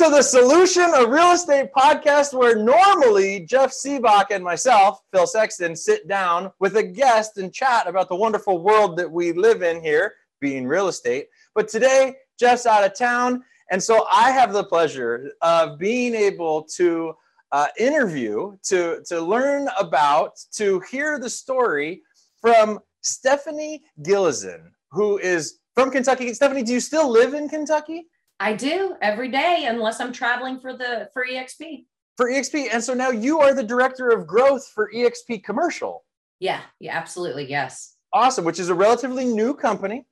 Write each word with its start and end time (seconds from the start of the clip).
to 0.00 0.08
the 0.08 0.22
Solution 0.22 0.94
a 0.96 1.06
Real 1.06 1.32
Estate 1.32 1.74
podcast, 1.76 2.32
where 2.32 2.56
normally 2.56 3.40
Jeff 3.40 3.70
Siebach 3.70 4.30
and 4.30 4.42
myself, 4.42 5.02
Phil 5.12 5.26
Sexton, 5.26 5.76
sit 5.76 6.08
down 6.08 6.50
with 6.58 6.78
a 6.78 6.82
guest 6.82 7.36
and 7.36 7.52
chat 7.52 7.86
about 7.86 8.08
the 8.08 8.16
wonderful 8.16 8.62
world 8.62 8.96
that 8.96 9.12
we 9.12 9.32
live 9.32 9.60
in 9.60 9.82
here, 9.82 10.14
being 10.40 10.66
real 10.66 10.88
estate. 10.88 11.26
But 11.54 11.68
today, 11.68 12.14
Jeff's 12.38 12.64
out 12.64 12.82
of 12.82 12.96
town. 12.96 13.42
And 13.70 13.82
so 13.82 14.06
I 14.10 14.30
have 14.30 14.54
the 14.54 14.64
pleasure 14.64 15.32
of 15.42 15.78
being 15.78 16.14
able 16.14 16.62
to 16.76 17.12
uh, 17.52 17.66
interview, 17.78 18.56
to, 18.68 19.02
to 19.06 19.20
learn 19.20 19.68
about, 19.78 20.32
to 20.52 20.80
hear 20.90 21.18
the 21.18 21.28
story 21.28 22.00
from 22.40 22.78
Stephanie 23.02 23.82
Gilezan, 24.00 24.62
who 24.92 25.18
is 25.18 25.58
from 25.74 25.90
Kentucky. 25.90 26.32
Stephanie, 26.32 26.62
do 26.62 26.72
you 26.72 26.80
still 26.80 27.10
live 27.10 27.34
in 27.34 27.50
Kentucky? 27.50 28.06
I 28.40 28.54
do 28.54 28.96
every 29.02 29.28
day, 29.28 29.66
unless 29.68 30.00
I'm 30.00 30.12
traveling 30.12 30.58
for 30.60 30.72
the 30.72 31.10
for 31.12 31.26
EXP. 31.26 31.84
For 32.16 32.30
EXP, 32.30 32.68
and 32.72 32.82
so 32.82 32.94
now 32.94 33.10
you 33.10 33.38
are 33.40 33.54
the 33.54 33.62
director 33.62 34.08
of 34.08 34.26
growth 34.26 34.66
for 34.74 34.90
EXP 34.94 35.44
Commercial. 35.44 36.04
Yeah, 36.38 36.62
yeah, 36.80 36.96
absolutely, 36.96 37.48
yes. 37.48 37.96
Awesome, 38.14 38.46
which 38.46 38.58
is 38.58 38.70
a 38.70 38.74
relatively 38.74 39.26
new 39.26 39.54
company. 39.54 40.06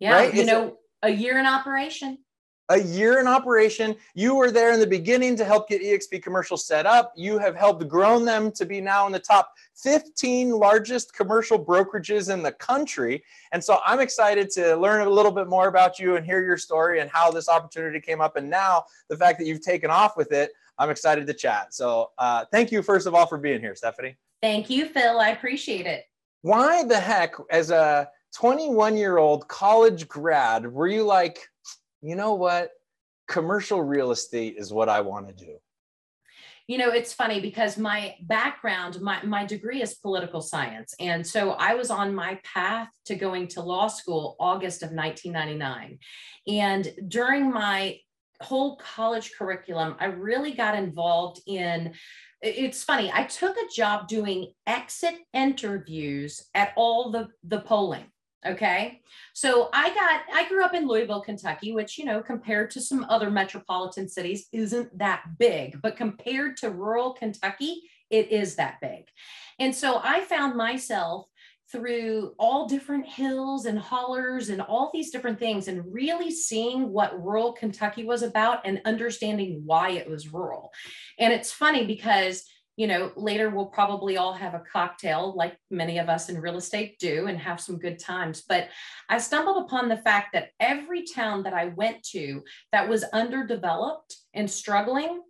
Yeah, 0.00 0.12
right? 0.12 0.34
you 0.34 0.44
know, 0.44 0.76
a 1.02 1.08
year 1.08 1.38
in 1.38 1.46
operation 1.46 2.18
a 2.68 2.78
year 2.78 3.18
in 3.18 3.26
operation. 3.26 3.96
You 4.14 4.34
were 4.34 4.50
there 4.50 4.72
in 4.72 4.80
the 4.80 4.86
beginning 4.86 5.36
to 5.36 5.44
help 5.44 5.68
get 5.68 5.82
EXP 5.82 6.22
commercial 6.22 6.56
set 6.56 6.86
up. 6.86 7.12
You 7.16 7.38
have 7.38 7.56
helped 7.56 7.88
grown 7.88 8.24
them 8.24 8.50
to 8.52 8.66
be 8.66 8.80
now 8.80 9.06
in 9.06 9.12
the 9.12 9.18
top 9.18 9.54
15 9.76 10.50
largest 10.50 11.14
commercial 11.14 11.62
brokerages 11.62 12.32
in 12.32 12.42
the 12.42 12.52
country. 12.52 13.24
And 13.52 13.62
so 13.62 13.80
I'm 13.86 14.00
excited 14.00 14.50
to 14.50 14.76
learn 14.76 15.06
a 15.06 15.10
little 15.10 15.32
bit 15.32 15.48
more 15.48 15.68
about 15.68 15.98
you 15.98 16.16
and 16.16 16.26
hear 16.26 16.44
your 16.44 16.58
story 16.58 17.00
and 17.00 17.10
how 17.10 17.30
this 17.30 17.48
opportunity 17.48 18.00
came 18.00 18.20
up. 18.20 18.36
And 18.36 18.50
now 18.50 18.84
the 19.08 19.16
fact 19.16 19.38
that 19.38 19.46
you've 19.46 19.62
taken 19.62 19.90
off 19.90 20.16
with 20.16 20.32
it, 20.32 20.50
I'm 20.78 20.90
excited 20.90 21.26
to 21.26 21.34
chat. 21.34 21.74
So 21.74 22.10
uh, 22.18 22.44
thank 22.52 22.70
you, 22.70 22.82
first 22.82 23.06
of 23.06 23.14
all, 23.14 23.26
for 23.26 23.38
being 23.38 23.60
here, 23.60 23.74
Stephanie. 23.74 24.16
Thank 24.42 24.70
you, 24.70 24.88
Phil. 24.88 25.18
I 25.18 25.30
appreciate 25.30 25.86
it. 25.86 26.04
Why 26.42 26.84
the 26.84 27.00
heck, 27.00 27.34
as 27.50 27.70
a 27.70 28.08
21 28.34 28.96
year 28.96 29.18
old 29.18 29.48
college 29.48 30.06
grad, 30.06 30.70
were 30.72 30.86
you 30.86 31.02
like, 31.02 31.48
you 32.02 32.16
know 32.16 32.34
what? 32.34 32.70
Commercial 33.26 33.82
real 33.82 34.10
estate 34.10 34.56
is 34.56 34.72
what 34.72 34.88
I 34.88 35.00
want 35.00 35.28
to 35.28 35.34
do. 35.34 35.58
You 36.66 36.76
know, 36.76 36.90
it's 36.90 37.14
funny 37.14 37.40
because 37.40 37.78
my 37.78 38.14
background, 38.22 39.00
my, 39.00 39.22
my 39.24 39.46
degree 39.46 39.80
is 39.80 39.94
political 39.94 40.42
science. 40.42 40.94
And 41.00 41.26
so 41.26 41.52
I 41.52 41.74
was 41.74 41.90
on 41.90 42.14
my 42.14 42.38
path 42.44 42.88
to 43.06 43.14
going 43.14 43.48
to 43.48 43.62
law 43.62 43.88
school 43.88 44.36
August 44.38 44.82
of 44.82 44.90
1999. 44.90 45.98
And 46.46 46.92
during 47.08 47.50
my 47.50 47.98
whole 48.42 48.76
college 48.76 49.32
curriculum, 49.36 49.96
I 49.98 50.06
really 50.06 50.52
got 50.52 50.76
involved 50.76 51.40
in 51.46 51.94
it's 52.40 52.84
funny 52.84 53.10
i 53.12 53.24
took 53.24 53.56
a 53.56 53.74
job 53.74 54.06
doing 54.06 54.52
exit 54.66 55.14
interviews 55.32 56.46
at 56.54 56.72
all 56.76 57.10
the 57.10 57.28
the 57.42 57.60
polling 57.60 58.06
Okay. 58.46 59.00
So 59.34 59.68
I 59.72 59.92
got, 59.94 60.20
I 60.32 60.48
grew 60.48 60.64
up 60.64 60.74
in 60.74 60.86
Louisville, 60.86 61.20
Kentucky, 61.22 61.72
which, 61.72 61.98
you 61.98 62.04
know, 62.04 62.22
compared 62.22 62.70
to 62.72 62.80
some 62.80 63.04
other 63.08 63.30
metropolitan 63.30 64.08
cities 64.08 64.46
isn't 64.52 64.96
that 64.98 65.24
big, 65.38 65.80
but 65.82 65.96
compared 65.96 66.56
to 66.58 66.70
rural 66.70 67.14
Kentucky, 67.14 67.82
it 68.10 68.30
is 68.30 68.54
that 68.54 68.80
big. 68.80 69.06
And 69.58 69.74
so 69.74 70.00
I 70.02 70.20
found 70.20 70.56
myself 70.56 71.26
through 71.70 72.32
all 72.38 72.66
different 72.66 73.06
hills 73.06 73.66
and 73.66 73.78
hollers 73.78 74.48
and 74.48 74.62
all 74.62 74.90
these 74.92 75.10
different 75.10 75.38
things 75.38 75.68
and 75.68 75.92
really 75.92 76.30
seeing 76.30 76.90
what 76.90 77.22
rural 77.22 77.52
Kentucky 77.52 78.04
was 78.04 78.22
about 78.22 78.60
and 78.64 78.80
understanding 78.86 79.62
why 79.66 79.90
it 79.90 80.08
was 80.08 80.32
rural. 80.32 80.70
And 81.18 81.32
it's 81.32 81.52
funny 81.52 81.84
because 81.84 82.44
you 82.78 82.86
know, 82.86 83.10
later 83.16 83.50
we'll 83.50 83.66
probably 83.66 84.16
all 84.16 84.32
have 84.32 84.54
a 84.54 84.62
cocktail 84.72 85.34
like 85.36 85.56
many 85.68 85.98
of 85.98 86.08
us 86.08 86.28
in 86.28 86.40
real 86.40 86.56
estate 86.56 86.96
do 87.00 87.26
and 87.26 87.36
have 87.36 87.60
some 87.60 87.76
good 87.76 87.98
times. 87.98 88.44
But 88.48 88.68
I 89.08 89.18
stumbled 89.18 89.64
upon 89.64 89.88
the 89.88 89.96
fact 89.96 90.28
that 90.34 90.50
every 90.60 91.02
town 91.04 91.42
that 91.42 91.52
I 91.52 91.66
went 91.66 92.04
to 92.12 92.44
that 92.70 92.88
was 92.88 93.02
underdeveloped 93.12 94.16
and 94.32 94.48
struggling, 94.48 95.22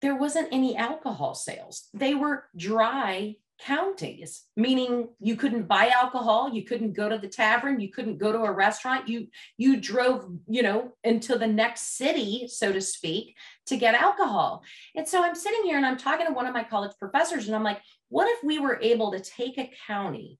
there 0.00 0.16
wasn't 0.16 0.48
any 0.50 0.74
alcohol 0.74 1.34
sales. 1.34 1.90
They 1.92 2.14
were 2.14 2.44
dry 2.56 3.36
counties 3.60 4.44
meaning 4.56 5.08
you 5.18 5.34
couldn't 5.34 5.66
buy 5.66 5.88
alcohol 5.88 6.48
you 6.48 6.62
couldn't 6.62 6.92
go 6.92 7.08
to 7.08 7.18
the 7.18 7.28
tavern 7.28 7.80
you 7.80 7.90
couldn't 7.90 8.16
go 8.16 8.30
to 8.30 8.44
a 8.44 8.52
restaurant 8.52 9.08
you 9.08 9.26
you 9.56 9.80
drove 9.80 10.30
you 10.46 10.62
know 10.62 10.92
into 11.02 11.36
the 11.36 11.46
next 11.46 11.96
city 11.96 12.46
so 12.46 12.70
to 12.72 12.80
speak 12.80 13.34
to 13.68 13.76
get 13.76 13.94
alcohol 13.94 14.62
and 14.94 15.06
so 15.06 15.22
i'm 15.22 15.34
sitting 15.34 15.62
here 15.64 15.76
and 15.76 15.86
i'm 15.86 15.96
talking 15.96 16.26
to 16.26 16.32
one 16.32 16.46
of 16.46 16.54
my 16.54 16.64
college 16.64 16.92
professors 16.98 17.46
and 17.46 17.56
i'm 17.56 17.62
like 17.62 17.80
what 18.08 18.28
if 18.28 18.42
we 18.42 18.58
were 18.58 18.78
able 18.82 19.12
to 19.12 19.20
take 19.20 19.58
a 19.58 19.70
county 19.86 20.38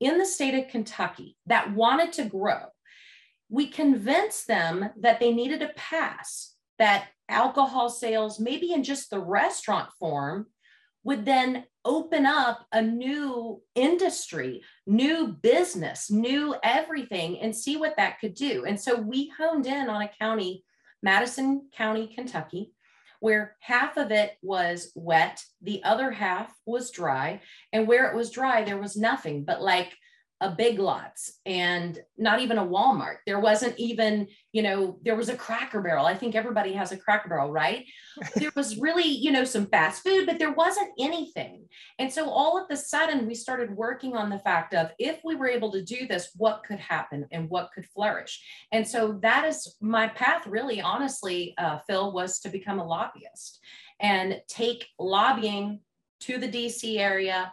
in 0.00 0.18
the 0.18 0.26
state 0.26 0.54
of 0.54 0.70
kentucky 0.70 1.36
that 1.46 1.72
wanted 1.74 2.12
to 2.12 2.24
grow 2.24 2.60
we 3.48 3.66
convinced 3.66 4.46
them 4.46 4.90
that 4.98 5.20
they 5.20 5.32
needed 5.32 5.62
a 5.62 5.72
pass 5.76 6.54
that 6.78 7.08
alcohol 7.28 7.88
sales 7.88 8.38
maybe 8.38 8.72
in 8.72 8.82
just 8.82 9.10
the 9.10 9.20
restaurant 9.20 9.88
form 9.98 10.46
would 11.06 11.24
then 11.24 11.64
open 11.84 12.26
up 12.26 12.66
a 12.72 12.82
new 12.82 13.62
industry, 13.76 14.60
new 14.88 15.28
business, 15.28 16.10
new 16.10 16.56
everything, 16.64 17.38
and 17.38 17.54
see 17.54 17.76
what 17.76 17.96
that 17.96 18.18
could 18.18 18.34
do. 18.34 18.64
And 18.64 18.78
so 18.78 18.96
we 18.96 19.32
honed 19.38 19.66
in 19.66 19.88
on 19.88 20.02
a 20.02 20.10
county, 20.20 20.64
Madison 21.02 21.68
County, 21.76 22.06
Kentucky, 22.14 22.72
where 23.20 23.56
half 23.60 23.96
of 23.96 24.10
it 24.10 24.36
was 24.42 24.92
wet, 24.94 25.42
the 25.62 25.82
other 25.84 26.10
half 26.10 26.54
was 26.66 26.90
dry. 26.90 27.40
And 27.72 27.86
where 27.88 28.10
it 28.10 28.16
was 28.16 28.30
dry, 28.30 28.62
there 28.62 28.78
was 28.78 28.96
nothing 28.96 29.44
but 29.44 29.62
like 29.62 29.96
a 30.42 30.50
big 30.50 30.78
lots 30.78 31.40
and 31.46 31.98
not 32.18 32.40
even 32.40 32.58
a 32.58 32.66
Walmart. 32.66 33.16
There 33.26 33.40
wasn't 33.40 33.78
even, 33.78 34.28
you 34.52 34.62
know, 34.62 34.98
there 35.02 35.16
was 35.16 35.30
a 35.30 35.36
cracker 35.36 35.80
barrel. 35.80 36.04
I 36.04 36.14
think 36.14 36.34
everybody 36.34 36.74
has 36.74 36.92
a 36.92 36.96
cracker 36.98 37.30
barrel, 37.30 37.50
right? 37.50 37.86
there 38.36 38.52
was 38.54 38.76
really, 38.76 39.08
you 39.08 39.32
know, 39.32 39.44
some 39.44 39.66
fast 39.66 40.02
food, 40.02 40.26
but 40.26 40.38
there 40.38 40.52
wasn't 40.52 40.90
anything. 40.98 41.66
And 41.98 42.12
so 42.12 42.28
all 42.28 42.58
of 42.58 42.66
a 42.70 42.76
sudden 42.76 43.26
we 43.26 43.34
started 43.34 43.74
working 43.74 44.14
on 44.14 44.28
the 44.28 44.38
fact 44.40 44.74
of 44.74 44.90
if 44.98 45.20
we 45.24 45.36
were 45.36 45.48
able 45.48 45.72
to 45.72 45.82
do 45.82 46.06
this, 46.06 46.28
what 46.36 46.64
could 46.64 46.80
happen 46.80 47.26
and 47.32 47.48
what 47.48 47.70
could 47.74 47.86
flourish. 47.86 48.44
And 48.72 48.86
so 48.86 49.18
that 49.22 49.46
is 49.46 49.76
my 49.80 50.08
path 50.08 50.46
really, 50.46 50.82
honestly, 50.82 51.54
uh, 51.56 51.78
Phil, 51.86 52.12
was 52.12 52.40
to 52.40 52.50
become 52.50 52.78
a 52.78 52.86
lobbyist 52.86 53.58
and 54.00 54.38
take 54.48 54.86
lobbying 54.98 55.80
to 56.20 56.36
the 56.36 56.48
DC 56.48 56.98
area, 56.98 57.52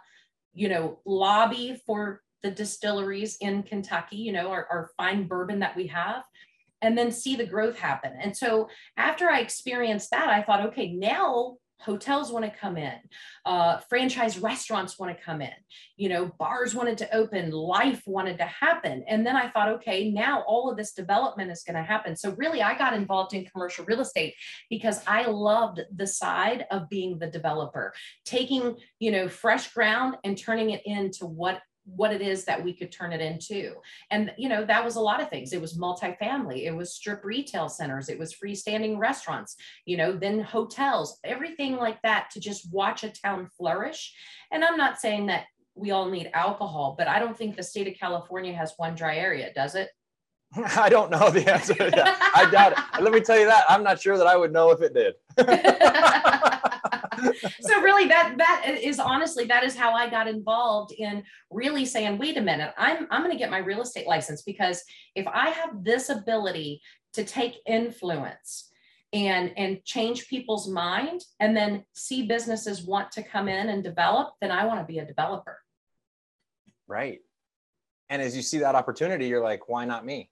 you 0.52 0.68
know, 0.68 1.00
lobby 1.06 1.80
for 1.86 2.20
the 2.44 2.50
distilleries 2.50 3.38
in 3.40 3.62
Kentucky, 3.62 4.16
you 4.16 4.30
know, 4.30 4.50
our, 4.50 4.68
our 4.70 4.90
fine 4.98 5.26
bourbon 5.26 5.58
that 5.60 5.74
we 5.74 5.86
have, 5.88 6.22
and 6.82 6.96
then 6.96 7.10
see 7.10 7.34
the 7.34 7.46
growth 7.46 7.78
happen. 7.78 8.12
And 8.20 8.36
so 8.36 8.68
after 8.98 9.28
I 9.30 9.40
experienced 9.40 10.10
that, 10.10 10.28
I 10.28 10.42
thought, 10.42 10.66
okay, 10.66 10.92
now 10.92 11.56
hotels 11.80 12.30
want 12.30 12.44
to 12.44 12.50
come 12.50 12.76
in 12.76 12.94
uh, 13.44 13.78
franchise 13.88 14.38
restaurants 14.38 14.98
want 14.98 15.14
to 15.14 15.24
come 15.24 15.42
in 15.42 15.52
you 15.96 16.08
know 16.08 16.30
bars 16.38 16.74
wanted 16.74 16.96
to 16.96 17.14
open 17.14 17.50
life 17.50 18.00
wanted 18.06 18.38
to 18.38 18.44
happen 18.44 19.04
and 19.08 19.26
then 19.26 19.36
i 19.36 19.48
thought 19.48 19.68
okay 19.68 20.10
now 20.10 20.42
all 20.46 20.70
of 20.70 20.76
this 20.76 20.92
development 20.92 21.50
is 21.50 21.62
going 21.62 21.76
to 21.76 21.82
happen 21.82 22.16
so 22.16 22.30
really 22.36 22.62
i 22.62 22.78
got 22.78 22.94
involved 22.94 23.34
in 23.34 23.44
commercial 23.44 23.84
real 23.84 24.00
estate 24.00 24.34
because 24.70 25.02
i 25.06 25.26
loved 25.26 25.80
the 25.96 26.06
side 26.06 26.64
of 26.70 26.88
being 26.88 27.18
the 27.18 27.26
developer 27.26 27.92
taking 28.24 28.76
you 28.98 29.10
know 29.10 29.28
fresh 29.28 29.72
ground 29.74 30.16
and 30.24 30.38
turning 30.38 30.70
it 30.70 30.80
into 30.86 31.26
what 31.26 31.60
what 31.84 32.12
it 32.12 32.22
is 32.22 32.44
that 32.44 32.62
we 32.62 32.72
could 32.72 32.90
turn 32.90 33.12
it 33.12 33.20
into. 33.20 33.74
And, 34.10 34.32
you 34.38 34.48
know, 34.48 34.64
that 34.64 34.84
was 34.84 34.96
a 34.96 35.00
lot 35.00 35.20
of 35.20 35.28
things. 35.28 35.52
It 35.52 35.60
was 35.60 35.78
multifamily, 35.78 36.64
it 36.64 36.74
was 36.74 36.94
strip 36.94 37.24
retail 37.24 37.68
centers, 37.68 38.08
it 38.08 38.18
was 38.18 38.34
freestanding 38.34 38.98
restaurants, 38.98 39.56
you 39.84 39.96
know, 39.96 40.12
then 40.12 40.40
hotels, 40.40 41.18
everything 41.24 41.76
like 41.76 42.00
that 42.02 42.30
to 42.32 42.40
just 42.40 42.72
watch 42.72 43.04
a 43.04 43.10
town 43.10 43.48
flourish. 43.56 44.14
And 44.50 44.64
I'm 44.64 44.76
not 44.76 44.98
saying 44.98 45.26
that 45.26 45.44
we 45.74 45.90
all 45.90 46.08
need 46.08 46.30
alcohol, 46.32 46.94
but 46.96 47.08
I 47.08 47.18
don't 47.18 47.36
think 47.36 47.56
the 47.56 47.62
state 47.62 47.88
of 47.88 47.94
California 47.94 48.52
has 48.52 48.74
one 48.76 48.94
dry 48.94 49.16
area, 49.16 49.52
does 49.52 49.74
it? 49.74 49.90
I 50.76 50.88
don't 50.88 51.10
know 51.10 51.30
the 51.30 51.52
answer. 51.52 51.74
I 51.78 52.48
doubt 52.50 52.72
it. 52.72 53.02
Let 53.02 53.12
me 53.12 53.20
tell 53.20 53.38
you 53.38 53.46
that 53.46 53.64
I'm 53.68 53.82
not 53.82 54.00
sure 54.00 54.16
that 54.16 54.26
I 54.26 54.36
would 54.36 54.52
know 54.52 54.70
if 54.70 54.80
it 54.80 54.94
did. 54.94 55.14
so 57.60 57.80
really 57.80 58.06
that 58.08 58.34
that 58.38 58.78
is 58.80 58.98
honestly 58.98 59.44
that 59.44 59.64
is 59.64 59.76
how 59.76 59.92
I 59.92 60.08
got 60.08 60.28
involved 60.28 60.92
in 60.92 61.22
really 61.50 61.84
saying 61.84 62.18
wait 62.18 62.36
a 62.36 62.40
minute 62.40 62.72
I'm 62.76 63.06
I'm 63.10 63.22
going 63.22 63.32
to 63.32 63.38
get 63.38 63.50
my 63.50 63.58
real 63.58 63.82
estate 63.82 64.06
license 64.06 64.42
because 64.42 64.82
if 65.14 65.26
I 65.26 65.50
have 65.50 65.84
this 65.84 66.08
ability 66.08 66.80
to 67.14 67.24
take 67.24 67.56
influence 67.66 68.70
and 69.12 69.52
and 69.56 69.84
change 69.84 70.28
people's 70.28 70.68
mind 70.68 71.22
and 71.40 71.56
then 71.56 71.84
see 71.94 72.26
businesses 72.26 72.82
want 72.82 73.12
to 73.12 73.22
come 73.22 73.48
in 73.48 73.68
and 73.68 73.82
develop 73.82 74.34
then 74.40 74.50
I 74.50 74.66
want 74.66 74.80
to 74.80 74.86
be 74.86 74.98
a 74.98 75.06
developer 75.06 75.58
right 76.86 77.20
and 78.10 78.20
as 78.20 78.36
you 78.36 78.42
see 78.42 78.58
that 78.58 78.74
opportunity 78.74 79.26
you're 79.26 79.42
like 79.42 79.68
why 79.68 79.84
not 79.84 80.04
me 80.04 80.30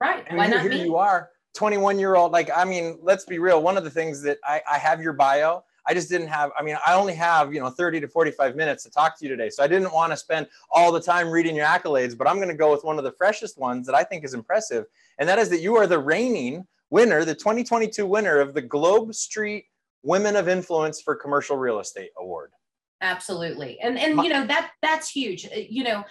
right 0.00 0.24
and 0.26 0.38
why 0.38 0.46
here, 0.46 0.56
not 0.56 0.62
here 0.62 0.72
me? 0.72 0.82
you 0.82 0.96
are 0.96 1.30
21 1.54 1.98
year 1.98 2.16
old, 2.16 2.32
like, 2.32 2.50
I 2.54 2.64
mean, 2.64 2.98
let's 3.00 3.24
be 3.24 3.38
real. 3.38 3.62
One 3.62 3.76
of 3.76 3.84
the 3.84 3.90
things 3.90 4.20
that 4.22 4.38
I, 4.44 4.60
I 4.70 4.78
have 4.78 5.00
your 5.00 5.12
bio, 5.12 5.64
I 5.86 5.94
just 5.94 6.08
didn't 6.08 6.28
have, 6.28 6.50
I 6.58 6.62
mean, 6.62 6.76
I 6.86 6.94
only 6.94 7.14
have, 7.14 7.52
you 7.52 7.60
know, 7.60 7.68
30 7.68 8.00
to 8.00 8.08
45 8.08 8.56
minutes 8.56 8.84
to 8.84 8.90
talk 8.90 9.18
to 9.18 9.24
you 9.24 9.30
today. 9.30 9.50
So 9.50 9.62
I 9.62 9.66
didn't 9.66 9.92
want 9.92 10.12
to 10.12 10.16
spend 10.16 10.46
all 10.70 10.90
the 10.90 11.00
time 11.00 11.30
reading 11.30 11.54
your 11.54 11.66
accolades, 11.66 12.16
but 12.16 12.26
I'm 12.26 12.36
going 12.36 12.48
to 12.48 12.54
go 12.54 12.70
with 12.70 12.84
one 12.84 12.98
of 12.98 13.04
the 13.04 13.12
freshest 13.12 13.58
ones 13.58 13.86
that 13.86 13.94
I 13.94 14.02
think 14.02 14.24
is 14.24 14.34
impressive. 14.34 14.86
And 15.18 15.28
that 15.28 15.38
is 15.38 15.50
that 15.50 15.60
you 15.60 15.76
are 15.76 15.86
the 15.86 15.98
reigning 15.98 16.66
winner, 16.90 17.24
the 17.24 17.34
2022 17.34 18.06
winner 18.06 18.40
of 18.40 18.54
the 18.54 18.62
Globe 18.62 19.14
Street 19.14 19.66
Women 20.02 20.36
of 20.36 20.48
Influence 20.48 21.00
for 21.00 21.14
Commercial 21.14 21.56
Real 21.56 21.80
Estate 21.80 22.10
Award. 22.18 22.52
Absolutely. 23.00 23.78
And, 23.80 23.98
and, 23.98 24.22
you 24.22 24.30
know, 24.30 24.46
that, 24.46 24.70
that's 24.80 25.10
huge. 25.10 25.46
Uh, 25.46 25.60
you 25.68 25.84
know, 25.84 26.04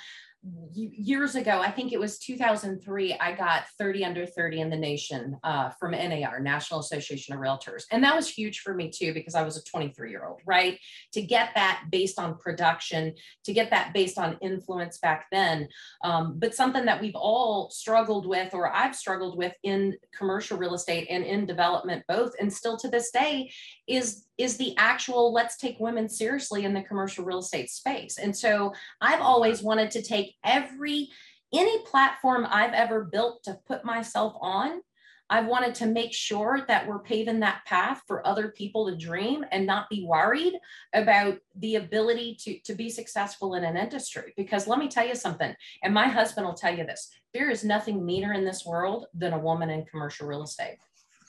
years 0.73 1.35
ago, 1.35 1.61
I 1.61 1.71
think 1.71 1.93
it 1.93 1.99
was 1.99 2.19
2003, 2.19 3.13
I 3.13 3.31
got 3.33 3.63
30 3.77 4.05
under 4.05 4.25
30 4.25 4.61
in 4.61 4.69
the 4.69 4.75
nation 4.75 5.37
uh, 5.43 5.69
from 5.69 5.91
NAR, 5.91 6.39
National 6.39 6.81
Association 6.81 7.33
of 7.33 7.39
Realtors. 7.39 7.83
And 7.91 8.03
that 8.03 8.15
was 8.15 8.27
huge 8.27 8.59
for 8.59 8.73
me 8.73 8.89
too, 8.89 9.13
because 9.13 9.35
I 9.35 9.43
was 9.43 9.55
a 9.55 9.63
23 9.63 10.09
year 10.09 10.25
old, 10.25 10.41
right? 10.45 10.79
To 11.13 11.21
get 11.21 11.51
that 11.55 11.85
based 11.91 12.19
on 12.19 12.37
production, 12.37 13.13
to 13.45 13.53
get 13.53 13.69
that 13.69 13.93
based 13.93 14.17
on 14.17 14.37
influence 14.41 14.97
back 14.97 15.27
then. 15.31 15.69
Um, 16.03 16.39
but 16.39 16.55
something 16.55 16.85
that 16.85 16.99
we've 16.99 17.15
all 17.15 17.69
struggled 17.69 18.25
with, 18.25 18.53
or 18.53 18.73
I've 18.73 18.95
struggled 18.95 19.37
with 19.37 19.53
in 19.63 19.95
commercial 20.17 20.57
real 20.57 20.73
estate 20.73 21.07
and 21.09 21.23
in 21.23 21.45
development 21.45 22.03
both, 22.07 22.33
and 22.39 22.51
still 22.51 22.77
to 22.77 22.89
this 22.89 23.11
day, 23.11 23.51
is 23.87 24.25
is 24.37 24.57
the 24.57 24.75
actual 24.77 25.31
let's 25.31 25.57
take 25.57 25.79
women 25.79 26.09
seriously 26.09 26.65
in 26.65 26.73
the 26.73 26.81
commercial 26.81 27.25
real 27.25 27.39
estate 27.39 27.69
space. 27.69 28.17
And 28.17 28.35
so 28.35 28.73
I've 29.01 29.21
always 29.21 29.61
wanted 29.61 29.91
to 29.91 30.01
take 30.01 30.35
every 30.43 31.09
any 31.53 31.83
platform 31.83 32.47
I've 32.49 32.73
ever 32.73 33.03
built 33.03 33.43
to 33.43 33.59
put 33.67 33.85
myself 33.85 34.33
on. 34.41 34.81
I've 35.29 35.45
wanted 35.45 35.75
to 35.75 35.85
make 35.85 36.13
sure 36.13 36.65
that 36.67 36.85
we're 36.85 36.99
paving 36.99 37.39
that 37.39 37.63
path 37.65 38.01
for 38.07 38.25
other 38.27 38.49
people 38.49 38.87
to 38.87 38.95
dream 38.95 39.45
and 39.51 39.65
not 39.65 39.89
be 39.89 40.05
worried 40.05 40.53
about 40.93 41.37
the 41.55 41.75
ability 41.75 42.37
to, 42.41 42.59
to 42.59 42.75
be 42.75 42.89
successful 42.89 43.55
in 43.55 43.63
an 43.63 43.77
industry. 43.77 44.33
Because 44.35 44.67
let 44.67 44.79
me 44.79 44.89
tell 44.89 45.07
you 45.07 45.15
something, 45.15 45.55
and 45.81 45.93
my 45.93 46.07
husband 46.07 46.45
will 46.45 46.53
tell 46.53 46.75
you 46.75 46.85
this 46.85 47.09
there 47.33 47.49
is 47.49 47.63
nothing 47.63 48.05
meaner 48.05 48.33
in 48.33 48.45
this 48.45 48.65
world 48.65 49.05
than 49.13 49.33
a 49.33 49.39
woman 49.39 49.69
in 49.69 49.85
commercial 49.85 50.27
real 50.27 50.43
estate. 50.43 50.77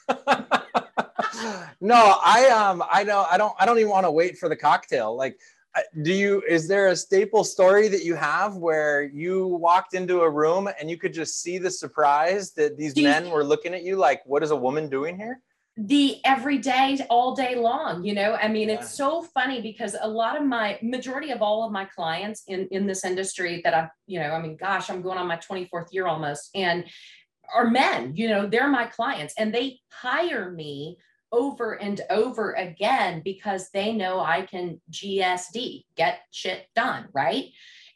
no, 1.80 2.18
I 2.24 2.48
um 2.48 2.82
I 2.90 3.04
don't 3.04 3.26
I 3.32 3.36
don't 3.36 3.54
I 3.58 3.66
don't 3.66 3.78
even 3.78 3.90
want 3.90 4.06
to 4.06 4.10
wait 4.10 4.38
for 4.38 4.48
the 4.48 4.56
cocktail. 4.56 5.16
Like 5.16 5.38
do 6.02 6.12
you 6.12 6.42
is 6.48 6.68
there 6.68 6.88
a 6.88 6.96
staple 6.96 7.42
story 7.42 7.88
that 7.88 8.04
you 8.04 8.14
have 8.14 8.56
where 8.56 9.02
you 9.02 9.46
walked 9.46 9.94
into 9.94 10.20
a 10.20 10.30
room 10.30 10.68
and 10.80 10.88
you 10.88 10.96
could 10.96 11.12
just 11.12 11.42
see 11.42 11.58
the 11.58 11.70
surprise 11.70 12.52
that 12.52 12.76
these 12.76 12.96
men 12.96 13.28
were 13.30 13.42
looking 13.42 13.74
at 13.74 13.82
you 13.82 13.96
like 13.96 14.24
what 14.24 14.42
is 14.42 14.50
a 14.50 14.56
woman 14.56 14.88
doing 14.88 15.16
here? 15.16 15.40
the 15.76 16.24
everyday 16.24 16.96
all 17.10 17.34
day 17.34 17.56
long 17.56 18.04
you 18.04 18.14
know 18.14 18.36
i 18.36 18.46
mean 18.46 18.68
yeah. 18.68 18.76
it's 18.76 18.94
so 18.94 19.22
funny 19.22 19.60
because 19.60 19.96
a 20.00 20.08
lot 20.08 20.36
of 20.36 20.46
my 20.46 20.78
majority 20.82 21.32
of 21.32 21.42
all 21.42 21.64
of 21.64 21.72
my 21.72 21.84
clients 21.84 22.44
in 22.46 22.68
in 22.70 22.86
this 22.86 23.04
industry 23.04 23.60
that 23.64 23.74
i've 23.74 23.88
you 24.06 24.20
know 24.20 24.30
i 24.30 24.40
mean 24.40 24.54
gosh 24.54 24.88
i'm 24.88 25.02
going 25.02 25.18
on 25.18 25.26
my 25.26 25.36
24th 25.36 25.88
year 25.90 26.06
almost 26.06 26.48
and 26.54 26.84
are 27.52 27.68
men 27.68 28.14
you 28.14 28.28
know 28.28 28.46
they're 28.46 28.68
my 28.68 28.86
clients 28.86 29.34
and 29.36 29.52
they 29.52 29.80
hire 29.90 30.52
me 30.52 30.96
over 31.32 31.72
and 31.72 32.00
over 32.10 32.52
again 32.52 33.22
because 33.24 33.70
they 33.70 33.92
know 33.92 34.20
I 34.20 34.42
can 34.42 34.80
GSD, 34.90 35.84
get 35.96 36.20
shit 36.30 36.66
done, 36.74 37.08
right? 37.12 37.46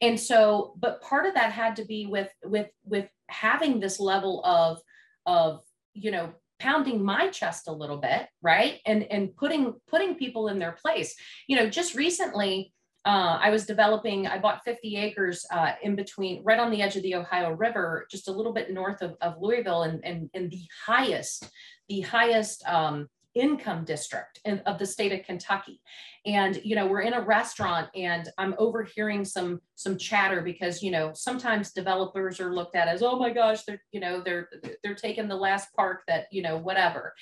And 0.00 0.18
so, 0.18 0.74
but 0.78 1.02
part 1.02 1.26
of 1.26 1.34
that 1.34 1.52
had 1.52 1.76
to 1.76 1.84
be 1.84 2.06
with 2.06 2.30
with 2.44 2.68
with 2.84 3.08
having 3.28 3.80
this 3.80 4.00
level 4.00 4.44
of 4.44 4.80
of 5.26 5.60
you 5.94 6.10
know 6.10 6.32
pounding 6.58 7.04
my 7.04 7.28
chest 7.28 7.68
a 7.68 7.72
little 7.72 7.98
bit 7.98 8.26
right 8.42 8.80
and 8.84 9.04
and 9.04 9.36
putting 9.36 9.74
putting 9.86 10.16
people 10.16 10.48
in 10.48 10.58
their 10.58 10.72
place 10.72 11.14
you 11.46 11.54
know 11.54 11.68
just 11.68 11.94
recently 11.94 12.72
uh, 13.04 13.38
I 13.40 13.48
was 13.48 13.64
developing, 13.64 14.26
I 14.26 14.38
bought 14.38 14.64
50 14.64 14.96
acres 14.96 15.46
uh, 15.50 15.72
in 15.82 15.96
between, 15.96 16.42
right 16.44 16.58
on 16.58 16.70
the 16.70 16.82
edge 16.82 16.96
of 16.96 17.02
the 17.02 17.14
Ohio 17.14 17.52
River, 17.52 18.06
just 18.10 18.28
a 18.28 18.32
little 18.32 18.52
bit 18.52 18.70
north 18.70 19.00
of, 19.00 19.16
of 19.22 19.36
Louisville 19.40 19.84
and, 19.84 20.04
and, 20.04 20.28
and 20.34 20.50
the 20.50 20.60
highest, 20.84 21.48
the 21.88 22.00
highest 22.02 22.62
um, 22.68 23.08
income 23.38 23.84
district 23.84 24.40
in, 24.44 24.58
of 24.60 24.78
the 24.78 24.86
state 24.86 25.12
of 25.12 25.24
Kentucky. 25.24 25.80
And, 26.26 26.60
you 26.64 26.74
know, 26.76 26.86
we're 26.86 27.02
in 27.02 27.14
a 27.14 27.20
restaurant 27.20 27.88
and 27.94 28.28
I'm 28.36 28.54
overhearing 28.58 29.24
some, 29.24 29.60
some 29.76 29.96
chatter 29.96 30.42
because, 30.42 30.82
you 30.82 30.90
know, 30.90 31.12
sometimes 31.14 31.72
developers 31.72 32.40
are 32.40 32.54
looked 32.54 32.76
at 32.76 32.88
as, 32.88 33.02
oh 33.02 33.18
my 33.18 33.30
gosh, 33.30 33.62
they're, 33.62 33.82
you 33.92 34.00
know, 34.00 34.20
they're, 34.20 34.48
they're 34.82 34.94
taking 34.94 35.28
the 35.28 35.36
last 35.36 35.72
park 35.74 36.02
that, 36.08 36.26
you 36.32 36.42
know, 36.42 36.58
whatever. 36.58 37.14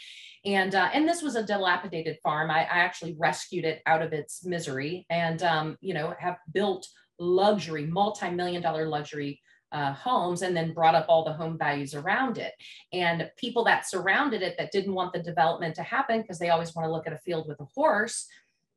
And, 0.45 0.75
uh, 0.75 0.89
and 0.93 1.09
this 1.09 1.23
was 1.23 1.37
a 1.37 1.47
dilapidated 1.47 2.17
farm. 2.23 2.51
I, 2.51 2.61
I 2.61 2.79
actually 2.79 3.15
rescued 3.19 3.65
it 3.65 3.83
out 3.87 4.03
of 4.03 4.13
its 4.13 4.45
misery 4.45 5.07
and, 5.11 5.43
um, 5.43 5.77
you 5.81 5.95
know, 5.95 6.15
have 6.19 6.39
built 6.53 6.89
luxury, 7.19 7.87
multi-million 7.87 8.63
dollar 8.63 8.89
luxury 8.89 9.41
uh, 9.77 9.93
homes 9.93 10.41
and 10.41 10.57
then 10.57 10.73
brought 10.73 10.95
up 10.95 11.05
all 11.07 11.23
the 11.23 11.35
home 11.35 11.59
values 11.59 11.95
around 11.95 12.39
it. 12.39 12.55
And 12.95 13.31
people 13.37 13.63
that 13.65 13.87
surrounded 13.87 14.41
it 14.41 14.57
that 14.57 14.73
didn't 14.73 14.95
want 14.95 15.13
the 15.13 15.23
development 15.23 15.75
to 15.75 15.83
happen 15.83 16.23
because 16.23 16.39
they 16.39 16.49
always 16.49 16.75
want 16.75 16.87
to 16.87 16.93
look 16.93 17.07
at 17.07 17.13
a 17.13 17.19
field 17.19 17.47
with 17.47 17.61
a 17.61 17.67
horse. 17.75 18.27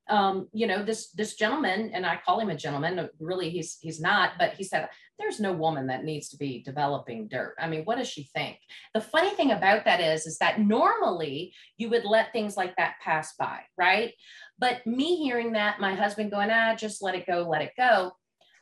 Um, 0.09 0.49
you 0.51 0.67
know, 0.67 0.83
this 0.83 1.11
this 1.11 1.35
gentleman, 1.35 1.91
and 1.93 2.05
I 2.05 2.19
call 2.25 2.39
him 2.39 2.49
a 2.49 2.57
gentleman. 2.57 3.09
Really, 3.19 3.49
he's 3.49 3.77
he's 3.79 4.01
not, 4.01 4.31
but 4.39 4.55
he 4.55 4.63
said, 4.63 4.89
"There's 5.19 5.39
no 5.39 5.53
woman 5.53 5.87
that 5.87 6.03
needs 6.03 6.29
to 6.29 6.37
be 6.37 6.63
developing 6.63 7.27
dirt." 7.27 7.55
I 7.59 7.69
mean, 7.69 7.83
what 7.83 7.99
does 7.99 8.09
she 8.09 8.23
think? 8.23 8.57
The 8.95 9.01
funny 9.01 9.29
thing 9.29 9.51
about 9.51 9.85
that 9.85 10.01
is, 10.01 10.25
is 10.25 10.39
that 10.39 10.59
normally 10.59 11.53
you 11.77 11.89
would 11.91 12.05
let 12.05 12.33
things 12.33 12.57
like 12.57 12.75
that 12.77 12.95
pass 13.01 13.35
by, 13.37 13.59
right? 13.77 14.13
But 14.57 14.85
me 14.85 15.17
hearing 15.17 15.53
that, 15.53 15.79
my 15.79 15.93
husband 15.93 16.31
going, 16.31 16.49
"Ah, 16.49 16.75
just 16.75 17.03
let 17.03 17.15
it 17.15 17.27
go, 17.27 17.47
let 17.47 17.61
it 17.61 17.73
go." 17.77 18.11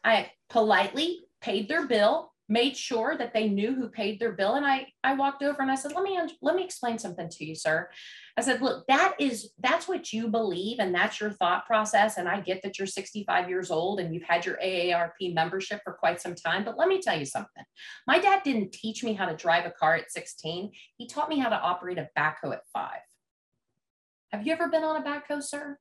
I 0.03 0.31
politely 0.49 1.26
paid 1.41 1.67
their 1.67 1.87
bill, 1.87 2.33
made 2.49 2.77
sure 2.77 3.17
that 3.17 3.33
they 3.33 3.49
knew 3.49 3.75
who 3.75 3.89
paid 3.89 4.19
their 4.19 4.31
bill. 4.31 4.55
And 4.55 4.65
I, 4.65 4.87
I 5.03 5.15
walked 5.15 5.43
over 5.43 5.61
and 5.61 5.69
I 5.69 5.75
said, 5.75 5.91
let 5.93 6.03
me, 6.03 6.17
let 6.41 6.55
me 6.55 6.63
explain 6.63 6.97
something 6.97 7.27
to 7.29 7.45
you, 7.45 7.55
sir. 7.55 7.89
I 8.37 8.41
said, 8.41 8.61
look, 8.61 8.87
that 8.87 9.15
is, 9.19 9.49
that's 9.59 9.87
what 9.87 10.13
you 10.13 10.29
believe. 10.29 10.79
And 10.79 10.95
that's 10.95 11.19
your 11.19 11.31
thought 11.31 11.65
process. 11.65 12.17
And 12.17 12.27
I 12.27 12.39
get 12.39 12.61
that 12.63 12.77
you're 12.77 12.87
65 12.87 13.49
years 13.49 13.69
old 13.69 13.99
and 13.99 14.13
you've 14.13 14.23
had 14.23 14.45
your 14.45 14.57
AARP 14.63 15.33
membership 15.33 15.81
for 15.83 15.93
quite 15.93 16.21
some 16.21 16.35
time. 16.35 16.63
But 16.63 16.77
let 16.77 16.87
me 16.87 17.01
tell 17.01 17.19
you 17.19 17.25
something. 17.25 17.63
My 18.07 18.19
dad 18.19 18.43
didn't 18.43 18.71
teach 18.71 19.03
me 19.03 19.13
how 19.13 19.25
to 19.25 19.35
drive 19.35 19.65
a 19.65 19.71
car 19.71 19.95
at 19.95 20.11
16. 20.11 20.71
He 20.97 21.07
taught 21.07 21.29
me 21.29 21.39
how 21.39 21.49
to 21.49 21.59
operate 21.59 21.97
a 21.97 22.09
backhoe 22.17 22.53
at 22.53 22.61
five. 22.73 23.01
Have 24.31 24.45
you 24.45 24.53
ever 24.53 24.69
been 24.69 24.83
on 24.83 25.01
a 25.01 25.05
backhoe, 25.05 25.43
sir? 25.43 25.77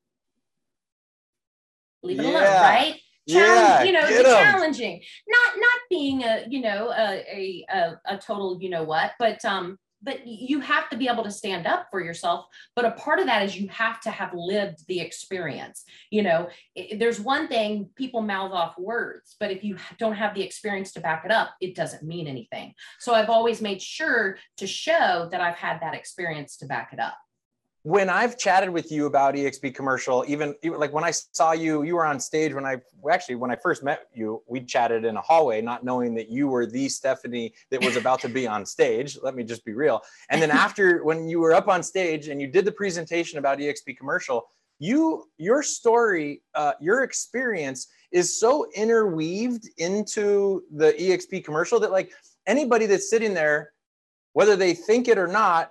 Leave 2.02 2.20
it 2.20 2.24
yeah. 2.24 2.30
alone, 2.30 2.44
right? 2.44 3.00
Yeah, 3.26 3.82
you 3.82 3.92
know, 3.92 4.06
challenging. 4.22 5.02
Not 5.28 5.56
not 5.56 5.80
being 5.90 6.22
a, 6.22 6.44
you 6.48 6.60
know, 6.60 6.92
a, 6.96 7.64
a 7.72 7.96
a 8.06 8.18
total, 8.18 8.58
you 8.60 8.70
know 8.70 8.84
what, 8.84 9.12
but 9.18 9.44
um, 9.44 9.78
but 10.02 10.26
you 10.26 10.60
have 10.60 10.88
to 10.90 10.96
be 10.96 11.08
able 11.08 11.24
to 11.24 11.30
stand 11.30 11.66
up 11.66 11.88
for 11.90 12.00
yourself. 12.00 12.46
But 12.76 12.84
a 12.84 12.92
part 12.92 13.18
of 13.18 13.26
that 13.26 13.42
is 13.42 13.58
you 13.58 13.68
have 13.68 14.00
to 14.02 14.10
have 14.10 14.30
lived 14.34 14.86
the 14.86 15.00
experience 15.00 15.84
you 16.10 16.22
know. 16.22 16.48
It, 16.74 16.98
there's 16.98 17.20
one 17.20 17.48
thing 17.48 17.90
people 17.96 18.22
mouth 18.22 18.52
off 18.52 18.78
words 18.78 19.36
but 19.40 19.50
if 19.50 19.64
you 19.64 19.76
don't 19.98 20.14
have 20.14 20.34
the 20.34 20.42
experience 20.42 20.92
to 20.92 21.00
back 21.00 21.24
it 21.24 21.30
up 21.30 21.50
it 21.60 21.74
doesn't 21.74 22.02
mean 22.02 22.26
anything. 22.26 22.74
So 23.00 23.14
i've 23.14 23.30
always 23.30 23.60
made 23.60 23.82
sure 23.82 24.38
to 24.58 24.66
show 24.66 25.28
that 25.30 25.40
i've 25.40 25.56
had 25.56 25.80
that 25.80 25.94
experience 25.94 26.56
to 26.58 26.66
back 26.66 26.90
it 26.92 27.00
up 27.00 27.16
when 27.86 28.10
I've 28.10 28.36
chatted 28.36 28.70
with 28.70 28.90
you 28.90 29.06
about 29.06 29.36
EXP 29.36 29.72
commercial, 29.72 30.24
even, 30.26 30.56
even, 30.64 30.80
like 30.80 30.92
when 30.92 31.04
I 31.04 31.12
saw 31.12 31.52
you, 31.52 31.84
you 31.84 31.94
were 31.94 32.04
on 32.04 32.18
stage 32.18 32.52
when 32.52 32.66
I 32.66 32.78
actually 33.08 33.36
when 33.36 33.52
I 33.52 33.54
first 33.54 33.84
met 33.84 34.08
you, 34.12 34.42
we 34.48 34.60
chatted 34.62 35.04
in 35.04 35.16
a 35.16 35.20
hallway, 35.20 35.60
not 35.62 35.84
knowing 35.84 36.12
that 36.16 36.28
you 36.28 36.48
were 36.48 36.66
the 36.66 36.88
Stephanie 36.88 37.54
that 37.70 37.80
was 37.84 37.94
about 37.94 38.18
to 38.22 38.28
be 38.28 38.44
on 38.44 38.66
stage. 38.66 39.16
Let 39.22 39.36
me 39.36 39.44
just 39.44 39.64
be 39.64 39.72
real. 39.72 40.02
And 40.30 40.42
then 40.42 40.50
after 40.50 41.04
when 41.04 41.28
you 41.28 41.38
were 41.38 41.54
up 41.54 41.68
on 41.68 41.84
stage 41.84 42.26
and 42.26 42.40
you 42.40 42.48
did 42.48 42.64
the 42.64 42.72
presentation 42.72 43.38
about 43.38 43.58
EXP 43.60 43.96
commercial, 43.96 44.48
you 44.80 45.28
your 45.38 45.62
story, 45.62 46.42
uh, 46.56 46.72
your 46.80 47.04
experience 47.04 47.86
is 48.10 48.36
so 48.36 48.66
interweaved 48.74 49.70
into 49.78 50.64
the 50.74 50.92
EXP 50.94 51.44
commercial 51.44 51.78
that 51.78 51.92
like 51.92 52.10
anybody 52.48 52.86
that's 52.86 53.08
sitting 53.08 53.32
there, 53.32 53.74
whether 54.32 54.56
they 54.56 54.74
think 54.74 55.06
it 55.06 55.18
or 55.18 55.28
not, 55.28 55.70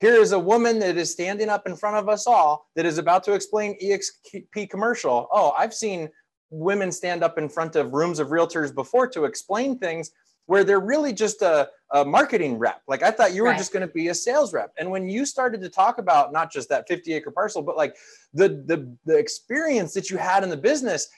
here 0.00 0.16
is 0.16 0.32
a 0.32 0.38
woman 0.38 0.78
that 0.80 0.96
is 0.96 1.10
standing 1.10 1.48
up 1.48 1.66
in 1.66 1.76
front 1.76 1.96
of 1.96 2.08
us 2.08 2.26
all 2.26 2.68
that 2.76 2.84
is 2.84 2.98
about 2.98 3.24
to 3.24 3.32
explain 3.32 3.78
EXP 3.82 4.68
commercial. 4.68 5.28
Oh, 5.30 5.54
I've 5.56 5.74
seen 5.74 6.08
women 6.50 6.92
stand 6.92 7.24
up 7.24 7.38
in 7.38 7.48
front 7.48 7.76
of 7.76 7.92
rooms 7.92 8.18
of 8.18 8.28
realtors 8.28 8.74
before 8.74 9.08
to 9.08 9.24
explain 9.24 9.78
things 9.78 10.10
where 10.46 10.62
they're 10.62 10.80
really 10.80 11.12
just 11.12 11.42
a, 11.42 11.68
a 11.92 12.04
marketing 12.04 12.58
rep. 12.58 12.82
Like 12.86 13.02
I 13.02 13.10
thought 13.10 13.34
you 13.34 13.42
were 13.42 13.50
right. 13.50 13.58
just 13.58 13.72
going 13.72 13.86
to 13.86 13.92
be 13.92 14.08
a 14.08 14.14
sales 14.14 14.52
rep. 14.52 14.72
And 14.78 14.90
when 14.90 15.08
you 15.08 15.24
started 15.24 15.62
to 15.62 15.68
talk 15.68 15.98
about 15.98 16.32
not 16.32 16.52
just 16.52 16.68
that 16.68 16.86
50 16.86 17.14
acre 17.14 17.30
parcel, 17.30 17.62
but 17.62 17.76
like 17.76 17.96
the, 18.34 18.48
the, 18.66 18.94
the 19.06 19.16
experience 19.16 19.94
that 19.94 20.10
you 20.10 20.18
had 20.18 20.42
in 20.42 20.50
the 20.50 20.56
business, 20.56 21.08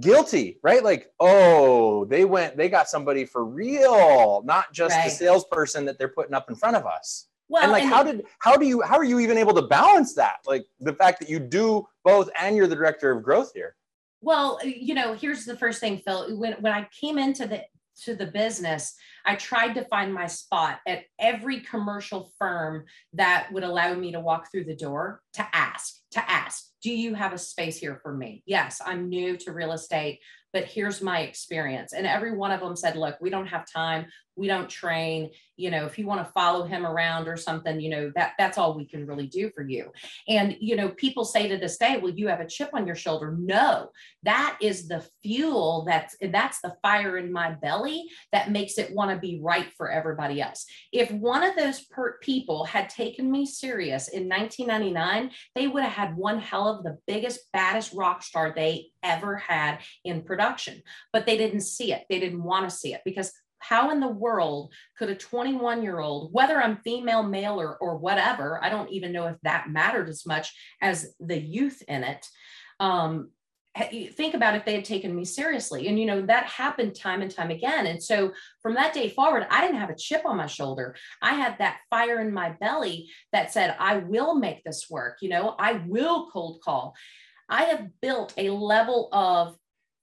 guilty, 0.00 0.58
right? 0.62 0.84
Like, 0.84 1.12
oh, 1.18 2.04
they 2.04 2.24
went, 2.24 2.56
they 2.56 2.68
got 2.68 2.88
somebody 2.88 3.24
for 3.24 3.44
real, 3.44 4.42
not 4.44 4.72
just 4.72 4.94
right. 4.94 5.04
the 5.04 5.10
salesperson 5.10 5.86
that 5.86 5.98
they're 5.98 6.08
putting 6.08 6.34
up 6.34 6.50
in 6.50 6.56
front 6.56 6.76
of 6.76 6.84
us. 6.84 7.28
Well, 7.48 7.62
and 7.62 7.72
like, 7.72 7.82
and 7.82 7.92
how 7.92 8.02
did, 8.02 8.24
how 8.38 8.56
do 8.56 8.66
you, 8.66 8.82
how 8.82 8.96
are 8.96 9.04
you 9.04 9.20
even 9.20 9.36
able 9.36 9.54
to 9.54 9.62
balance 9.62 10.14
that? 10.14 10.36
Like 10.46 10.64
the 10.80 10.94
fact 10.94 11.20
that 11.20 11.28
you 11.28 11.38
do 11.38 11.86
both 12.04 12.30
and 12.40 12.56
you're 12.56 12.66
the 12.66 12.76
director 12.76 13.10
of 13.10 13.22
growth 13.22 13.52
here. 13.54 13.76
Well, 14.20 14.58
you 14.64 14.94
know, 14.94 15.14
here's 15.14 15.44
the 15.44 15.56
first 15.56 15.80
thing, 15.80 15.98
Phil. 15.98 16.38
When 16.38 16.54
when 16.54 16.72
I 16.72 16.88
came 16.98 17.18
into 17.18 17.46
the 17.46 17.62
to 18.04 18.14
the 18.16 18.26
business, 18.26 18.94
I 19.26 19.36
tried 19.36 19.74
to 19.74 19.84
find 19.84 20.12
my 20.12 20.26
spot 20.26 20.80
at 20.88 21.04
every 21.18 21.60
commercial 21.60 22.32
firm 22.38 22.86
that 23.12 23.48
would 23.52 23.64
allow 23.64 23.94
me 23.94 24.12
to 24.12 24.20
walk 24.20 24.50
through 24.50 24.64
the 24.64 24.74
door 24.74 25.20
to 25.34 25.46
ask, 25.52 26.00
to 26.12 26.30
ask, 26.30 26.64
do 26.82 26.90
you 26.90 27.14
have 27.14 27.32
a 27.32 27.38
space 27.38 27.78
here 27.78 28.00
for 28.02 28.12
me? 28.12 28.42
Yes, 28.46 28.80
I'm 28.84 29.08
new 29.08 29.36
to 29.36 29.52
real 29.52 29.72
estate 29.72 30.20
but 30.54 30.64
here's 30.66 31.02
my 31.02 31.22
experience. 31.22 31.92
And 31.92 32.06
every 32.06 32.34
one 32.34 32.52
of 32.52 32.60
them 32.60 32.76
said, 32.76 32.96
look, 32.96 33.16
we 33.20 33.28
don't 33.28 33.48
have 33.48 33.66
time. 33.70 34.06
We 34.36 34.46
don't 34.46 34.68
train. 34.68 35.30
You 35.56 35.70
know, 35.70 35.86
if 35.86 35.98
you 35.98 36.06
want 36.06 36.24
to 36.26 36.32
follow 36.32 36.64
him 36.64 36.84
around 36.84 37.28
or 37.28 37.36
something, 37.36 37.80
you 37.80 37.90
know, 37.90 38.12
that 38.16 38.32
that's 38.38 38.58
all 38.58 38.74
we 38.74 38.86
can 38.86 39.06
really 39.06 39.26
do 39.26 39.50
for 39.54 39.62
you. 39.62 39.92
And, 40.28 40.56
you 40.60 40.76
know, 40.76 40.88
people 40.88 41.24
say 41.24 41.48
to 41.48 41.56
this 41.56 41.76
day, 41.76 41.98
well, 41.98 42.12
you 42.12 42.28
have 42.28 42.40
a 42.40 42.46
chip 42.46 42.70
on 42.72 42.86
your 42.86 42.96
shoulder. 42.96 43.36
No, 43.38 43.90
that 44.24 44.58
is 44.60 44.88
the 44.88 45.06
fuel 45.22 45.84
that's 45.86 46.16
that's 46.20 46.60
the 46.60 46.74
fire 46.82 47.16
in 47.18 47.32
my 47.32 47.50
belly 47.50 48.04
that 48.32 48.50
makes 48.50 48.78
it 48.78 48.94
want 48.94 49.10
to 49.10 49.16
be 49.16 49.40
right 49.42 49.70
for 49.76 49.90
everybody 49.90 50.40
else. 50.40 50.66
If 50.92 51.10
one 51.10 51.42
of 51.42 51.56
those 51.56 51.84
per- 51.84 52.18
people 52.18 52.64
had 52.64 52.88
taken 52.88 53.30
me 53.30 53.46
serious 53.46 54.08
in 54.08 54.28
1999, 54.28 55.30
they 55.54 55.68
would 55.68 55.82
have 55.82 55.92
had 55.92 56.16
one 56.16 56.38
hell 56.38 56.68
of 56.68 56.84
the 56.84 56.98
biggest, 57.06 57.40
baddest 57.52 57.92
rock 57.94 58.22
star 58.22 58.52
they 58.54 58.90
ever 59.02 59.36
had 59.36 59.78
in 60.04 60.22
production, 60.22 60.82
but 61.12 61.26
they 61.26 61.36
didn't 61.36 61.60
see 61.60 61.92
it. 61.92 62.04
They 62.08 62.18
didn't 62.18 62.42
want 62.42 62.68
to 62.68 62.74
see 62.74 62.94
it 62.94 63.02
because 63.04 63.32
how 63.68 63.90
in 63.90 64.00
the 64.00 64.08
world 64.08 64.72
could 64.98 65.10
a 65.10 65.14
21 65.14 65.82
year 65.82 66.00
old, 66.00 66.32
whether 66.32 66.60
I'm 66.60 66.78
female, 66.78 67.22
male, 67.22 67.60
or, 67.60 67.76
or 67.76 67.96
whatever, 67.96 68.62
I 68.62 68.68
don't 68.68 68.90
even 68.90 69.12
know 69.12 69.26
if 69.26 69.36
that 69.42 69.70
mattered 69.70 70.08
as 70.08 70.26
much 70.26 70.52
as 70.82 71.14
the 71.20 71.38
youth 71.38 71.82
in 71.88 72.04
it. 72.04 72.26
Um, 72.80 73.30
think 73.76 74.34
about 74.34 74.54
if 74.54 74.64
they 74.64 74.74
had 74.74 74.84
taken 74.84 75.14
me 75.14 75.24
seriously. 75.24 75.88
And, 75.88 75.98
you 75.98 76.06
know, 76.06 76.24
that 76.26 76.46
happened 76.46 76.94
time 76.94 77.22
and 77.22 77.30
time 77.30 77.50
again. 77.50 77.86
And 77.86 78.00
so 78.00 78.32
from 78.62 78.74
that 78.74 78.94
day 78.94 79.08
forward, 79.08 79.46
I 79.50 79.62
didn't 79.62 79.80
have 79.80 79.90
a 79.90 79.96
chip 79.96 80.22
on 80.24 80.36
my 80.36 80.46
shoulder. 80.46 80.94
I 81.20 81.34
had 81.34 81.58
that 81.58 81.80
fire 81.90 82.20
in 82.20 82.32
my 82.32 82.50
belly 82.60 83.10
that 83.32 83.52
said, 83.52 83.74
I 83.80 83.96
will 83.96 84.36
make 84.36 84.62
this 84.62 84.86
work. 84.88 85.18
You 85.22 85.30
know, 85.30 85.56
I 85.58 85.82
will 85.86 86.30
cold 86.30 86.60
call. 86.62 86.94
I 87.48 87.64
have 87.64 87.88
built 88.00 88.32
a 88.36 88.50
level 88.50 89.08
of, 89.12 89.56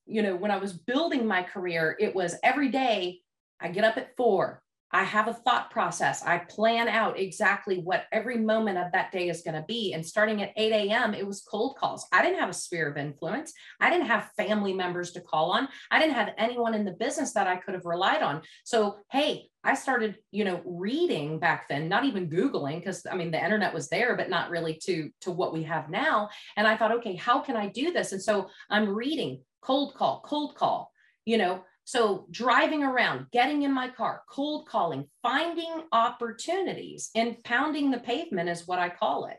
you 0.05 0.21
know, 0.21 0.35
when 0.35 0.51
I 0.51 0.57
was 0.57 0.73
building 0.73 1.25
my 1.25 1.43
career, 1.43 1.95
it 1.97 2.13
was 2.13 2.35
every 2.43 2.69
day 2.69 3.21
I 3.61 3.69
get 3.69 3.83
up 3.83 3.97
at 3.97 4.15
four. 4.17 4.61
I 4.93 5.03
have 5.03 5.27
a 5.27 5.33
thought 5.33 5.71
process. 5.71 6.21
I 6.23 6.39
plan 6.39 6.87
out 6.89 7.17
exactly 7.17 7.77
what 7.77 8.05
every 8.11 8.37
moment 8.37 8.77
of 8.77 8.91
that 8.91 9.11
day 9.11 9.29
is 9.29 9.41
going 9.41 9.55
to 9.55 9.65
be. 9.67 9.93
And 9.93 10.05
starting 10.05 10.41
at 10.41 10.51
8 10.57 10.71
a.m., 10.71 11.13
it 11.13 11.25
was 11.25 11.41
cold 11.41 11.77
calls. 11.77 12.05
I 12.11 12.21
didn't 12.21 12.39
have 12.39 12.49
a 12.49 12.53
sphere 12.53 12.89
of 12.89 12.97
influence. 12.97 13.53
I 13.79 13.89
didn't 13.89 14.07
have 14.07 14.31
family 14.35 14.73
members 14.73 15.11
to 15.13 15.21
call 15.21 15.51
on. 15.51 15.69
I 15.91 15.99
didn't 15.99 16.15
have 16.15 16.33
anyone 16.37 16.73
in 16.73 16.83
the 16.83 16.91
business 16.91 17.33
that 17.33 17.47
I 17.47 17.55
could 17.55 17.73
have 17.73 17.85
relied 17.85 18.21
on. 18.21 18.41
So, 18.65 18.97
hey, 19.11 19.49
I 19.63 19.75
started, 19.75 20.17
you 20.31 20.43
know, 20.43 20.61
reading 20.65 21.39
back 21.39 21.69
then, 21.69 21.87
not 21.87 22.03
even 22.03 22.29
Googling, 22.29 22.79
because 22.79 23.05
I 23.09 23.15
mean 23.15 23.31
the 23.31 23.43
internet 23.43 23.73
was 23.73 23.89
there, 23.89 24.17
but 24.17 24.29
not 24.29 24.49
really 24.49 24.73
to 24.85 25.09
to 25.21 25.31
what 25.31 25.53
we 25.53 25.63
have 25.63 25.89
now. 25.89 26.29
And 26.57 26.67
I 26.67 26.75
thought, 26.75 26.91
okay, 26.93 27.15
how 27.15 27.39
can 27.39 27.55
I 27.55 27.67
do 27.67 27.93
this? 27.93 28.11
And 28.11 28.21
so 28.21 28.49
I'm 28.69 28.89
reading 28.89 29.43
cold 29.61 29.93
call, 29.93 30.21
cold 30.25 30.55
call, 30.55 30.91
you 31.25 31.37
know, 31.37 31.63
so 31.83 32.25
driving 32.31 32.83
around, 32.83 33.27
getting 33.31 33.63
in 33.63 33.73
my 33.73 33.89
car, 33.89 34.23
cold 34.29 34.67
calling, 34.67 35.05
finding 35.21 35.83
opportunities 35.91 37.09
and 37.15 37.43
pounding 37.43 37.91
the 37.91 37.99
pavement 37.99 38.49
is 38.49 38.67
what 38.67 38.79
I 38.79 38.89
call 38.89 39.25
it. 39.25 39.37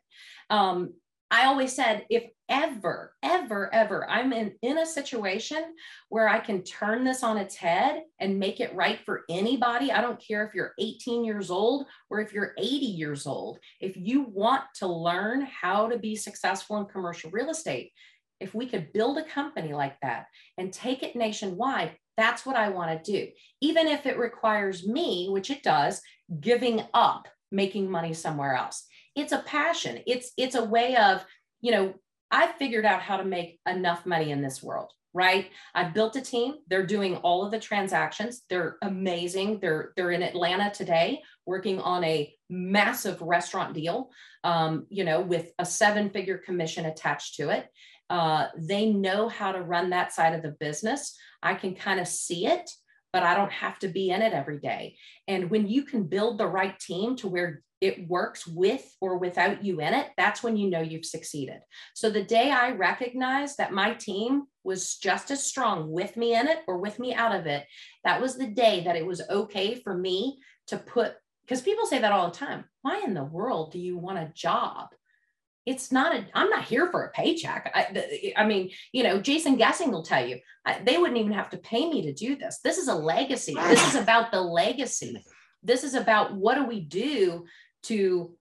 Um, 0.51 0.95
I 1.31 1.47
always 1.47 1.75
said, 1.75 2.05
if 2.11 2.25
ever, 2.51 3.15
ever, 3.23 3.73
ever 3.73 4.09
I'm 4.09 4.35
in, 4.35 4.53
in 4.61 4.77
a 4.77 4.85
situation 4.85 5.65
where 6.11 6.29
I 6.29 6.39
can 6.39 6.63
turn 6.63 7.05
this 7.05 7.23
on 7.23 7.39
its 7.39 7.57
head 7.57 8.03
and 8.21 8.39
make 8.39 8.61
it 8.61 8.75
right 8.75 8.99
for 9.07 9.23
anybody, 9.31 9.91
I 9.91 10.03
don't 10.03 10.23
care 10.23 10.45
if 10.45 10.55
you're 10.55 10.75
18 10.79 11.25
years 11.25 11.51
old 11.51 11.87
or 12.11 12.21
if 12.21 12.35
you're 12.35 12.53
80 12.59 12.67
years 12.67 13.27
old, 13.27 13.61
if 13.81 13.97
you 13.97 14.25
want 14.25 14.65
to 14.77 14.87
learn 14.87 15.41
how 15.41 15.89
to 15.89 15.99
be 15.99 16.17
successful 16.17 16.77
in 16.77 16.85
commercial 16.85 17.31
real 17.31 17.49
estate, 17.49 17.93
if 18.39 18.55
we 18.55 18.67
could 18.67 18.93
build 18.93 19.17
a 19.17 19.25
company 19.25 19.73
like 19.73 19.97
that 20.03 20.27
and 20.59 20.71
take 20.71 21.03
it 21.03 21.17
nationwide, 21.17 21.97
that's 22.17 22.45
what 22.45 22.57
I 22.57 22.69
want 22.69 23.05
to 23.05 23.13
do. 23.13 23.29
Even 23.61 23.87
if 23.87 24.07
it 24.07 24.19
requires 24.19 24.87
me, 24.87 25.29
which 25.31 25.51
it 25.51 25.63
does, 25.63 26.01
giving 26.41 26.83
up 26.95 27.29
making 27.51 27.91
money 27.91 28.15
somewhere 28.15 28.55
else. 28.55 28.87
It's 29.15 29.33
a 29.33 29.43
passion. 29.47 30.01
It's 30.07 30.33
it's 30.37 30.55
a 30.55 30.65
way 30.65 30.97
of, 30.97 31.25
you 31.61 31.71
know, 31.71 31.95
I 32.31 32.53
figured 32.59 32.87
out 32.87 33.03
how 33.03 33.19
to 33.19 33.25
make 33.25 33.61
enough 33.69 34.07
money 34.07 34.31
in 34.31 34.41
this 34.41 34.63
world, 34.63 34.91
right? 35.13 35.51
I've 35.75 35.93
built 35.93 36.17
a 36.17 36.23
team. 36.23 36.55
They're 36.69 36.87
doing 36.87 37.17
all 37.17 37.45
of 37.45 37.51
the 37.51 37.61
transactions. 37.61 38.43
They're 38.49 38.79
amazing. 38.83 39.61
They're 39.61 39.93
they're 39.97 40.13
in 40.13 40.23
Atlanta 40.23 40.71
today 40.71 41.23
working 41.45 41.79
on 41.81 42.05
a 42.05 42.35
massive 42.49 43.21
restaurant 43.21 43.75
deal, 43.75 44.11
um, 44.45 44.87
you 44.89 45.05
know, 45.05 45.21
with 45.21 45.53
a 45.59 45.67
seven-figure 45.67 46.39
commission 46.39 46.87
attached 46.87 47.35
to 47.37 47.51
it. 47.51 47.69
Uh, 48.11 48.49
they 48.57 48.87
know 48.87 49.29
how 49.29 49.53
to 49.53 49.63
run 49.63 49.91
that 49.91 50.13
side 50.13 50.35
of 50.35 50.43
the 50.43 50.57
business. 50.61 51.17
I 51.43 51.55
can 51.55 51.75
kind 51.75 51.99
of 51.99 52.07
see 52.07 52.47
it, 52.47 52.71
but 53.13 53.23
I 53.23 53.35
don't 53.35 53.53
have 53.53 53.79
to 53.81 53.89
be 53.89 54.11
in 54.11 54.23
it 54.23 54.33
every 54.33 54.59
day. 54.59 54.97
And 55.27 55.51
when 55.51 55.67
you 55.67 55.85
can 55.85 56.05
build 56.05 56.39
the 56.39 56.47
right 56.47 56.79
team 56.79 57.17
to 57.17 57.29
where 57.29 57.63
it 57.81 58.09
works 58.09 58.47
with 58.47 58.95
or 59.01 59.19
without 59.19 59.65
you 59.65 59.81
in 59.81 59.93
it, 59.93 60.11
that's 60.17 60.43
when 60.43 60.57
you 60.57 60.71
know 60.71 60.81
you've 60.81 61.05
succeeded. 61.05 61.59
So 61.95 62.11
the 62.11 62.23
day 62.23 62.51
I 62.51 62.71
recognized 62.71 63.59
that 63.59 63.73
my 63.73 63.95
team 63.95 64.45
was 64.63 64.97
just 64.99 65.33
as 65.33 65.45
strong 65.45 65.91
with 65.91 66.17
me 66.17 66.35
in 66.35 66.47
it 66.47 66.59
or 66.69 66.79
with 66.79 67.01
me 67.01 67.13
out 67.13 67.35
of 67.35 67.47
it, 67.47 67.67
that 68.05 68.21
was 68.21 68.37
the 68.37 68.47
day 68.47 68.85
that 68.85 68.95
it 68.95 69.05
was 69.05 69.21
okay 69.29 69.75
for 69.75 69.97
me 69.97 70.39
to 70.69 70.77
put, 70.77 71.15
because 71.43 71.61
people 71.61 71.87
say 71.87 71.99
that 71.99 72.13
all 72.13 72.31
the 72.31 72.37
time. 72.37 72.65
Why 72.83 73.03
in 73.05 73.15
the 73.15 73.25
world 73.25 73.73
do 73.73 73.81
you 73.81 73.99
want 73.99 74.19
a 74.19 74.31
job? 74.33 74.89
It's 75.65 75.93
not 75.93 76.15
a 76.15 76.27
i'm 76.35 76.51
not 76.51 76.65
here 76.65 76.91
for 76.91 77.05
a 77.05 77.11
paycheck. 77.11 77.71
I, 77.75 78.35
I 78.37 78.47
mean 78.47 78.71
you 78.93 79.03
know 79.03 79.21
Jason 79.21 79.59
Gesing 79.59 79.93
will 79.93 80.03
tell 80.03 80.27
you 80.27 80.39
I, 80.65 80.81
they 80.85 80.99
wouldn't 80.99 81.19
even 81.19 81.33
have 81.33 81.51
to 81.51 81.59
pay 81.59 81.89
me 81.89 82.03
to 82.03 82.13
do 82.13 82.37
this. 82.37 82.59
This 82.63 82.79
is 82.79 82.89
a 82.89 82.95
legacy. 82.95 83.55
This 83.55 83.95
is 83.95 83.95
about 84.03 84.33
the 84.33 84.41
legacy. 84.41 85.25
This 85.63 85.85
is 85.85 85.95
about 85.95 86.35
what 86.35 86.57
do 86.57 86.65
we 86.65 86.81
do 86.81 87.47
to 87.85 88.37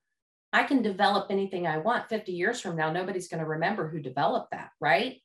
i 0.52 0.64
can 0.64 0.82
develop 0.82 1.28
anything 1.30 1.68
i 1.68 1.78
want. 1.78 2.10
50 2.10 2.32
years 2.32 2.60
from 2.60 2.76
now 2.76 2.92
nobody's 2.92 3.28
going 3.28 3.44
to 3.44 3.50
remember 3.50 3.88
who 3.88 4.00
developed 4.00 4.52
that 4.52 4.70
right? 4.80 5.18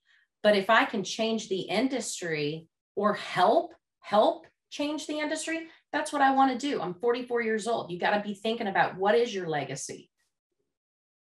But 0.43 0.57
if 0.57 0.69
i 0.69 0.85
can 0.85 1.03
change 1.03 1.49
the 1.49 1.61
industry 1.61 2.69
or 2.95 3.15
help 3.15 3.73
help 4.01 4.47
change 4.71 5.07
the 5.07 5.19
industry 5.19 5.69
that's 5.93 6.13
what 6.13 6.21
i 6.21 6.35
want 6.35 6.53
to 6.53 6.59
do. 6.71 6.83
I'm 6.83 6.95
44 6.95 7.41
years 7.41 7.67
old. 7.67 7.91
You 7.91 7.99
got 7.99 8.11
to 8.11 8.23
be 8.23 8.35
thinking 8.35 8.67
about 8.67 8.99
what 8.99 9.15
is 9.15 9.35
your 9.35 9.49
legacy 9.49 10.11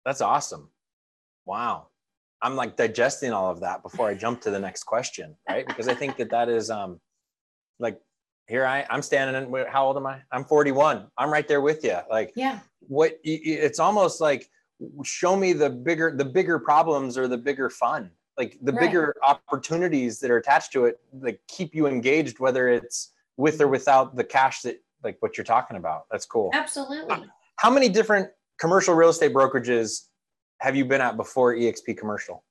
that's 0.07 0.21
awesome. 0.21 0.71
Wow. 1.47 1.89
I'm 2.41 2.55
like 2.55 2.77
digesting 2.77 3.33
all 3.33 3.51
of 3.51 3.61
that 3.61 3.83
before 3.83 4.09
I 4.09 4.15
jump 4.15 4.41
to 4.43 4.51
the 4.51 4.59
next 4.59 4.85
question, 4.85 5.37
right? 5.49 5.67
Because 5.67 5.89
I 5.89 5.95
think 5.95 6.17
that 6.19 6.31
that 6.31 6.49
is 6.49 6.71
um 6.71 7.01
like 7.81 8.01
here 8.47 8.65
I 8.65 8.87
I'm 8.89 9.03
standing 9.03 9.43
in 9.43 9.67
how 9.67 9.87
old 9.87 9.97
am 9.97 10.07
I? 10.07 10.21
I'm 10.31 10.45
41. 10.45 11.09
I'm 11.19 11.31
right 11.31 11.49
there 11.49 11.61
with 11.61 11.83
you. 11.85 11.99
Like 12.09 12.33
yeah. 12.37 12.61
What 12.87 13.19
it's 13.25 13.81
almost 13.81 14.21
like 14.21 14.49
show 15.03 15.35
me 15.35 15.53
the 15.53 15.71
bigger 15.71 16.15
the 16.17 16.25
bigger 16.25 16.61
problems 16.61 17.19
or 17.19 17.27
the 17.27 17.39
bigger 17.39 17.69
fun. 17.69 18.11
Like 18.39 18.59
the 18.63 18.73
right. 18.73 18.81
bigger 18.83 19.15
opportunities 19.27 20.21
that 20.21 20.31
are 20.31 20.37
attached 20.37 20.73
to 20.73 20.85
it 20.85 21.01
that 21.15 21.41
keep 21.49 21.75
you 21.75 21.87
engaged 21.89 22.39
whether 22.39 22.69
it's 22.69 23.13
with 23.37 23.61
or 23.61 23.67
without 23.67 24.15
the 24.15 24.25
cash 24.25 24.61
that 24.61 24.81
like 25.03 25.17
what 25.19 25.37
you're 25.37 25.45
talking 25.45 25.79
about. 25.79 26.05
That's 26.13 26.27
cool. 26.27 26.51
Absolutely. 26.53 27.25
How 27.57 27.71
many 27.71 27.89
different 27.89 28.31
commercial 28.59 28.95
real 28.95 29.11
estate 29.11 29.33
brokerages 29.33 30.03
have 30.61 30.77
you 30.77 30.85
been 30.85 31.01
at 31.01 31.17
before 31.17 31.55
EXP 31.55 31.99
Commercial? 31.99 32.45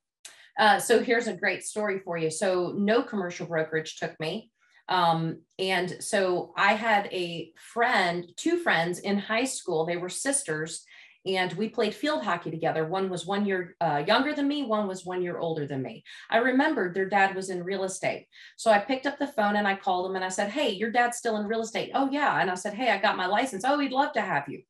Uh, 0.58 0.80
so 0.80 1.02
here's 1.02 1.28
a 1.28 1.34
great 1.34 1.64
story 1.64 2.00
for 2.00 2.18
you. 2.18 2.32
So 2.32 2.74
no 2.78 3.02
commercial 3.02 3.46
brokerage 3.46 3.98
took 3.98 4.18
me. 4.20 4.52
Um, 4.88 5.42
and 5.58 5.98
so 6.00 6.54
I 6.56 6.74
had 6.74 7.08
a 7.12 7.52
friend, 7.58 8.26
two 8.38 8.60
friends 8.60 9.00
in 9.00 9.18
high 9.18 9.44
school. 9.46 9.86
They 9.86 9.98
were 9.98 10.10
sisters, 10.10 10.86
and 11.26 11.52
we 11.54 11.70
played 11.70 11.96
field 11.96 12.24
hockey 12.24 12.52
together. 12.52 12.86
One 12.86 13.10
was 13.10 13.26
one 13.26 13.46
year 13.46 13.76
uh, 13.82 14.04
younger 14.06 14.34
than 14.34 14.48
me, 14.48 14.64
one 14.64 14.88
was 14.88 15.04
one 15.04 15.24
year 15.24 15.40
older 15.40 15.66
than 15.66 15.82
me. 15.82 16.04
I 16.30 16.38
remembered 16.38 16.94
their 16.94 17.10
dad 17.10 17.36
was 17.36 17.50
in 17.50 17.64
real 17.64 17.84
estate. 17.84 18.28
So 18.58 18.70
I 18.70 18.78
picked 18.78 19.08
up 19.08 19.18
the 19.18 19.28
phone 19.28 19.56
and 19.56 19.68
I 19.68 19.76
called 19.76 20.10
him 20.10 20.16
and 20.16 20.24
I 20.24 20.30
said, 20.30 20.52
Hey, 20.52 20.70
your 20.70 20.92
dad's 20.92 21.18
still 21.18 21.38
in 21.38 21.48
real 21.48 21.62
estate. 21.62 21.92
Oh, 21.96 22.10
yeah. 22.12 22.40
And 22.40 22.52
I 22.52 22.54
said, 22.54 22.76
Hey, 22.76 22.92
I 22.92 23.00
got 23.00 23.18
my 23.18 23.26
license. 23.26 23.64
Oh, 23.66 23.80
he'd 23.80 23.92
love 23.92 24.14
to 24.14 24.22
have 24.22 24.48
you. 24.48 24.62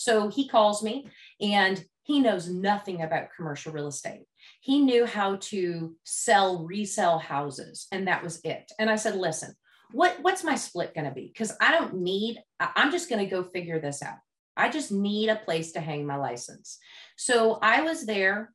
So 0.00 0.28
he 0.28 0.48
calls 0.48 0.82
me 0.82 1.10
and 1.42 1.84
he 2.04 2.20
knows 2.20 2.48
nothing 2.48 3.02
about 3.02 3.34
commercial 3.36 3.70
real 3.70 3.88
estate. 3.88 4.22
He 4.62 4.80
knew 4.80 5.04
how 5.04 5.36
to 5.36 5.94
sell 6.04 6.64
resell 6.64 7.18
houses 7.18 7.86
and 7.92 8.08
that 8.08 8.22
was 8.22 8.40
it. 8.42 8.72
And 8.78 8.88
I 8.88 8.96
said, 8.96 9.16
listen, 9.16 9.52
what, 9.92 10.16
what's 10.22 10.42
my 10.42 10.54
split 10.54 10.94
going 10.94 11.04
to 11.04 11.10
be? 11.10 11.26
Because 11.26 11.52
I 11.60 11.72
don't 11.72 11.96
need, 11.96 12.42
I'm 12.58 12.90
just 12.90 13.10
going 13.10 13.22
to 13.22 13.30
go 13.30 13.42
figure 13.42 13.78
this 13.78 14.02
out. 14.02 14.16
I 14.56 14.70
just 14.70 14.90
need 14.90 15.28
a 15.28 15.36
place 15.36 15.72
to 15.72 15.80
hang 15.80 16.06
my 16.06 16.16
license. 16.16 16.78
So 17.18 17.58
I 17.60 17.82
was 17.82 18.06
there. 18.06 18.54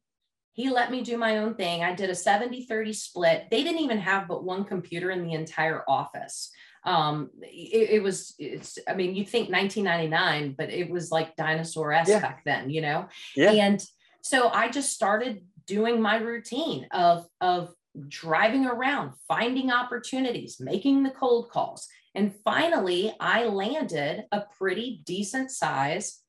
He 0.53 0.71
let 0.71 0.89
me 0.89 1.03
do 1.03 1.15
my 1.15 1.37
own 1.37 1.53
thing. 1.53 1.83
I 1.83 1.93
did 1.93 2.09
a 2.09 2.15
70 2.15 2.65
30 2.65 2.91
split. 2.91 3.43
They 3.51 3.61
didn't 3.61 3.81
even 3.81 3.99
have 3.99 4.27
but 4.27 4.43
one 4.43 4.63
computer 4.63 5.11
in 5.11 5.23
the 5.23 5.33
entire 5.33 5.83
office. 5.87 6.49
Um, 6.85 7.31
it, 7.41 7.89
it 7.91 8.03
was, 8.03 8.35
it's, 8.39 8.77
I 8.87 8.93
mean, 8.93 9.15
you 9.15 9.25
think 9.25 9.49
1999, 9.49 10.55
but 10.57 10.69
it 10.69 10.89
was 10.89 11.11
like 11.11 11.35
dinosaur 11.35 11.91
esque 11.91 12.09
yeah. 12.09 12.19
back 12.19 12.43
then, 12.45 12.69
you 12.69 12.81
know? 12.81 13.07
Yeah. 13.35 13.51
And 13.51 13.83
so 14.21 14.49
I 14.49 14.69
just 14.69 14.93
started 14.93 15.43
doing 15.65 16.01
my 16.01 16.17
routine 16.17 16.87
of, 16.91 17.25
of 17.41 17.73
driving 18.07 18.65
around, 18.65 19.13
finding 19.27 19.71
opportunities, 19.71 20.57
making 20.59 21.03
the 21.03 21.11
cold 21.11 21.49
calls. 21.49 21.87
And 22.13 22.33
finally, 22.43 23.13
I 23.19 23.45
landed 23.45 24.25
a 24.31 24.43
pretty 24.57 25.01
decent 25.05 25.51
size 25.51 26.21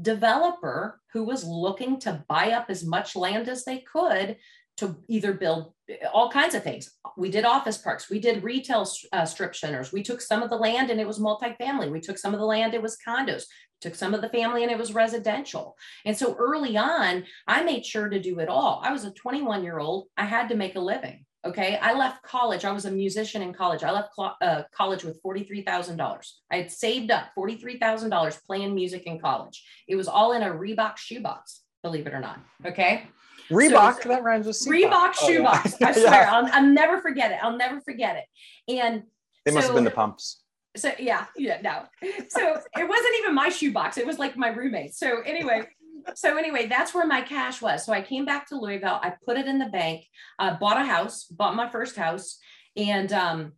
developer 0.00 1.00
who 1.12 1.24
was 1.24 1.44
looking 1.44 1.98
to 2.00 2.24
buy 2.28 2.52
up 2.52 2.66
as 2.68 2.84
much 2.84 3.14
land 3.14 3.48
as 3.48 3.64
they 3.64 3.78
could 3.78 4.36
to 4.82 4.96
either 5.08 5.32
build 5.32 5.72
all 6.12 6.30
kinds 6.30 6.54
of 6.54 6.64
things. 6.64 6.90
We 7.16 7.30
did 7.30 7.44
office 7.44 7.78
parks, 7.78 8.10
we 8.10 8.18
did 8.18 8.42
retail 8.42 8.86
uh, 9.12 9.24
strip 9.24 9.54
centers. 9.54 9.92
We 9.92 10.02
took 10.02 10.20
some 10.20 10.42
of 10.42 10.50
the 10.50 10.56
land 10.56 10.90
and 10.90 11.00
it 11.00 11.06
was 11.06 11.18
multifamily. 11.18 11.90
We 11.90 12.00
took 12.00 12.18
some 12.18 12.34
of 12.34 12.40
the 12.40 12.46
land, 12.46 12.74
it 12.74 12.82
was 12.82 12.98
condos. 13.06 13.44
Took 13.80 13.94
some 13.94 14.14
of 14.14 14.22
the 14.22 14.28
family 14.28 14.62
and 14.62 14.70
it 14.70 14.78
was 14.78 14.94
residential. 14.94 15.76
And 16.04 16.16
so 16.16 16.34
early 16.38 16.76
on, 16.76 17.24
I 17.46 17.62
made 17.62 17.84
sure 17.84 18.08
to 18.08 18.20
do 18.20 18.38
it 18.38 18.48
all. 18.48 18.80
I 18.84 18.92
was 18.92 19.04
a 19.04 19.12
21 19.12 19.64
year 19.64 19.78
old, 19.78 20.08
I 20.16 20.24
had 20.24 20.48
to 20.48 20.56
make 20.56 20.76
a 20.76 20.80
living. 20.80 21.26
Okay. 21.44 21.76
I 21.76 21.92
left 21.94 22.22
college. 22.22 22.64
I 22.64 22.70
was 22.70 22.84
a 22.84 22.90
musician 22.90 23.42
in 23.42 23.52
college. 23.52 23.82
I 23.82 23.90
left 23.90 24.10
uh, 24.18 24.62
college 24.72 25.02
with 25.02 25.20
$43,000. 25.24 26.30
I 26.52 26.56
had 26.56 26.70
saved 26.70 27.10
up 27.10 27.30
$43,000 27.36 28.44
playing 28.46 28.74
music 28.74 29.04
in 29.06 29.18
college. 29.18 29.64
It 29.88 29.96
was 29.96 30.06
all 30.06 30.32
in 30.32 30.44
a 30.44 30.50
Reebok 30.50 30.96
shoebox, 30.96 31.62
believe 31.82 32.06
it 32.06 32.14
or 32.14 32.20
not. 32.20 32.38
Okay. 32.64 33.08
Reebok, 33.52 34.02
so, 34.02 34.08
that 34.08 34.22
rhymes 34.22 34.46
with 34.46 34.56
Reebok 34.66 35.14
oh, 35.20 35.26
shoebox. 35.26 35.76
Yeah. 35.80 35.88
I 35.88 35.92
swear, 35.92 36.04
yeah. 36.04 36.32
I'll, 36.32 36.46
I'll, 36.52 36.66
never 36.66 37.00
forget 37.00 37.32
it. 37.32 37.38
I'll 37.42 37.56
never 37.56 37.80
forget 37.80 38.16
it. 38.16 38.72
And 38.72 39.04
they 39.44 39.52
must 39.52 39.66
have 39.66 39.74
been 39.74 39.84
the 39.84 39.90
pumps. 39.90 40.42
So 40.76 40.90
yeah, 40.98 41.26
yeah, 41.36 41.60
no. 41.60 41.82
So 42.28 42.60
it 42.78 42.88
wasn't 42.88 43.14
even 43.18 43.34
my 43.34 43.50
shoebox. 43.50 43.98
It 43.98 44.06
was 44.06 44.18
like 44.18 44.36
my 44.36 44.48
roommate. 44.48 44.94
So 44.94 45.20
anyway, 45.20 45.66
so 46.14 46.36
anyway, 46.36 46.66
that's 46.66 46.94
where 46.94 47.06
my 47.06 47.20
cash 47.20 47.60
was. 47.60 47.84
So 47.84 47.92
I 47.92 48.00
came 48.00 48.24
back 48.24 48.48
to 48.48 48.56
Louisville. 48.56 48.98
I 49.02 49.12
put 49.24 49.36
it 49.36 49.46
in 49.46 49.58
the 49.58 49.66
bank. 49.66 50.04
Uh, 50.38 50.56
bought 50.58 50.80
a 50.80 50.84
house. 50.84 51.24
Bought 51.24 51.56
my 51.56 51.68
first 51.68 51.96
house, 51.96 52.38
and 52.76 53.12
um, 53.12 53.52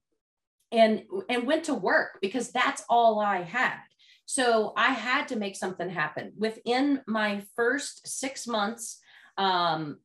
and 0.72 1.04
and 1.28 1.46
went 1.46 1.64
to 1.64 1.74
work 1.74 2.18
because 2.20 2.50
that's 2.50 2.84
all 2.88 3.20
I 3.20 3.42
had. 3.42 3.78
So 4.26 4.72
I 4.76 4.88
had 4.88 5.28
to 5.28 5.36
make 5.36 5.54
something 5.54 5.88
happen. 5.88 6.32
Within 6.36 7.02
my 7.06 7.42
first 7.54 8.08
six 8.08 8.46
months, 8.46 9.00
um, 9.36 9.98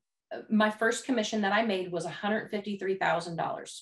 my 0.49 0.69
first 0.69 1.05
commission 1.05 1.41
that 1.41 1.53
I 1.53 1.63
made 1.63 1.91
was 1.91 2.05
$153,000. 2.05 3.81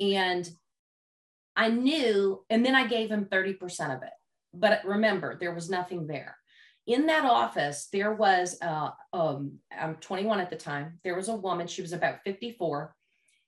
And 0.00 0.50
I 1.56 1.68
knew, 1.70 2.44
and 2.48 2.64
then 2.64 2.74
I 2.74 2.86
gave 2.86 3.10
him 3.10 3.26
30% 3.26 3.96
of 3.96 4.02
it. 4.02 4.10
But 4.54 4.84
remember, 4.84 5.36
there 5.38 5.54
was 5.54 5.68
nothing 5.68 6.06
there. 6.06 6.36
In 6.86 7.06
that 7.06 7.24
office, 7.24 7.88
there 7.92 8.14
was, 8.14 8.56
uh, 8.62 8.90
um, 9.12 9.58
I'm 9.78 9.96
21 9.96 10.40
at 10.40 10.48
the 10.48 10.56
time, 10.56 11.00
there 11.04 11.16
was 11.16 11.28
a 11.28 11.36
woman, 11.36 11.66
she 11.66 11.82
was 11.82 11.92
about 11.92 12.22
54, 12.24 12.94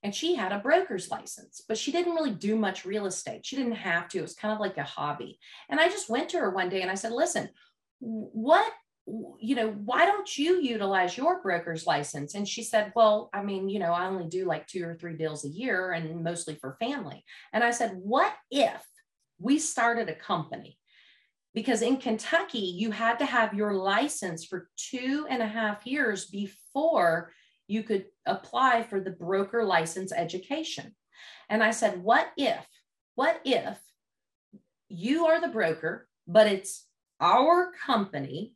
and 0.02 0.14
she 0.14 0.35
had 0.35 0.52
a 0.52 0.59
broker's 0.59 1.11
license, 1.11 1.62
but 1.66 1.78
she 1.78 1.92
didn't 1.92 2.14
really 2.14 2.33
do 2.33 2.56
much 2.56 2.85
real 2.85 3.06
estate. 3.06 3.46
She 3.46 3.56
didn't 3.56 3.72
have 3.72 4.09
to, 4.09 4.18
it 4.18 4.22
was 4.22 4.35
kind 4.35 4.52
of 4.52 4.61
like 4.61 4.76
a 4.76 4.83
hobby. 4.83 5.38
And 5.68 5.78
I 5.78 5.88
just 5.88 6.11
went 6.11 6.30
to 6.30 6.38
her 6.38 6.50
one 6.50 6.68
day 6.68 6.83
and 6.83 6.90
I 6.90 6.94
said, 6.94 7.12
listen, 7.12 7.48
what 8.00 8.70
you 9.38 9.57
know, 9.57 9.70
why 9.70 10.05
don't 10.05 10.38
you 10.38 10.61
utilize 10.61 11.16
your 11.16 11.42
broker's 11.42 11.87
license? 11.87 12.35
And 12.35 12.46
she 12.46 12.62
said, 12.62 12.92
well, 12.94 13.31
I 13.33 13.42
mean, 13.42 13.68
you 13.68 13.79
know, 13.79 13.92
I 13.92 14.07
only 14.07 14.27
do 14.27 14.44
like 14.44 14.66
two 14.66 14.85
or 14.85 14.94
three 14.94 15.16
deals 15.16 15.44
a 15.44 15.49
year 15.49 15.92
and 15.92 16.23
mostly 16.23 16.55
for 16.55 16.77
family. 16.79 17.25
And 17.53 17.64
I 17.64 17.70
said, 17.70 17.92
what 17.96 18.33
if 18.51 18.85
we 19.38 19.59
started 19.59 20.09
a 20.09 20.14
company? 20.14 20.79
Because 21.55 21.83
in 21.83 21.96
Kentucky, 21.96 22.59
you 22.59 22.92
had 22.92 23.18
to 23.18 23.25
have 23.25 23.55
your 23.55 23.75
license 23.75 24.44
for 24.44 24.68
two 24.77 25.27
and 25.29 25.42
a 25.42 25.49
half 25.49 25.87
years 25.87 26.27
before 26.27 27.33
you 27.66 27.83
could 27.83 28.07
apply 28.27 28.85
for 28.85 29.01
the 29.01 29.11
broker 29.11 29.64
license 29.64 30.12
education. 30.12 30.94
And 31.49 31.62
I 31.62 31.73
said, 31.73 32.03
what 32.03 32.29
if, 32.37 32.64
what 33.16 33.40
if 33.44 33.79
you 34.88 35.27
are 35.27 35.40
the 35.40 35.49
broker, 35.49 36.09
but 36.27 36.46
it's 36.46 36.87
our 37.20 37.73
company 37.85 38.55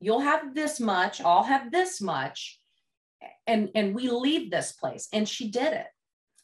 you'll 0.00 0.20
have 0.20 0.54
this 0.54 0.80
much, 0.80 1.20
I'll 1.20 1.44
have 1.44 1.70
this 1.70 2.00
much. 2.00 2.60
And, 3.46 3.70
and 3.74 3.94
we 3.94 4.08
leave 4.08 4.50
this 4.50 4.72
place. 4.72 5.08
And 5.12 5.28
she 5.28 5.50
did 5.50 5.72
it. 5.72 5.86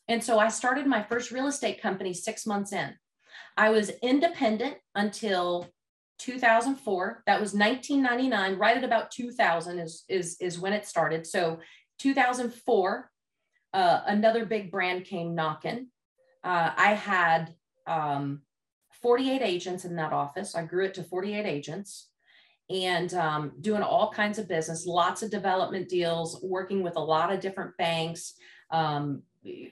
And 0.09 0.23
so 0.23 0.38
I 0.38 0.49
started 0.49 0.87
my 0.87 1.03
first 1.03 1.31
real 1.31 1.47
estate 1.47 1.81
company 1.81 2.12
six 2.12 2.47
months 2.47 2.73
in. 2.73 2.95
I 3.57 3.71
was 3.71 3.91
independent 4.03 4.77
until 4.95 5.69
2004. 6.19 7.23
That 7.27 7.41
was 7.41 7.55
1999, 7.55 8.59
right 8.59 8.77
at 8.77 8.85
about 8.85 9.11
2000 9.11 9.79
is, 9.79 10.05
is, 10.09 10.37
is 10.41 10.59
when 10.59 10.73
it 10.73 10.87
started. 10.87 11.27
So 11.27 11.59
2004, 11.99 13.11
uh, 13.75 14.01
another 14.07 14.45
big 14.45 14.71
brand 14.71 15.05
came 15.05 15.35
knocking. 15.35 15.88
Uh, 16.45 16.73
I 16.77 16.95
had 16.95 17.55
um, 17.87 18.43
48 19.03 19.43
agents 19.43 19.85
in 19.85 19.97
that 19.97 20.12
office. 20.12 20.55
I 20.55 20.62
grew 20.62 20.85
it 20.85 20.95
to 20.95 21.05
48 21.05 21.47
agents 21.47 22.09
and 22.73 23.13
um, 23.15 23.53
doing 23.61 23.83
all 23.83 24.11
kinds 24.11 24.39
of 24.39 24.49
business, 24.49 24.87
lots 24.87 25.23
of 25.23 25.31
development 25.31 25.89
deals, 25.89 26.41
working 26.43 26.83
with 26.83 26.97
a 26.97 27.01
lot 27.01 27.33
of 27.33 27.41
different 27.41 27.77
banks, 27.77 28.35
um, 28.71 29.23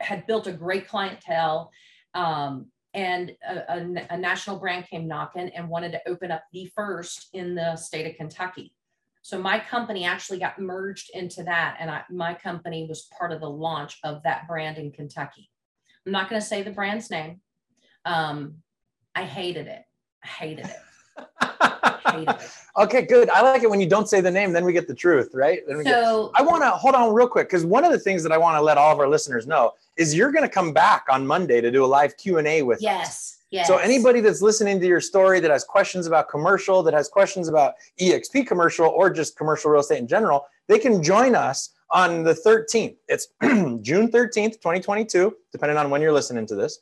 had 0.00 0.26
built 0.26 0.46
a 0.46 0.52
great 0.52 0.86
clientele. 0.86 1.70
Um, 2.14 2.66
and 2.92 3.34
a, 3.48 3.72
a, 3.72 4.06
a, 4.10 4.18
national 4.18 4.58
brand 4.58 4.86
came 4.88 5.06
knocking 5.06 5.48
and 5.50 5.68
wanted 5.68 5.92
to 5.92 6.08
open 6.08 6.32
up 6.32 6.42
the 6.52 6.70
first 6.74 7.28
in 7.32 7.54
the 7.54 7.76
state 7.76 8.10
of 8.10 8.16
Kentucky. 8.16 8.74
So 9.22 9.40
my 9.40 9.60
company 9.60 10.04
actually 10.04 10.40
got 10.40 10.58
merged 10.58 11.10
into 11.14 11.44
that, 11.44 11.76
and 11.78 11.90
I, 11.90 12.02
my 12.10 12.34
company 12.34 12.86
was 12.88 13.08
part 13.16 13.32
of 13.32 13.40
the 13.40 13.50
launch 13.50 13.98
of 14.02 14.22
that 14.24 14.48
brand 14.48 14.78
in 14.78 14.90
Kentucky. 14.90 15.50
I'm 16.04 16.12
not 16.12 16.28
going 16.28 16.40
to 16.40 16.46
say 16.46 16.62
the 16.62 16.70
brand's 16.70 17.10
name. 17.10 17.40
Um, 18.04 18.56
I 19.14 19.24
hated 19.24 19.66
it. 19.66 19.82
I 20.24 20.26
hated 20.26 20.66
it. 20.66 21.50
okay, 22.78 23.02
good. 23.02 23.30
I 23.30 23.42
like 23.42 23.62
it 23.62 23.70
when 23.70 23.80
you 23.80 23.88
don't 23.88 24.08
say 24.08 24.20
the 24.20 24.30
name, 24.30 24.52
then 24.52 24.64
we 24.64 24.72
get 24.72 24.88
the 24.88 24.94
truth, 24.94 25.30
right? 25.34 25.60
Then 25.66 25.78
we 25.78 25.84
so, 25.84 26.30
get, 26.32 26.40
I 26.40 26.42
want 26.44 26.62
to 26.62 26.70
hold 26.70 26.94
on 26.94 27.12
real 27.12 27.28
quick 27.28 27.48
because 27.48 27.64
one 27.64 27.84
of 27.84 27.92
the 27.92 27.98
things 27.98 28.22
that 28.22 28.32
I 28.32 28.38
want 28.38 28.56
to 28.56 28.62
let 28.62 28.78
all 28.78 28.92
of 28.92 28.98
our 28.98 29.08
listeners 29.08 29.46
know 29.46 29.72
is 29.96 30.14
you're 30.14 30.32
going 30.32 30.44
to 30.44 30.48
come 30.48 30.72
back 30.72 31.06
on 31.10 31.26
Monday 31.26 31.60
to 31.60 31.70
do 31.70 31.84
a 31.84 31.86
live 31.86 32.16
Q 32.16 32.38
and 32.38 32.46
A 32.46 32.62
with 32.62 32.80
yes. 32.80 33.06
us. 33.06 33.36
Yes. 33.50 33.66
So 33.66 33.78
anybody 33.78 34.20
that's 34.20 34.42
listening 34.42 34.78
to 34.78 34.86
your 34.86 35.00
story 35.00 35.40
that 35.40 35.50
has 35.50 35.64
questions 35.64 36.06
about 36.06 36.28
commercial, 36.28 36.84
that 36.84 36.94
has 36.94 37.08
questions 37.08 37.48
about 37.48 37.74
EXP 38.00 38.46
commercial 38.46 38.86
or 38.86 39.10
just 39.10 39.36
commercial 39.36 39.72
real 39.72 39.80
estate 39.80 39.98
in 39.98 40.06
general, 40.06 40.46
they 40.68 40.78
can 40.78 41.02
join 41.02 41.34
us 41.34 41.70
on 41.90 42.22
the 42.22 42.32
13th. 42.32 42.94
It's 43.08 43.28
June 43.42 44.08
13th, 44.08 44.52
2022, 44.52 45.36
depending 45.50 45.76
on 45.76 45.90
when 45.90 46.00
you're 46.00 46.12
listening 46.12 46.46
to 46.46 46.54
this, 46.54 46.78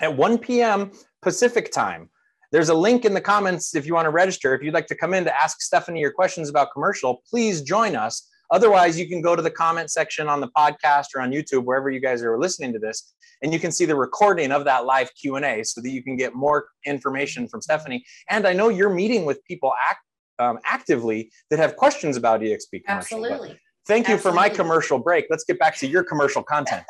at 0.00 0.16
1 0.16 0.38
p.m. 0.38 0.92
Pacific 1.20 1.72
time. 1.72 2.08
There's 2.50 2.70
a 2.70 2.74
link 2.74 3.04
in 3.04 3.14
the 3.14 3.20
comments 3.20 3.74
if 3.74 3.86
you 3.86 3.94
want 3.94 4.06
to 4.06 4.10
register. 4.10 4.54
If 4.54 4.62
you'd 4.62 4.74
like 4.74 4.86
to 4.86 4.94
come 4.94 5.12
in 5.12 5.24
to 5.24 5.42
ask 5.42 5.60
Stephanie 5.60 6.00
your 6.00 6.12
questions 6.12 6.48
about 6.48 6.72
commercial, 6.72 7.22
please 7.28 7.62
join 7.62 7.94
us. 7.94 8.28
Otherwise, 8.50 8.98
you 8.98 9.06
can 9.06 9.20
go 9.20 9.36
to 9.36 9.42
the 9.42 9.50
comment 9.50 9.90
section 9.90 10.28
on 10.28 10.40
the 10.40 10.48
podcast 10.56 11.06
or 11.14 11.20
on 11.20 11.30
YouTube, 11.30 11.64
wherever 11.64 11.90
you 11.90 12.00
guys 12.00 12.22
are 12.22 12.38
listening 12.38 12.72
to 12.72 12.78
this, 12.78 13.14
and 13.42 13.52
you 13.52 13.60
can 13.60 13.70
see 13.70 13.84
the 13.84 13.94
recording 13.94 14.50
of 14.50 14.64
that 14.64 14.86
live 14.86 15.10
Q&A 15.20 15.62
so 15.64 15.82
that 15.82 15.90
you 15.90 16.02
can 16.02 16.16
get 16.16 16.34
more 16.34 16.68
information 16.86 17.46
from 17.46 17.60
Stephanie. 17.60 18.02
And 18.30 18.46
I 18.46 18.54
know 18.54 18.70
you're 18.70 18.88
meeting 18.88 19.26
with 19.26 19.44
people 19.44 19.74
act, 19.90 20.00
um, 20.38 20.58
actively 20.64 21.30
that 21.50 21.58
have 21.58 21.76
questions 21.76 22.16
about 22.16 22.40
EXP 22.40 22.84
commercial. 22.86 23.24
Absolutely. 23.24 23.58
Thank 23.88 24.06
you 24.06 24.14
Absolutely. 24.14 24.38
for 24.38 24.42
my 24.42 24.48
commercial 24.50 24.98
break. 24.98 25.28
Let's 25.30 25.44
get 25.44 25.58
back 25.58 25.74
to 25.78 25.86
your 25.86 26.04
commercial 26.04 26.42
content. 26.42 26.84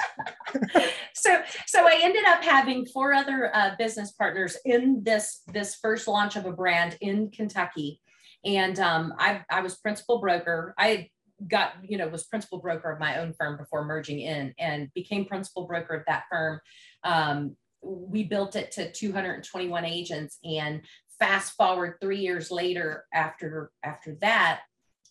so, 1.15 1.41
so 1.65 1.87
I 1.87 2.01
ended 2.03 2.25
up 2.27 2.43
having 2.43 2.87
four 2.87 3.15
other 3.15 3.55
uh, 3.55 3.77
business 3.79 4.11
partners 4.11 4.57
in 4.65 5.05
this 5.05 5.43
this 5.53 5.77
first 5.77 6.09
launch 6.09 6.35
of 6.35 6.45
a 6.45 6.53
brand 6.53 6.99
in 7.01 7.31
Kentucky, 7.31 8.01
and 8.45 8.81
um, 8.81 9.15
I 9.17 9.43
I 9.49 9.61
was 9.61 9.77
principal 9.77 10.21
broker. 10.21 10.75
I 10.77 11.09
got 11.47 11.75
you 11.89 11.99
know 11.99 12.09
was 12.09 12.25
principal 12.25 12.59
broker 12.59 12.91
of 12.91 12.99
my 12.99 13.21
own 13.21 13.33
firm 13.39 13.57
before 13.59 13.85
merging 13.85 14.19
in, 14.19 14.53
and 14.59 14.93
became 14.93 15.25
principal 15.25 15.69
broker 15.69 15.95
of 15.95 16.03
that 16.09 16.25
firm. 16.29 16.59
Um, 17.05 17.57
we 17.81 18.25
built 18.25 18.57
it 18.57 18.73
to 18.73 18.91
221 18.91 19.85
agents, 19.85 20.39
and 20.43 20.81
fast 21.21 21.53
forward 21.53 21.99
three 22.01 22.19
years 22.19 22.51
later, 22.51 23.05
after 23.15 23.71
after 23.85 24.17
that. 24.21 24.63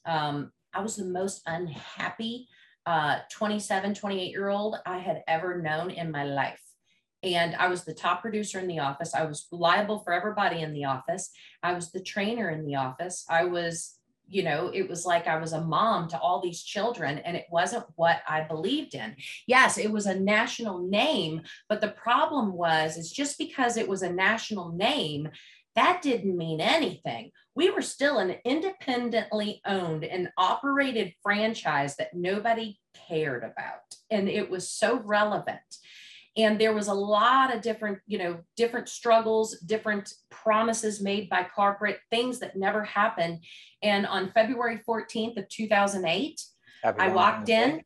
Um, 0.05 0.51
I 0.77 0.81
was 0.81 0.95
the 0.95 1.05
most 1.05 1.41
unhappy 1.47 2.47
uh, 2.85 3.19
27, 3.31 3.95
28 3.95 4.29
year 4.29 4.49
old 4.49 4.75
I 4.85 4.99
had 4.99 5.23
ever 5.27 5.59
known 5.59 5.89
in 5.89 6.11
my 6.11 6.23
life. 6.23 6.61
And 7.23 7.55
I 7.55 7.67
was 7.67 7.83
the 7.83 7.95
top 7.95 8.21
producer 8.21 8.59
in 8.59 8.67
the 8.67 8.79
office. 8.79 9.15
I 9.15 9.25
was 9.25 9.47
liable 9.51 9.99
for 9.99 10.13
everybody 10.13 10.61
in 10.61 10.73
the 10.73 10.85
office. 10.85 11.31
I 11.63 11.73
was 11.73 11.91
the 11.91 12.03
trainer 12.03 12.51
in 12.51 12.63
the 12.63 12.75
office. 12.75 13.25
I 13.27 13.45
was 13.45 13.97
you 14.29 14.43
know, 14.43 14.69
it 14.73 14.89
was 14.89 15.05
like 15.05 15.25
I 15.27 15.37
was 15.37 15.53
a 15.53 15.61
mom 15.61 16.09
to 16.09 16.19
all 16.19 16.41
these 16.41 16.61
children, 16.61 17.19
and 17.19 17.37
it 17.37 17.45
wasn't 17.49 17.85
what 17.95 18.19
I 18.27 18.41
believed 18.41 18.93
in. 18.93 19.15
Yes, 19.47 19.77
it 19.77 19.91
was 19.91 20.05
a 20.05 20.19
national 20.19 20.79
name, 20.79 21.41
but 21.69 21.79
the 21.79 21.89
problem 21.89 22.51
was, 22.51 22.97
is 22.97 23.11
just 23.11 23.37
because 23.37 23.77
it 23.77 23.87
was 23.87 24.01
a 24.01 24.11
national 24.11 24.73
name, 24.73 25.29
that 25.77 26.01
didn't 26.01 26.35
mean 26.35 26.59
anything. 26.59 27.31
We 27.55 27.69
were 27.69 27.83
still 27.83 28.17
an 28.17 28.35
independently 28.43 29.61
owned 29.65 30.03
and 30.03 30.29
operated 30.35 31.13
franchise 31.21 31.95
that 31.97 32.15
nobody 32.15 32.79
cared 33.07 33.43
about. 33.43 33.83
And 34.09 34.27
it 34.27 34.49
was 34.49 34.71
so 34.71 34.99
relevant. 34.99 35.59
And 36.35 36.59
there 36.59 36.73
was 36.73 36.87
a 36.87 36.93
lot 36.95 37.55
of 37.55 37.61
different 37.61 37.99
you 38.07 38.17
know 38.17 38.39
different 38.55 38.89
struggles 38.89 39.59
different 39.59 40.11
promises 40.31 41.01
made 41.01 41.29
by 41.29 41.43
corporate 41.43 41.99
things 42.09 42.39
that 42.39 42.57
never 42.57 42.83
happened. 42.83 43.43
And 43.83 44.07
on 44.07 44.31
february 44.31 44.81
14th 44.87 45.37
of 45.37 45.47
2008 45.47 46.41
happy 46.83 46.99
i 46.99 47.09
walked 47.09 47.49
in. 47.49 47.83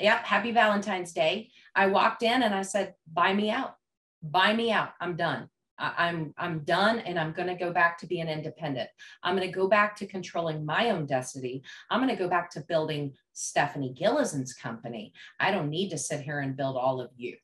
Yep 0.00 0.24
happy 0.24 0.50
valentine's 0.50 1.12
day. 1.12 1.50
I 1.76 1.86
walked 1.86 2.24
in 2.24 2.42
and 2.42 2.54
i 2.54 2.62
said 2.62 2.94
buy 3.12 3.32
me 3.34 3.50
out. 3.50 3.74
Buy 4.20 4.52
me 4.52 4.72
out. 4.72 4.90
I'm 5.00 5.14
done 5.16 5.48
I'm 5.80 6.34
I'm 6.36 6.60
done 6.60 7.00
and 7.00 7.18
I'm 7.18 7.32
going 7.32 7.48
to 7.48 7.54
go 7.54 7.72
back 7.72 7.98
to 7.98 8.06
being 8.06 8.28
independent. 8.28 8.90
I'm 9.22 9.36
going 9.36 9.48
to 9.48 9.54
go 9.54 9.68
back 9.68 9.96
to 9.96 10.06
controlling 10.06 10.64
my 10.64 10.90
own 10.90 11.06
destiny. 11.06 11.62
I'm 11.90 12.00
going 12.00 12.14
to 12.14 12.22
go 12.22 12.28
back 12.28 12.50
to 12.52 12.60
building 12.60 13.14
Stephanie 13.32 13.94
Gilezan's 13.98 14.52
company. 14.52 15.12
I 15.38 15.50
don't 15.50 15.70
need 15.70 15.90
to 15.90 15.98
sit 15.98 16.20
here 16.20 16.40
and 16.40 16.56
build 16.56 16.76
all 16.76 17.00
of 17.00 17.10
you. 17.16 17.36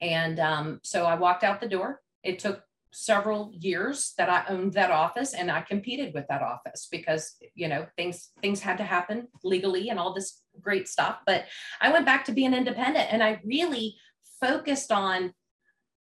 And 0.00 0.38
um, 0.38 0.80
so 0.82 1.06
I 1.06 1.14
walked 1.14 1.44
out 1.44 1.60
the 1.60 1.68
door. 1.68 2.02
It 2.22 2.38
took 2.38 2.62
several 2.92 3.50
years 3.58 4.12
that 4.18 4.28
I 4.28 4.44
owned 4.48 4.74
that 4.74 4.90
office 4.90 5.32
and 5.32 5.50
I 5.50 5.62
competed 5.62 6.12
with 6.12 6.26
that 6.28 6.42
office 6.42 6.88
because 6.90 7.36
you 7.54 7.66
know 7.66 7.86
things 7.96 8.28
things 8.42 8.60
had 8.60 8.76
to 8.78 8.84
happen 8.84 9.28
legally 9.42 9.88
and 9.88 9.98
all 9.98 10.12
this 10.12 10.42
great 10.60 10.86
stuff 10.88 11.20
but 11.24 11.46
I 11.80 11.90
went 11.90 12.04
back 12.04 12.26
to 12.26 12.32
being 12.32 12.52
independent 12.52 13.10
and 13.10 13.22
I 13.22 13.40
really 13.46 13.96
focused 14.42 14.92
on 14.92 15.32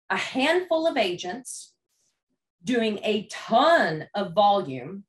a 0.09 0.17
handful 0.17 0.87
of 0.87 0.97
agents 0.97 1.73
doing 2.63 2.99
a 3.03 3.27
ton 3.29 4.07
of 4.15 4.33
volume 4.33 5.03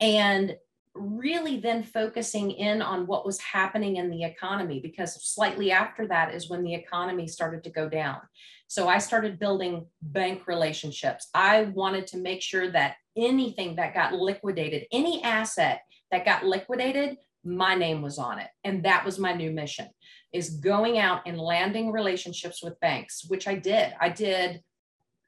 and 0.00 0.56
really 0.94 1.60
then 1.60 1.84
focusing 1.84 2.50
in 2.50 2.82
on 2.82 3.06
what 3.06 3.24
was 3.24 3.38
happening 3.40 3.96
in 3.96 4.10
the 4.10 4.24
economy 4.24 4.80
because 4.80 5.14
slightly 5.24 5.70
after 5.70 6.06
that 6.06 6.34
is 6.34 6.50
when 6.50 6.64
the 6.64 6.74
economy 6.74 7.28
started 7.28 7.62
to 7.62 7.70
go 7.70 7.88
down. 7.88 8.18
So 8.66 8.88
I 8.88 8.98
started 8.98 9.38
building 9.38 9.86
bank 10.02 10.46
relationships. 10.46 11.28
I 11.34 11.64
wanted 11.74 12.06
to 12.08 12.18
make 12.18 12.42
sure 12.42 12.70
that 12.72 12.96
anything 13.16 13.76
that 13.76 13.94
got 13.94 14.14
liquidated, 14.14 14.86
any 14.92 15.22
asset 15.22 15.82
that 16.10 16.24
got 16.24 16.44
liquidated, 16.44 17.18
my 17.44 17.74
name 17.74 18.02
was 18.02 18.18
on 18.18 18.38
it. 18.38 18.48
And 18.64 18.84
that 18.84 19.04
was 19.04 19.18
my 19.18 19.32
new 19.32 19.50
mission 19.50 19.88
is 20.32 20.50
going 20.50 20.98
out 20.98 21.22
and 21.26 21.38
landing 21.38 21.90
relationships 21.90 22.62
with 22.62 22.78
banks, 22.80 23.24
which 23.28 23.48
I 23.48 23.56
did. 23.56 23.92
I 24.00 24.08
did 24.08 24.62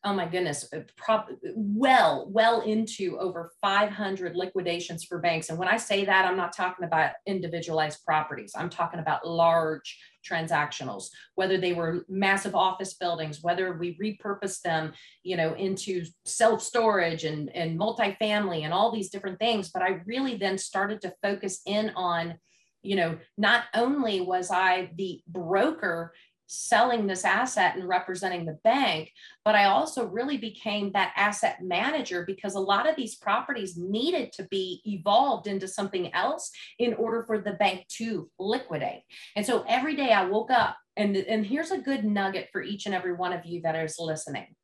oh 0.05 0.13
my 0.13 0.27
goodness, 0.27 0.69
uh, 0.75 0.81
prop, 0.97 1.29
well, 1.55 2.27
well 2.29 2.63
into 2.63 3.19
over 3.21 3.53
500 3.61 4.35
liquidations 4.35 5.05
for 5.05 5.21
banks. 5.21 5.49
And 5.49 5.59
when 5.59 5.69
I 5.69 5.77
say 5.77 6.05
that, 6.05 6.25
I'm 6.25 6.37
not 6.37 6.57
talking 6.57 6.85
about 6.85 7.13
individualized 7.27 8.05
properties. 8.05 8.53
I'm 8.57 8.69
talking 8.69 8.99
about 8.99 9.27
large 9.27 9.97
transactionals, 10.29 11.05
whether 11.37 11.57
they 11.57 11.73
were 11.73 12.05
massive 12.09 12.57
office 12.57 12.95
buildings, 12.95 13.43
whether 13.43 13.73
we 13.75 13.97
repurposed 13.97 14.63
them, 14.63 14.93
you 15.23 15.37
know, 15.37 15.55
into 15.55 16.05
self-storage 16.25 17.25
and, 17.25 17.55
and 17.55 17.79
multifamily 17.79 18.63
and 18.63 18.73
all 18.73 18.91
these 18.91 19.11
different 19.11 19.39
things. 19.39 19.71
But 19.71 19.83
I 19.83 20.01
really 20.05 20.37
then 20.37 20.59
started 20.59 21.01
to 21.03 21.15
focus 21.23 21.61
in 21.65 21.91
on, 21.95 22.39
you 22.83 22.97
know, 22.97 23.19
not 23.39 23.65
only 23.73 24.21
was 24.21 24.51
I 24.51 24.91
the 24.97 25.21
broker 25.29 26.13
selling 26.53 27.07
this 27.07 27.25
asset 27.25 27.77
and 27.77 27.89
representing 27.89 28.45
the 28.45 28.59
bank, 28.63 29.11
but 29.45 29.55
I 29.55 29.65
also 29.65 30.07
really 30.07 30.37
became 30.37 30.93
that 30.93 31.13
asset 31.17 31.59
manager 31.63 32.25
because 32.27 32.55
a 32.55 32.61
lot 32.61 32.89
of 32.89 32.97
these 32.97 33.17
properties 33.17 33.77
needed 33.77 34.33
to 34.33 34.45
be 34.45 34.83
evolved 34.85 35.47
into 35.47 35.67
something 35.67 36.13
else 36.15 36.51
in 36.79 36.95
order 36.95 37.25
for 37.25 37.39
the 37.39 37.53
bank 37.53 37.87
to 37.97 38.31
liquidate. 38.39 39.03
And 39.35 39.45
so 39.45 39.65
every 39.67 39.97
day 39.97 40.13
I 40.13 40.25
woke 40.27 40.51
up, 40.51 40.77
and, 40.97 41.17
and 41.17 41.47
here's 41.47 41.71
a 41.71 41.79
good 41.79 42.05
nugget 42.05 42.51
for 42.53 42.63
each 42.63 42.87
and 42.87 42.95
every 42.95 43.15
one 43.15 43.33
of 43.33 43.47
you 43.47 43.63
that 43.63 43.77
is 43.77 43.97
listening. 43.99 44.55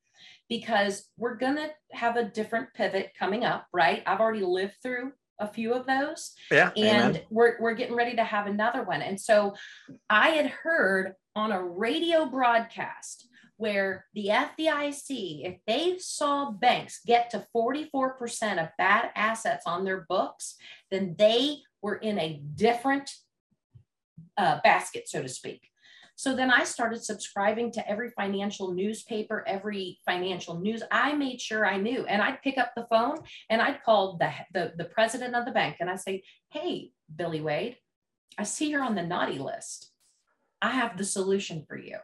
Because 0.48 1.06
we're 1.18 1.36
going 1.36 1.56
to 1.56 1.68
have 1.92 2.16
a 2.16 2.24
different 2.24 2.72
pivot 2.74 3.12
coming 3.18 3.44
up, 3.44 3.66
right? 3.72 4.02
I've 4.06 4.20
already 4.20 4.44
lived 4.44 4.76
through 4.82 5.12
a 5.38 5.46
few 5.46 5.74
of 5.74 5.86
those. 5.86 6.32
Yeah. 6.50 6.70
And 6.76 7.22
we're, 7.30 7.56
we're 7.60 7.74
getting 7.74 7.94
ready 7.94 8.16
to 8.16 8.24
have 8.24 8.46
another 8.46 8.82
one. 8.82 9.02
And 9.02 9.20
so 9.20 9.54
I 10.08 10.30
had 10.30 10.46
heard 10.46 11.14
on 11.38 11.52
a 11.52 11.62
radio 11.62 12.26
broadcast 12.26 13.28
where 13.58 14.06
the 14.14 14.26
FDIC, 14.26 15.46
if 15.46 15.58
they 15.66 15.96
saw 15.98 16.50
banks 16.50 17.00
get 17.06 17.30
to 17.30 17.46
44% 17.54 18.62
of 18.62 18.68
bad 18.76 19.10
assets 19.14 19.64
on 19.64 19.84
their 19.84 20.04
books, 20.08 20.56
then 20.90 21.14
they 21.16 21.58
were 21.80 21.96
in 21.96 22.18
a 22.18 22.42
different 22.54 23.10
uh, 24.36 24.58
basket, 24.64 25.08
so 25.08 25.22
to 25.22 25.28
speak. 25.28 25.68
So 26.16 26.34
then 26.34 26.50
I 26.50 26.64
started 26.64 27.04
subscribing 27.04 27.70
to 27.72 27.88
every 27.88 28.10
financial 28.10 28.72
newspaper, 28.72 29.44
every 29.46 30.00
financial 30.04 30.58
news. 30.58 30.82
I 30.90 31.14
made 31.14 31.40
sure 31.40 31.64
I 31.64 31.76
knew, 31.76 32.04
and 32.06 32.20
I'd 32.20 32.42
pick 32.42 32.58
up 32.58 32.72
the 32.74 32.86
phone 32.90 33.18
and 33.48 33.62
I'd 33.62 33.84
call 33.84 34.18
the, 34.18 34.32
the, 34.52 34.72
the 34.76 34.90
president 34.90 35.36
of 35.36 35.44
the 35.44 35.52
bank 35.52 35.76
and 35.78 35.88
I 35.88 35.94
say, 35.94 36.24
Hey, 36.50 36.90
Billy 37.14 37.40
Wade, 37.40 37.76
I 38.36 38.42
see 38.42 38.70
you're 38.70 38.82
on 38.82 38.96
the 38.96 39.02
naughty 39.02 39.38
list. 39.38 39.92
I 40.60 40.70
have 40.70 40.96
the 40.96 41.04
solution 41.04 41.64
for 41.68 41.78
you. 41.78 41.98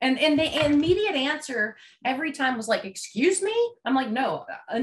And, 0.00 0.18
and 0.18 0.38
the 0.38 0.64
immediate 0.64 1.14
answer 1.14 1.76
every 2.04 2.32
time 2.32 2.56
was 2.56 2.68
like, 2.68 2.84
excuse 2.84 3.42
me? 3.42 3.54
I'm 3.84 3.94
like, 3.94 4.08
no, 4.08 4.46
uh, 4.72 4.80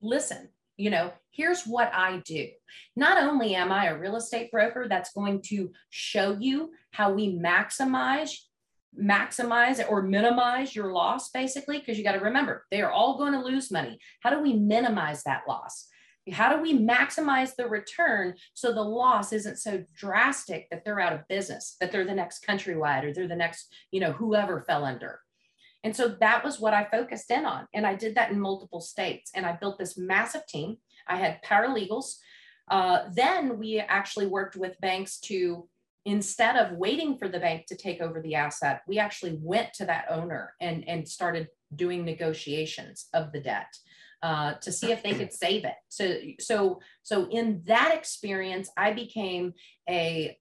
listen, 0.00 0.48
you 0.76 0.90
know, 0.90 1.12
here's 1.32 1.64
what 1.64 1.90
I 1.92 2.22
do. 2.24 2.48
Not 2.94 3.22
only 3.22 3.54
am 3.56 3.72
I 3.72 3.86
a 3.86 3.98
real 3.98 4.16
estate 4.16 4.52
broker 4.52 4.86
that's 4.88 5.12
going 5.12 5.42
to 5.46 5.72
show 5.90 6.36
you 6.38 6.70
how 6.92 7.12
we 7.12 7.36
maximize 7.36 8.36
maximize 9.00 9.82
or 9.88 10.02
minimize 10.02 10.76
your 10.76 10.92
loss 10.92 11.30
basically 11.30 11.78
because 11.78 11.96
you 11.96 12.04
got 12.04 12.12
to 12.12 12.18
remember 12.18 12.66
they 12.70 12.82
are 12.82 12.92
all 12.92 13.16
going 13.16 13.32
to 13.32 13.42
lose 13.42 13.70
money 13.70 13.98
how 14.20 14.28
do 14.28 14.38
we 14.38 14.52
minimize 14.52 15.22
that 15.22 15.44
loss 15.48 15.88
how 16.30 16.54
do 16.54 16.62
we 16.62 16.78
maximize 16.78 17.56
the 17.56 17.66
return 17.66 18.34
so 18.54 18.72
the 18.72 18.80
loss 18.80 19.32
isn't 19.32 19.58
so 19.58 19.82
drastic 19.96 20.68
that 20.70 20.84
they're 20.84 21.00
out 21.00 21.12
of 21.12 21.26
business, 21.28 21.76
that 21.80 21.90
they're 21.90 22.04
the 22.04 22.14
next 22.14 22.46
countrywide 22.46 23.04
or 23.04 23.12
they're 23.12 23.26
the 23.26 23.34
next, 23.34 23.74
you 23.90 23.98
know, 23.98 24.12
whoever 24.12 24.62
fell 24.62 24.84
under? 24.84 25.20
And 25.84 25.96
so 25.96 26.08
that 26.20 26.44
was 26.44 26.60
what 26.60 26.74
I 26.74 26.84
focused 26.84 27.30
in 27.30 27.44
on. 27.44 27.66
And 27.74 27.84
I 27.84 27.96
did 27.96 28.14
that 28.14 28.30
in 28.30 28.40
multiple 28.40 28.80
states. 28.80 29.32
And 29.34 29.44
I 29.44 29.52
built 29.52 29.78
this 29.78 29.98
massive 29.98 30.46
team. 30.46 30.76
I 31.08 31.16
had 31.16 31.42
paralegals. 31.42 32.18
Uh, 32.70 33.08
then 33.12 33.58
we 33.58 33.80
actually 33.80 34.26
worked 34.26 34.54
with 34.54 34.80
banks 34.80 35.18
to, 35.20 35.68
instead 36.04 36.54
of 36.56 36.78
waiting 36.78 37.18
for 37.18 37.28
the 37.28 37.40
bank 37.40 37.66
to 37.66 37.76
take 37.76 38.00
over 38.00 38.20
the 38.20 38.36
asset, 38.36 38.82
we 38.86 39.00
actually 39.00 39.38
went 39.42 39.72
to 39.74 39.86
that 39.86 40.06
owner 40.08 40.54
and, 40.60 40.88
and 40.88 41.08
started 41.08 41.48
doing 41.74 42.04
negotiations 42.04 43.06
of 43.12 43.32
the 43.32 43.40
debt 43.40 43.74
uh, 44.22 44.54
to 44.54 44.70
see 44.70 44.92
if 44.92 45.02
they 45.02 45.14
could 45.14 45.32
save 45.32 45.64
it. 45.64 45.74
So, 45.88 46.16
so, 46.38 46.80
so 47.02 47.28
in 47.30 47.62
that 47.66 47.94
experience, 47.94 48.70
I 48.76 48.92
became 48.92 49.54
a 49.88 50.36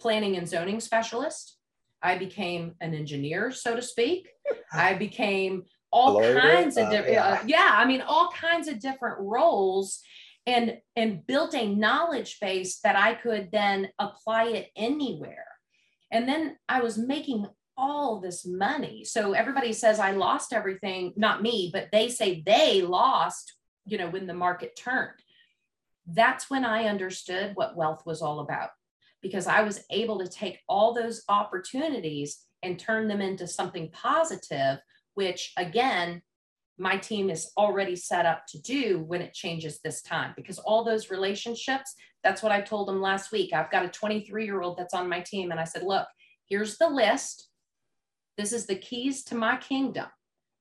planning 0.00 0.36
and 0.36 0.48
zoning 0.48 0.80
specialist. 0.80 1.56
I 2.02 2.18
became 2.18 2.74
an 2.80 2.94
engineer, 2.94 3.52
so 3.52 3.76
to 3.76 3.82
speak. 3.82 4.28
I 4.72 4.94
became 4.94 5.64
all 5.92 6.20
kinds 6.20 6.76
of 6.76 6.90
different, 6.90 7.16
uh, 7.16 7.20
yeah. 7.20 7.26
Uh, 7.28 7.42
yeah, 7.46 7.70
I 7.74 7.84
mean, 7.86 8.02
all 8.02 8.30
kinds 8.30 8.68
of 8.68 8.80
different 8.80 9.18
roles 9.20 10.02
and 10.46 10.78
and 10.94 11.26
built 11.26 11.54
a 11.54 11.74
knowledge 11.74 12.38
base 12.40 12.78
that 12.80 12.96
I 12.96 13.14
could 13.14 13.50
then 13.50 13.88
apply 13.98 14.44
it 14.48 14.70
anywhere. 14.76 15.46
And 16.10 16.28
then 16.28 16.56
I 16.68 16.80
was 16.80 16.98
making 16.98 17.46
all 17.76 18.20
this 18.20 18.46
money. 18.46 19.04
So 19.04 19.32
everybody 19.32 19.72
says 19.72 19.98
I 19.98 20.12
lost 20.12 20.52
everything, 20.52 21.12
not 21.16 21.42
me, 21.42 21.70
but 21.72 21.88
they 21.92 22.08
say 22.08 22.42
they 22.44 22.82
lost, 22.82 23.54
you 23.84 23.98
know, 23.98 24.08
when 24.08 24.26
the 24.26 24.34
market 24.34 24.76
turned. 24.76 25.18
That's 26.06 26.48
when 26.48 26.64
I 26.64 26.84
understood 26.84 27.52
what 27.54 27.76
wealth 27.76 28.04
was 28.06 28.22
all 28.22 28.40
about 28.40 28.70
because 29.22 29.46
I 29.46 29.62
was 29.62 29.84
able 29.90 30.18
to 30.20 30.28
take 30.28 30.60
all 30.68 30.94
those 30.94 31.22
opportunities 31.28 32.38
and 32.62 32.78
turn 32.78 33.08
them 33.08 33.20
into 33.20 33.46
something 33.46 33.90
positive, 33.90 34.78
which 35.14 35.52
again, 35.56 36.22
my 36.78 36.96
team 36.96 37.30
is 37.30 37.52
already 37.56 37.96
set 37.96 38.26
up 38.26 38.46
to 38.48 38.60
do 38.60 39.02
when 39.06 39.22
it 39.22 39.32
changes 39.32 39.80
this 39.80 40.02
time 40.02 40.32
because 40.36 40.58
all 40.58 40.84
those 40.84 41.10
relationships 41.10 41.94
that's 42.22 42.42
what 42.42 42.52
i 42.52 42.60
told 42.60 42.86
them 42.86 43.00
last 43.00 43.32
week 43.32 43.52
i've 43.54 43.70
got 43.70 43.84
a 43.84 43.88
23 43.88 44.44
year 44.44 44.60
old 44.60 44.76
that's 44.76 44.94
on 44.94 45.08
my 45.08 45.20
team 45.20 45.50
and 45.50 45.60
i 45.60 45.64
said 45.64 45.82
look 45.82 46.06
here's 46.48 46.76
the 46.76 46.88
list 46.88 47.48
This 48.36 48.52
is 48.52 48.66
the 48.66 48.76
keys 48.76 49.24
to 49.24 49.34
my 49.34 49.56
kingdom. 49.56 50.06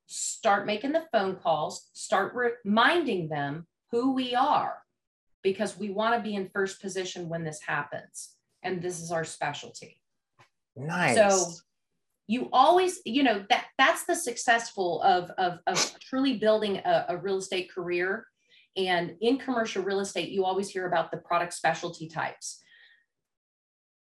Start 0.07 0.65
making 0.65 0.91
the 0.91 1.05
phone 1.11 1.35
calls, 1.35 1.89
start 1.93 2.33
reminding 2.63 3.27
them 3.27 3.67
who 3.91 4.13
we 4.13 4.35
are 4.35 4.77
because 5.41 5.77
we 5.77 5.89
want 5.89 6.15
to 6.15 6.21
be 6.21 6.35
in 6.35 6.49
first 6.49 6.81
position 6.81 7.29
when 7.29 7.43
this 7.43 7.61
happens. 7.61 8.35
And 8.63 8.81
this 8.81 8.99
is 8.99 9.11
our 9.11 9.23
specialty. 9.23 9.99
Nice. 10.75 11.15
So 11.15 11.51
you 12.27 12.49
always, 12.51 12.99
you 13.05 13.23
know, 13.23 13.45
that 13.49 13.65
that's 13.77 14.05
the 14.05 14.15
successful 14.15 15.01
of, 15.03 15.29
of, 15.37 15.59
of 15.67 15.99
truly 15.99 16.37
building 16.37 16.77
a, 16.77 17.05
a 17.09 17.17
real 17.17 17.37
estate 17.37 17.71
career. 17.71 18.25
And 18.75 19.15
in 19.21 19.37
commercial 19.37 19.83
real 19.83 19.99
estate, 19.99 20.29
you 20.29 20.43
always 20.43 20.69
hear 20.69 20.87
about 20.87 21.11
the 21.11 21.17
product 21.17 21.53
specialty 21.53 22.09
types. 22.09 22.61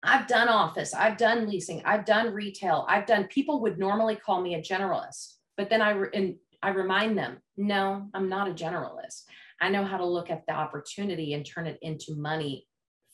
I've 0.07 0.27
done 0.27 0.49
office, 0.49 0.95
I've 0.95 1.17
done 1.17 1.49
leasing, 1.49 1.83
I've 1.85 2.05
done 2.05 2.33
retail, 2.33 2.87
I've 2.89 3.07
done 3.07 3.25
people 3.25 3.61
would 3.63 3.79
normally 3.79 4.17
call 4.17 4.41
me 4.41 4.55
a 4.55 4.63
generalist, 4.63 5.35
but 5.57 5.69
then 5.69 5.83
I 5.83 5.93
and 6.15 6.37
I 6.63 6.71
remind 6.71 7.19
them, 7.19 7.39
no, 7.57 8.09
I'm 8.15 8.29
not 8.29 8.49
a 8.49 8.55
generalist. 8.55 9.23
I 9.61 9.69
know 9.69 9.85
how 9.85 9.99
to 9.99 10.07
look 10.07 10.31
at 10.31 10.47
the 10.47 10.53
opportunity 10.53 11.35
and 11.35 11.45
turn 11.45 11.67
it 11.67 11.79
into 11.83 12.15
money 12.17 12.67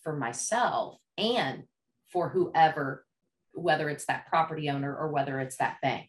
for 0.02 0.16
myself 0.16 0.98
and 1.18 1.64
for 2.12 2.28
whoever, 2.28 3.06
whether 3.52 3.88
it's 3.88 4.06
that 4.06 4.26
property 4.26 4.68
owner 4.70 4.94
or 4.94 5.10
whether 5.12 5.40
it's 5.40 5.56
that 5.56 5.76
bank. 5.82 6.08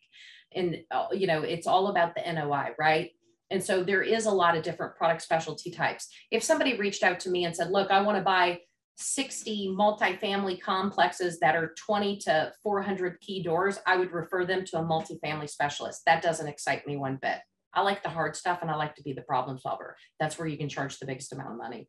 And, 0.56 0.78
uh, 0.92 1.08
you 1.12 1.28
know, 1.28 1.42
it's 1.42 1.68
all 1.68 1.88
about 1.88 2.16
the 2.16 2.32
NOI, 2.32 2.70
right? 2.80 3.12
And 3.50 3.64
so 3.64 3.84
there 3.84 4.02
is 4.02 4.26
a 4.26 4.32
lot 4.32 4.58
of 4.58 4.64
different 4.64 4.96
product 4.96 5.22
specialty 5.22 5.72
types. 5.72 6.08
If 6.32 6.44
somebody 6.44 6.78
reached 6.78 7.04
out 7.04 7.20
to 7.22 7.30
me 7.30 7.46
and 7.46 7.56
said, 7.56 7.72
look, 7.72 7.92
I 7.92 8.02
want 8.02 8.18
to 8.18 8.24
buy 8.24 8.60
60 8.96 9.76
multifamily 9.78 10.62
complexes 10.62 11.40
that 11.40 11.56
are 11.56 11.74
20 11.78 12.18
to 12.18 12.52
400 12.62 13.20
key 13.20 13.42
doors, 13.42 13.80
I 13.86 13.98
would 13.98 14.12
refer 14.12 14.46
them 14.46 14.66
to 14.66 14.78
a 14.78 14.84
multifamily 14.84 15.50
specialist. 15.50 16.04
That 16.06 16.22
doesn't 16.22 16.48
excite 16.48 16.86
me 16.86 16.98
one 16.98 17.18
bit. 17.22 17.40
I 17.74 17.82
like 17.82 18.04
the 18.04 18.10
hard 18.10 18.36
stuff 18.36 18.60
and 18.62 18.70
I 18.70 18.76
like 18.76 18.96
to 18.96 19.04
be 19.04 19.14
the 19.14 19.24
problem 19.24 19.58
solver. 19.58 19.98
That's 20.20 20.38
where 20.38 20.48
you 20.48 20.58
can 20.58 20.70
charge 20.70 21.00
the 21.00 21.08
biggest 21.08 21.34
amount 21.34 21.52
of 21.52 21.58
money. 21.58 21.88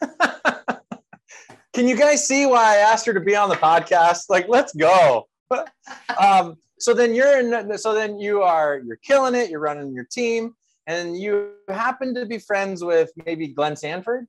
can 1.72 1.86
you 1.86 1.96
guys 1.96 2.26
see 2.26 2.46
why 2.46 2.74
I 2.74 2.76
asked 2.78 3.06
her 3.06 3.14
to 3.14 3.20
be 3.20 3.36
on 3.36 3.48
the 3.48 3.54
podcast? 3.54 4.24
Like, 4.28 4.46
let's 4.48 4.72
go. 4.74 5.28
um, 6.20 6.56
so 6.80 6.92
then 6.92 7.14
you're 7.14 7.38
in, 7.38 7.78
so 7.78 7.94
then 7.94 8.18
you 8.18 8.42
are, 8.42 8.80
you're 8.84 8.98
killing 9.04 9.36
it. 9.36 9.48
You're 9.48 9.60
running 9.60 9.94
your 9.94 10.06
team 10.10 10.56
and 10.86 11.16
you 11.16 11.52
happen 11.68 12.14
to 12.14 12.26
be 12.26 12.38
friends 12.38 12.82
with 12.82 13.10
maybe 13.24 13.48
Glenn 13.48 13.76
Sanford. 13.76 14.26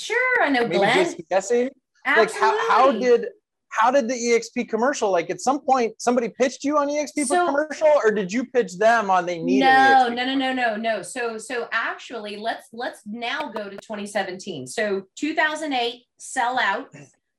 Sure. 0.00 0.42
I 0.42 0.48
know 0.48 0.62
maybe 0.62 0.76
Glenn. 0.76 1.14
guessing. 1.28 1.70
Like 2.06 2.32
how, 2.32 2.68
how 2.68 2.92
did, 2.92 3.26
how 3.70 3.90
did 3.90 4.08
the 4.08 4.14
exp 4.14 4.68
commercial 4.68 5.10
like 5.10 5.30
at 5.30 5.40
some 5.40 5.60
point 5.60 5.94
somebody 5.98 6.28
pitched 6.28 6.64
you 6.64 6.76
on 6.76 6.88
exp 6.88 7.24
so, 7.24 7.46
commercial 7.46 7.88
or 8.04 8.10
did 8.10 8.32
you 8.32 8.44
pitch 8.44 8.78
them 8.78 9.10
on 9.10 9.24
they 9.24 9.38
needed 9.38 9.64
no 9.64 10.08
no 10.08 10.24
no 10.24 10.34
no 10.34 10.52
no 10.52 10.76
no 10.76 11.02
so 11.02 11.38
so 11.38 11.68
actually 11.72 12.36
let's 12.36 12.68
let's 12.72 13.00
now 13.06 13.50
go 13.50 13.64
to 13.70 13.76
2017 13.76 14.66
so 14.66 15.04
2008 15.16 16.02
sell 16.18 16.58
out 16.58 16.92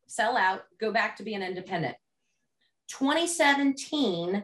sell 0.08 0.38
out 0.38 0.62
go 0.80 0.92
back 0.92 1.18
to 1.18 1.24
being 1.24 1.42
independent 1.42 1.96
2017 2.88 4.44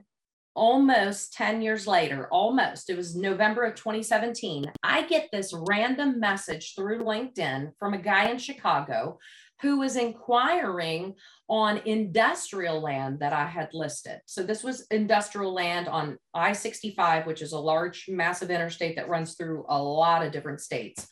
almost 0.58 1.34
10 1.34 1.62
years 1.62 1.86
later 1.86 2.28
almost 2.32 2.90
it 2.90 2.98
was 2.98 3.16
november 3.16 3.64
of 3.64 3.76
2017 3.76 4.66
i 4.84 5.04
get 5.04 5.30
this 5.32 5.54
random 5.70 6.20
message 6.20 6.74
through 6.76 7.04
linkedin 7.04 7.72
from 7.80 7.94
a 7.94 8.02
guy 8.02 8.30
in 8.30 8.38
chicago 8.38 9.18
who 9.62 9.80
was 9.80 9.96
inquiring 9.96 11.16
on 11.50 11.82
industrial 11.86 12.82
land 12.82 13.20
that 13.20 13.34
I 13.34 13.48
had 13.48 13.70
listed. 13.74 14.20
So 14.26 14.44
this 14.44 14.64
was 14.64 14.86
industrial 14.92 15.54
land 15.54 15.88
on 15.88 16.18
I 16.34 16.54
65, 16.54 17.26
which 17.26 17.42
is 17.42 17.54
a 17.54 17.60
large, 17.60 18.06
massive 18.08 18.52
interstate 18.52 18.96
that 18.98 19.10
runs 19.10 19.34
through 19.34 19.66
a 19.68 19.82
lot 19.82 20.24
of 20.24 20.32
different 20.32 20.62
states. 20.62 21.08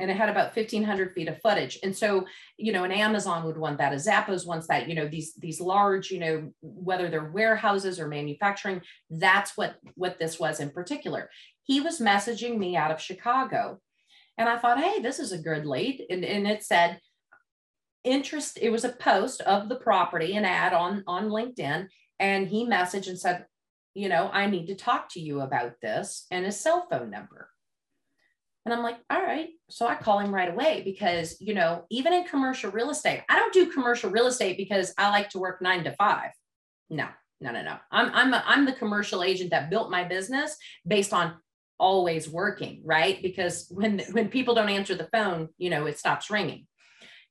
And 0.00 0.10
it 0.10 0.16
had 0.16 0.28
about 0.28 0.54
1500 0.54 1.12
feet 1.12 1.28
of 1.28 1.40
footage. 1.40 1.78
And 1.82 1.96
so, 1.96 2.24
you 2.56 2.72
know, 2.72 2.84
an 2.84 2.92
Amazon 2.92 3.44
would 3.44 3.58
want 3.58 3.78
that, 3.78 3.92
a 3.92 3.96
Zappos 3.96 4.46
wants 4.46 4.68
that, 4.68 4.88
you 4.88 4.94
know, 4.94 5.08
these, 5.08 5.34
these 5.34 5.60
large, 5.60 6.10
you 6.10 6.20
know, 6.20 6.52
whether 6.60 7.08
they're 7.08 7.32
warehouses 7.32 7.98
or 7.98 8.06
manufacturing, 8.06 8.80
that's 9.10 9.56
what, 9.56 9.76
what 9.96 10.18
this 10.20 10.38
was 10.38 10.60
in 10.60 10.70
particular. 10.70 11.28
He 11.64 11.80
was 11.80 11.98
messaging 11.98 12.58
me 12.58 12.76
out 12.76 12.92
of 12.92 13.00
Chicago. 13.00 13.80
And 14.36 14.48
I 14.48 14.56
thought, 14.58 14.78
hey, 14.78 15.00
this 15.00 15.18
is 15.18 15.32
a 15.32 15.38
good 15.38 15.66
lead. 15.66 16.06
And, 16.08 16.24
and 16.24 16.46
it 16.46 16.62
said, 16.62 17.00
interest 18.04 18.58
it 18.60 18.70
was 18.70 18.84
a 18.84 18.90
post 18.90 19.40
of 19.42 19.68
the 19.68 19.76
property 19.76 20.36
an 20.36 20.44
ad 20.44 20.72
on 20.72 21.02
on 21.06 21.28
linkedin 21.28 21.88
and 22.18 22.48
he 22.48 22.64
messaged 22.64 23.08
and 23.08 23.18
said 23.18 23.44
you 23.94 24.08
know 24.08 24.30
i 24.32 24.46
need 24.46 24.66
to 24.66 24.74
talk 24.74 25.08
to 25.10 25.20
you 25.20 25.40
about 25.40 25.72
this 25.82 26.26
and 26.30 26.44
his 26.44 26.58
cell 26.58 26.86
phone 26.90 27.10
number 27.10 27.50
and 28.68 28.78
i'm 28.78 28.84
like 28.84 28.98
all 29.08 29.22
right. 29.22 29.48
So 29.70 29.86
i 29.86 29.94
call 29.94 30.18
him 30.18 30.34
right 30.34 30.50
away 30.50 30.82
because 30.84 31.40
you 31.40 31.54
know 31.54 31.86
even 31.90 32.12
in 32.12 32.24
commercial 32.24 32.70
real 32.70 32.90
estate 32.90 33.22
i 33.30 33.36
don't 33.36 33.52
do 33.52 33.72
commercial 33.72 34.10
real 34.10 34.26
estate 34.26 34.58
because 34.58 34.92
i 34.98 35.08
like 35.08 35.30
to 35.30 35.38
work 35.38 35.62
nine 35.62 35.84
to 35.84 35.92
five. 35.92 36.32
No 36.90 37.08
no 37.40 37.50
no 37.50 37.62
no. 37.62 37.76
I'm 37.90 38.10
i'm 38.12 38.34
a, 38.34 38.44
i'm 38.46 38.66
the 38.66 38.74
commercial 38.74 39.22
agent 39.22 39.52
that 39.52 39.70
built 39.70 39.90
my 39.90 40.04
business 40.04 40.54
based 40.86 41.14
on 41.14 41.36
always 41.78 42.28
working 42.28 42.82
right? 42.84 43.22
Because 43.22 43.68
when 43.70 44.02
when 44.12 44.28
people 44.28 44.54
don't 44.54 44.68
answer 44.68 44.94
the 44.94 45.08
phone 45.12 45.48
you 45.56 45.70
know 45.70 45.86
it 45.86 45.98
stops 45.98 46.30
ringing. 46.30 46.66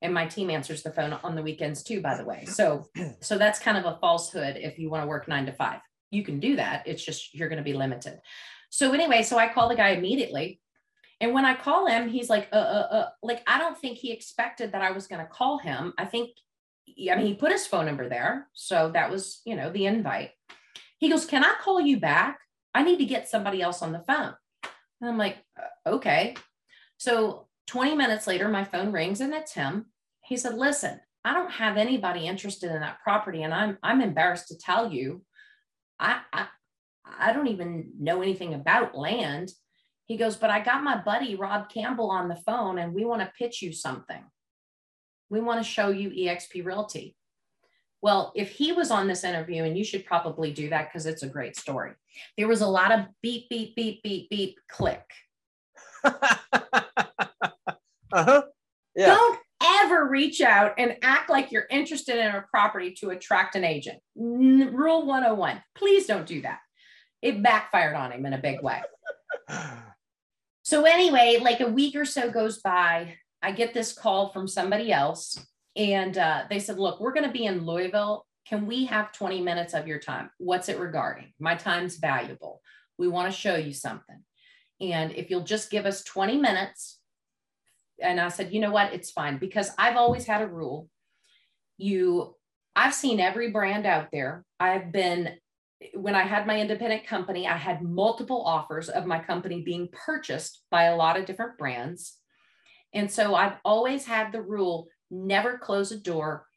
And 0.02 0.14
my 0.14 0.26
team 0.28 0.50
answers 0.50 0.84
the 0.84 0.92
phone 0.92 1.14
on 1.14 1.36
the 1.36 1.44
weekends 1.44 1.84
too 1.84 2.02
by 2.02 2.18
the 2.18 2.26
way. 2.26 2.46
So 2.46 2.88
so 3.22 3.38
that's 3.38 3.60
kind 3.60 3.78
of 3.78 3.86
a 3.86 4.00
falsehood 4.02 4.58
if 4.58 4.80
you 4.80 4.90
want 4.90 5.04
to 5.04 5.08
work 5.08 5.28
nine 5.28 5.46
to 5.46 5.52
five. 5.52 5.82
You 6.10 6.24
can 6.24 6.40
do 6.40 6.56
that. 6.56 6.88
It's 6.88 7.04
just 7.04 7.36
you're 7.36 7.50
going 7.50 7.58
to 7.58 7.72
be 7.72 7.74
limited. 7.74 8.20
So 8.70 8.92
anyway 8.92 9.22
so 9.22 9.38
i 9.38 9.48
call 9.48 9.70
the 9.70 9.76
guy 9.76 9.90
immediately 9.90 10.60
and 11.22 11.34
when 11.34 11.46
i 11.46 11.54
call 11.54 11.88
him 11.88 12.10
he's 12.10 12.30
like 12.30 12.48
uh, 12.52 12.56
uh, 12.56 12.88
uh 12.92 13.10
like 13.24 13.42
i 13.48 13.58
don't 13.58 13.78
think 13.78 13.98
he 13.98 14.12
expected 14.12 14.72
that 14.72 14.82
i 14.82 14.92
was 14.92 15.08
going 15.08 15.22
to 15.22 15.32
call 15.32 15.58
him 15.58 15.94
i 15.98 16.06
think 16.06 16.30
i 17.12 17.16
mean 17.16 17.26
he 17.26 17.34
put 17.34 17.52
his 17.52 17.68
phone 17.68 17.86
number 17.86 18.08
there 18.08 18.48
so 18.54 18.90
that 18.94 19.10
was 19.10 19.42
you 19.46 19.56
know 19.56 19.72
the 19.72 19.86
invite 19.86 20.32
he 20.98 21.10
goes 21.10 21.26
can 21.26 21.44
i 21.44 21.54
call 21.62 21.80
you 21.80 22.00
back 22.00 22.40
i 22.74 22.84
need 22.84 22.98
to 22.98 23.06
get 23.06 23.30
somebody 23.30 23.62
else 23.62 23.82
on 23.82 23.92
the 23.92 24.04
phone 24.08 24.34
and 25.02 25.10
i'm 25.10 25.18
like 25.18 25.38
uh, 25.60 25.90
okay 25.90 26.36
so 26.98 27.48
20 27.68 27.96
minutes 27.96 28.28
later, 28.28 28.48
my 28.48 28.64
phone 28.64 28.92
rings 28.92 29.22
and 29.22 29.34
it's 29.34 29.54
him. 29.54 29.88
He 30.24 30.38
said, 30.38 30.56
Listen, 30.56 31.00
I 31.24 31.34
don't 31.34 31.52
have 31.52 31.78
anybody 31.78 32.26
interested 32.26 32.72
in 32.72 32.80
that 32.80 33.02
property. 33.04 33.44
And 33.44 33.54
I'm, 33.54 33.78
I'm 33.84 34.02
embarrassed 34.02 34.48
to 34.48 34.58
tell 34.58 34.92
you, 34.92 35.24
I, 36.00 36.22
I, 36.32 36.48
I 37.20 37.34
don't 37.34 37.48
even 37.48 37.92
know 38.00 38.22
anything 38.22 38.54
about 38.54 38.98
land. 38.98 39.52
He 40.08 40.18
goes, 40.18 40.36
But 40.36 40.50
I 40.50 40.62
got 40.62 40.84
my 40.84 40.98
buddy 40.98 41.36
Rob 41.36 41.70
Campbell 41.70 42.10
on 42.10 42.28
the 42.28 42.36
phone 42.36 42.80
and 42.80 42.94
we 42.94 43.06
want 43.06 43.22
to 43.22 43.32
pitch 43.38 43.62
you 43.62 43.72
something. 43.72 44.24
We 45.30 45.42
want 45.42 45.60
to 45.64 45.70
show 45.70 45.90
you 45.90 46.10
EXP 46.10 46.66
Realty. 46.66 47.16
Well, 48.02 48.32
if 48.36 48.52
he 48.52 48.72
was 48.72 48.92
on 48.92 49.08
this 49.08 49.24
interview, 49.24 49.64
and 49.64 49.78
you 49.78 49.84
should 49.84 50.06
probably 50.06 50.52
do 50.52 50.70
that 50.70 50.88
because 50.88 51.06
it's 51.06 51.24
a 51.24 51.28
great 51.28 51.58
story, 51.58 51.94
there 52.38 52.48
was 52.48 52.62
a 52.62 52.68
lot 52.68 52.92
of 52.92 53.06
beep, 53.22 53.50
beep, 53.50 53.76
beep, 53.76 54.04
beep, 54.04 54.30
beep, 54.30 54.58
click. 54.70 55.04
Uh-huh. 58.14 58.42
Yeah. 58.96 59.08
Don't 59.08 59.40
ever 59.62 60.08
reach 60.08 60.42
out 60.42 60.76
and 60.78 60.96
act 61.02 61.30
like 61.30 61.52
you're 61.52 61.68
interested 61.70 62.18
in 62.18 62.34
a 62.34 62.46
property 62.50 62.96
to 63.00 63.10
attract 63.10 63.56
an 63.56 63.64
agent. 63.64 64.00
N- 64.18 64.74
rule 64.74 65.06
101. 65.06 65.62
Please 65.76 66.06
don't 66.06 66.26
do 66.26 66.42
that. 66.42 66.60
It 67.22 67.44
backfired 67.44 67.96
on 67.96 68.12
him 68.12 68.26
in 68.26 68.34
a 68.34 68.38
big 68.38 68.62
way. 68.62 68.82
so, 70.68 70.84
anyway, 70.84 71.40
like 71.42 71.62
a 71.62 71.70
week 71.70 71.96
or 71.96 72.04
so 72.04 72.30
goes 72.30 72.58
by, 72.58 73.14
I 73.42 73.54
get 73.54 73.74
this 73.74 73.94
call 73.94 74.34
from 74.34 74.50
somebody 74.50 74.92
else, 74.92 75.40
and 75.78 76.18
uh, 76.18 76.44
they 76.50 76.60
said, 76.60 76.78
Look, 76.78 77.00
we're 77.00 77.14
going 77.14 77.26
to 77.26 77.32
be 77.32 77.46
in 77.46 77.66
Louisville. 77.66 78.26
Can 78.46 78.68
we 78.68 78.84
have 78.84 79.14
20 79.14 79.40
minutes 79.40 79.74
of 79.74 79.88
your 79.88 80.00
time? 80.00 80.30
What's 80.40 80.68
it 80.68 80.78
regarding? 80.78 81.32
My 81.40 81.56
time's 81.56 81.96
valuable. 81.96 82.60
We 82.98 83.08
want 83.08 83.32
to 83.32 83.40
show 83.40 83.56
you 83.56 83.72
something. 83.72 84.22
And 84.82 85.14
if 85.14 85.30
you'll 85.30 85.46
just 85.46 85.72
give 85.72 85.86
us 85.86 86.04
20 86.04 86.36
minutes, 86.36 87.00
and 88.02 88.20
I 88.20 88.28
said, 88.28 88.52
you 88.52 88.60
know 88.60 88.72
what? 88.72 88.92
It's 88.92 89.10
fine 89.10 89.38
because 89.38 89.72
I've 89.78 89.96
always 89.96 90.26
had 90.26 90.42
a 90.42 90.48
rule. 90.48 90.90
You, 91.78 92.36
I've 92.76 92.94
seen 92.94 93.22
every 93.22 93.52
brand 93.52 93.86
out 93.86 94.10
there. 94.12 94.44
I've 94.60 94.92
been, 94.92 95.38
when 95.94 96.16
I 96.16 96.24
had 96.24 96.48
my 96.48 96.60
independent 96.60 97.06
company, 97.06 97.48
I 97.48 97.58
had 97.58 97.84
multiple 97.84 98.44
offers 98.46 98.90
of 98.90 99.06
my 99.06 99.20
company 99.20 99.62
being 99.62 99.90
purchased 99.92 100.64
by 100.72 100.86
a 100.86 100.96
lot 100.96 101.18
of 101.18 101.26
different 101.26 101.58
brands. 101.58 102.18
And 102.94 103.12
so 103.12 103.36
I've 103.36 103.58
always 103.64 104.06
had 104.06 104.32
the 104.32 104.42
rule 104.42 104.88
never 105.12 105.58
close 105.58 105.92
a 105.92 105.98
door. 105.98 106.48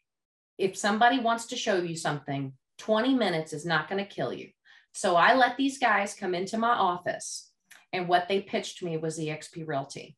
If 0.58 0.76
somebody 0.76 1.20
wants 1.20 1.46
to 1.46 1.56
show 1.56 1.82
you 1.82 1.96
something, 1.96 2.54
20 2.78 3.14
minutes 3.14 3.52
is 3.52 3.66
not 3.66 3.88
going 3.88 4.02
to 4.02 4.10
kill 4.10 4.32
you. 4.32 4.48
So 4.92 5.16
I 5.16 5.34
let 5.34 5.56
these 5.56 5.78
guys 5.78 6.14
come 6.14 6.34
into 6.34 6.58
my 6.58 6.70
office, 6.70 7.50
and 7.92 8.08
what 8.08 8.26
they 8.28 8.40
pitched 8.40 8.82
me 8.82 8.96
was 8.96 9.18
EXP 9.18 9.66
Realty. 9.66 10.16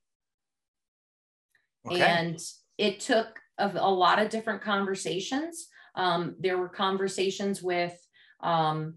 Okay. 1.87 2.01
And 2.01 2.38
it 2.79 3.01
took 3.01 3.41
a, 3.59 3.71
a, 3.75 3.91
lot 3.91 4.21
of 4.21 4.31
different 4.31 4.62
conversations. 4.62 5.69
Um, 5.95 6.37
there 6.38 6.57
were 6.57 6.69
conversations 6.69 7.62
with 7.62 7.99
um, 8.42 8.94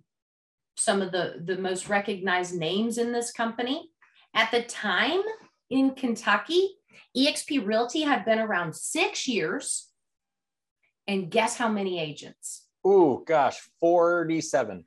some 0.78 1.02
of 1.02 1.12
the, 1.12 1.42
the 1.44 1.58
most 1.58 1.90
recognized 1.90 2.56
names 2.56 2.98
in 2.98 3.12
this 3.12 3.32
company. 3.32 3.90
At 4.34 4.52
the 4.52 4.64
time 4.64 5.22
in 5.70 5.92
Kentucky, 5.92 6.78
eXp 7.16 7.66
Realty 7.66 8.02
had 8.02 8.26
been 8.26 8.40
around 8.40 8.76
six 8.76 9.28
years. 9.28 9.90
And 11.08 11.30
guess 11.30 11.56
how 11.56 11.70
many 11.70 12.00
agents? 12.00 12.68
Ooh, 12.86 13.24
gosh, 13.26 13.58
47. 13.80 14.86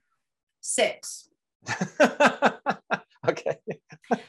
Six. 0.61 1.29
okay. 3.29 3.57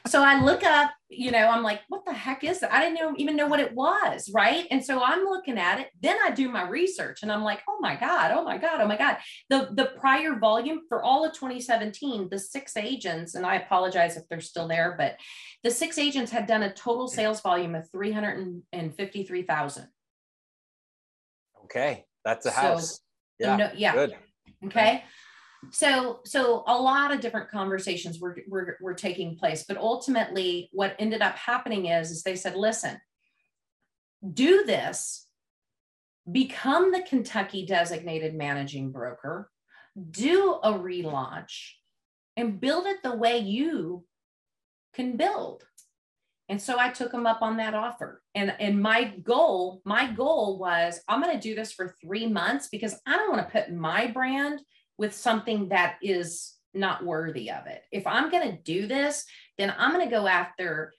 so 0.08 0.24
I 0.24 0.44
look 0.44 0.64
up, 0.64 0.92
you 1.10 1.32
know, 1.32 1.50
I'm 1.50 1.64
like, 1.64 1.82
what 1.90 2.06
the 2.06 2.14
heck 2.14 2.44
is 2.44 2.60
that? 2.60 2.74
I 2.74 2.82
didn't 2.82 2.96
know, 2.96 3.14
even 3.18 3.36
know 3.36 3.48
what 3.48 3.60
it 3.60 3.74
was. 3.74 4.30
Right. 4.34 4.68
And 4.70 4.84
so 4.84 5.02
I'm 5.04 5.24
looking 5.26 5.58
at 5.58 5.80
it. 5.80 5.88
Then 6.02 6.18
I 6.24 6.32
do 6.32 6.50
my 6.50 6.68
research 6.68 7.24
and 7.24 7.32
I'm 7.32 7.44
like, 7.44 7.62
oh 7.68 7.78
my 7.80 7.96
God, 7.96 8.32
oh 8.32 8.44
my 8.44 8.58
God, 8.58 8.82
oh 8.82 8.88
my 8.88 8.98
God. 8.98 9.18
The, 9.50 9.70
the 9.74 9.92
prior 10.00 10.38
volume 10.38 10.82
for 10.88 11.04
all 11.04 11.26
of 11.26 11.34
2017, 11.34 12.30
the 12.30 12.40
six 12.40 12.78
agents, 12.78 13.36
and 13.36 13.46
I 13.46 13.56
apologize 13.56 14.18
if 14.18 14.24
they're 14.30 14.42
still 14.42 14.68
there, 14.68 14.96
but 14.98 15.18
the 15.64 15.72
six 15.72 15.98
agents 15.98 16.32
had 16.32 16.48
done 16.48 16.64
a 16.64 16.74
total 16.74 17.08
sales 17.08 17.42
volume 17.42 17.76
of 17.76 17.90
353,000. 17.92 19.88
Okay. 21.66 22.06
That's 22.26 22.46
a 22.46 22.52
house. 22.52 22.90
So, 22.92 23.00
yeah. 23.40 23.56
No, 23.56 23.72
yeah. 23.76 23.94
Good. 23.94 24.16
Okay 24.66 25.04
so 25.72 26.20
so 26.26 26.64
a 26.68 26.78
lot 26.78 27.14
of 27.14 27.20
different 27.20 27.50
conversations 27.50 28.20
were, 28.20 28.38
were 28.48 28.78
were 28.82 28.94
taking 28.94 29.36
place 29.36 29.66
but 29.68 29.78
ultimately 29.78 30.70
what 30.72 30.96
ended 31.00 31.22
up 31.22 31.36
happening 31.36 31.88
is 31.88 32.12
is 32.12 32.24
they 32.24 32.36
said 32.36 32.56
listen 32.56 33.00
do 34.34 34.64
this. 34.66 35.28
Become 36.30 36.92
the 36.92 37.02
kentucky 37.02 37.66
designated 37.66 38.36
managing 38.36 38.92
broker. 38.92 39.50
Do 40.12 40.60
a 40.64 40.72
relaunch 40.74 41.72
and 42.38 42.60
build 42.60 42.86
it 42.86 43.02
the 43.04 43.16
way 43.16 43.40
you 43.40 44.06
can 44.94 45.18
build. 45.18 45.64
And 46.50 46.62
so 46.62 46.78
i 46.80 46.90
took 46.90 47.12
them 47.12 47.26
up 47.26 47.42
on 47.42 47.58
that 47.58 47.74
offer. 47.74 48.22
And 48.36 48.54
and 48.60 48.82
my 48.82 49.06
goal 49.24 49.82
my 49.86 50.12
goal 50.12 50.60
was 50.60 51.00
i'm 51.08 51.22
going 51.22 51.36
to 51.36 51.42
do 51.42 51.56
this 51.56 51.72
for 51.72 51.96
three 52.02 52.28
months 52.28 52.68
because 52.70 53.00
i 53.08 53.16
don't 53.16 53.32
want 53.32 53.48
to 53.48 53.52
put 53.52 53.74
my 53.74 54.08
brand 54.08 54.62
with 55.00 55.16
something 55.16 55.70
that 55.70 55.96
is 56.04 56.54
not 56.74 57.04
worthy 57.04 57.50
of 57.50 57.66
it. 57.66 57.82
If 57.92 58.06
I'm 58.06 58.30
going 58.30 58.52
to 58.52 58.62
do 58.62 58.86
this, 58.86 59.26
then 59.58 59.74
I'm 59.78 59.94
going 59.94 60.06
to 60.06 60.12
go 60.12 60.28
after 60.28 60.94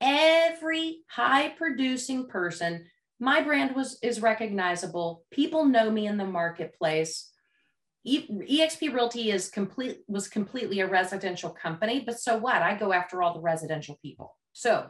every 0.00 1.02
high 1.08 1.50
producing 1.50 2.26
person. 2.26 2.86
My 3.20 3.42
brand 3.42 3.76
was 3.76 3.98
is 4.02 4.20
recognizable. 4.20 5.24
People 5.30 5.66
know 5.66 5.90
me 5.90 6.06
in 6.06 6.16
the 6.16 6.24
marketplace. 6.24 7.30
EXP 8.06 8.92
Realty 8.92 9.30
is 9.30 9.48
complete 9.48 10.00
was 10.08 10.28
completely 10.28 10.80
a 10.80 10.86
residential 10.86 11.50
company, 11.50 12.02
but 12.04 12.18
so 12.18 12.36
what? 12.36 12.60
I 12.60 12.76
go 12.76 12.92
after 12.92 13.22
all 13.22 13.34
the 13.34 13.40
residential 13.40 13.98
people. 14.02 14.36
So 14.52 14.88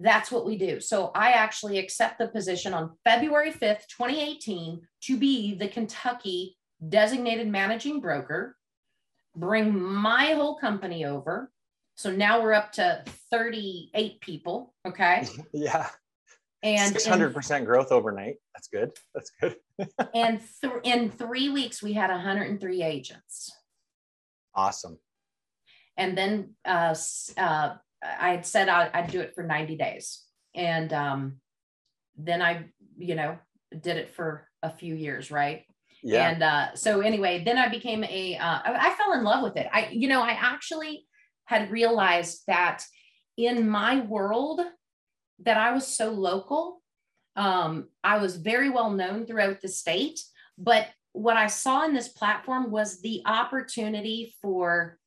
that's 0.00 0.32
what 0.32 0.46
we 0.46 0.56
do. 0.56 0.80
So 0.80 1.10
I 1.14 1.32
actually 1.32 1.78
accept 1.78 2.18
the 2.18 2.28
position 2.28 2.74
on 2.74 2.96
February 3.04 3.52
5th, 3.52 3.86
2018 3.96 4.80
to 5.02 5.16
be 5.16 5.54
the 5.54 5.68
Kentucky 5.68 6.56
designated 6.88 7.48
managing 7.48 8.00
broker, 8.00 8.56
bring 9.36 9.80
my 9.80 10.32
whole 10.32 10.56
company 10.56 11.04
over. 11.04 11.50
So 11.96 12.10
now 12.10 12.42
we're 12.42 12.52
up 12.52 12.72
to 12.72 13.02
38 13.30 14.20
people. 14.20 14.74
Okay. 14.86 15.26
Yeah. 15.52 15.88
And 16.64 16.94
600% 16.94 17.64
growth 17.64 17.90
overnight. 17.90 18.36
That's 18.54 18.68
good. 18.68 18.92
That's 19.14 19.32
good. 19.40 19.56
and 20.14 20.40
th- 20.60 20.72
in 20.84 21.10
three 21.10 21.48
weeks, 21.48 21.82
we 21.82 21.92
had 21.92 22.08
103 22.08 22.82
agents. 22.84 23.50
Awesome. 24.54 24.98
And 25.96 26.16
then 26.16 26.54
uh, 26.64 26.94
uh, 27.36 27.74
I 28.00 28.30
had 28.30 28.46
said 28.46 28.68
I'd, 28.68 28.90
I'd, 28.94 29.10
do 29.10 29.20
it 29.20 29.34
for 29.34 29.42
90 29.42 29.76
days. 29.76 30.22
And 30.54 30.92
um, 30.92 31.40
then 32.16 32.40
I, 32.42 32.66
you 32.96 33.16
know, 33.16 33.38
did 33.72 33.96
it 33.96 34.14
for 34.14 34.46
a 34.62 34.70
few 34.70 34.94
years, 34.94 35.32
right? 35.32 35.64
Yeah. 36.02 36.30
And 36.30 36.42
uh, 36.42 36.74
so 36.74 37.00
anyway, 37.00 37.42
then 37.44 37.58
I 37.58 37.68
became 37.68 38.04
a. 38.04 38.36
Uh, 38.36 38.60
I, 38.64 38.94
fell 38.96 39.12
in 39.12 39.22
love 39.22 39.42
with 39.42 39.56
it. 39.56 39.68
I, 39.72 39.88
you 39.92 40.08
know, 40.08 40.20
I 40.20 40.32
actually 40.32 41.06
had 41.44 41.70
realized 41.70 42.42
that 42.48 42.84
in 43.36 43.68
my 43.68 44.00
world 44.00 44.60
that 45.44 45.56
I 45.56 45.72
was 45.72 45.86
so 45.86 46.10
local. 46.10 46.82
Um, 47.36 47.88
I 48.04 48.18
was 48.18 48.36
very 48.36 48.68
well 48.68 48.90
known 48.90 49.26
throughout 49.26 49.60
the 49.60 49.68
state, 49.68 50.20
but 50.58 50.88
what 51.12 51.36
I 51.36 51.46
saw 51.46 51.84
in 51.84 51.94
this 51.94 52.08
platform 52.08 52.70
was 52.70 53.00
the 53.00 53.22
opportunity 53.24 54.34
for 54.42 54.98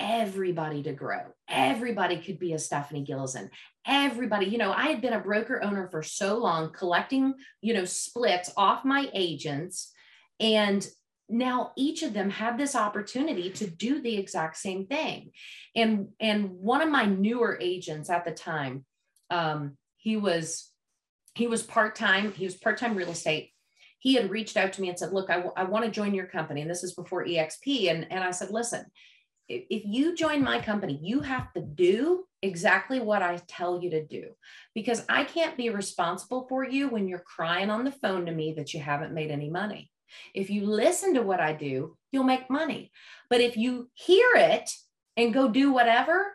everybody 0.00 0.82
to 0.82 0.92
grow. 0.92 1.20
Everybody 1.48 2.16
could 2.16 2.38
be 2.38 2.54
a 2.54 2.58
Stephanie 2.58 3.04
Gilezan. 3.04 3.50
Everybody, 3.86 4.46
you 4.46 4.58
know, 4.58 4.72
I 4.72 4.86
had 4.86 5.02
been 5.02 5.12
a 5.12 5.20
broker 5.20 5.62
owner 5.62 5.88
for 5.90 6.02
so 6.02 6.38
long, 6.38 6.72
collecting, 6.72 7.34
you 7.60 7.74
know, 7.74 7.84
splits 7.84 8.50
off 8.56 8.84
my 8.84 9.10
agents 9.12 9.92
and 10.40 10.86
now 11.28 11.72
each 11.76 12.02
of 12.02 12.12
them 12.12 12.28
had 12.28 12.58
this 12.58 12.74
opportunity 12.74 13.50
to 13.50 13.70
do 13.70 14.00
the 14.00 14.16
exact 14.16 14.56
same 14.56 14.86
thing. 14.86 15.30
And, 15.76 16.08
and 16.18 16.50
one 16.50 16.82
of 16.82 16.90
my 16.90 17.04
newer 17.04 17.56
agents 17.60 18.10
at 18.10 18.24
the 18.24 18.32
time, 18.32 18.84
um, 19.30 19.76
he 19.96 20.16
was, 20.16 20.70
he 21.34 21.46
was 21.46 21.62
part-time, 21.62 22.32
he 22.32 22.44
was 22.44 22.56
part-time 22.56 22.96
real 22.96 23.10
estate. 23.10 23.52
He 24.00 24.14
had 24.14 24.30
reached 24.30 24.56
out 24.56 24.72
to 24.72 24.80
me 24.80 24.88
and 24.88 24.98
said, 24.98 25.12
look, 25.12 25.30
I, 25.30 25.36
w- 25.36 25.52
I 25.56 25.64
want 25.64 25.84
to 25.84 25.90
join 25.90 26.14
your 26.14 26.26
company. 26.26 26.62
And 26.62 26.70
this 26.70 26.82
is 26.82 26.94
before 26.94 27.24
EXP. 27.24 27.90
And, 27.90 28.10
and 28.10 28.24
I 28.24 28.30
said, 28.30 28.50
listen, 28.50 28.86
if, 29.48 29.64
if 29.70 29.82
you 29.84 30.16
join 30.16 30.42
my 30.42 30.60
company, 30.60 30.98
you 31.02 31.20
have 31.20 31.52
to 31.52 31.60
do 31.60 32.24
exactly 32.42 32.98
what 32.98 33.22
I 33.22 33.40
tell 33.46 33.80
you 33.80 33.90
to 33.90 34.04
do 34.04 34.30
because 34.74 35.04
I 35.08 35.24
can't 35.24 35.56
be 35.56 35.68
responsible 35.68 36.46
for 36.48 36.64
you 36.64 36.88
when 36.88 37.06
you're 37.06 37.18
crying 37.18 37.70
on 37.70 37.84
the 37.84 37.92
phone 37.92 38.26
to 38.26 38.32
me 38.32 38.54
that 38.54 38.72
you 38.72 38.80
haven't 38.80 39.12
made 39.12 39.30
any 39.30 39.50
money. 39.50 39.90
If 40.34 40.50
you 40.50 40.66
listen 40.66 41.14
to 41.14 41.22
what 41.22 41.40
I 41.40 41.52
do, 41.52 41.96
you'll 42.12 42.24
make 42.24 42.50
money. 42.50 42.90
But 43.28 43.40
if 43.40 43.56
you 43.56 43.90
hear 43.94 44.30
it 44.34 44.70
and 45.16 45.34
go 45.34 45.48
do 45.48 45.72
whatever 45.72 46.32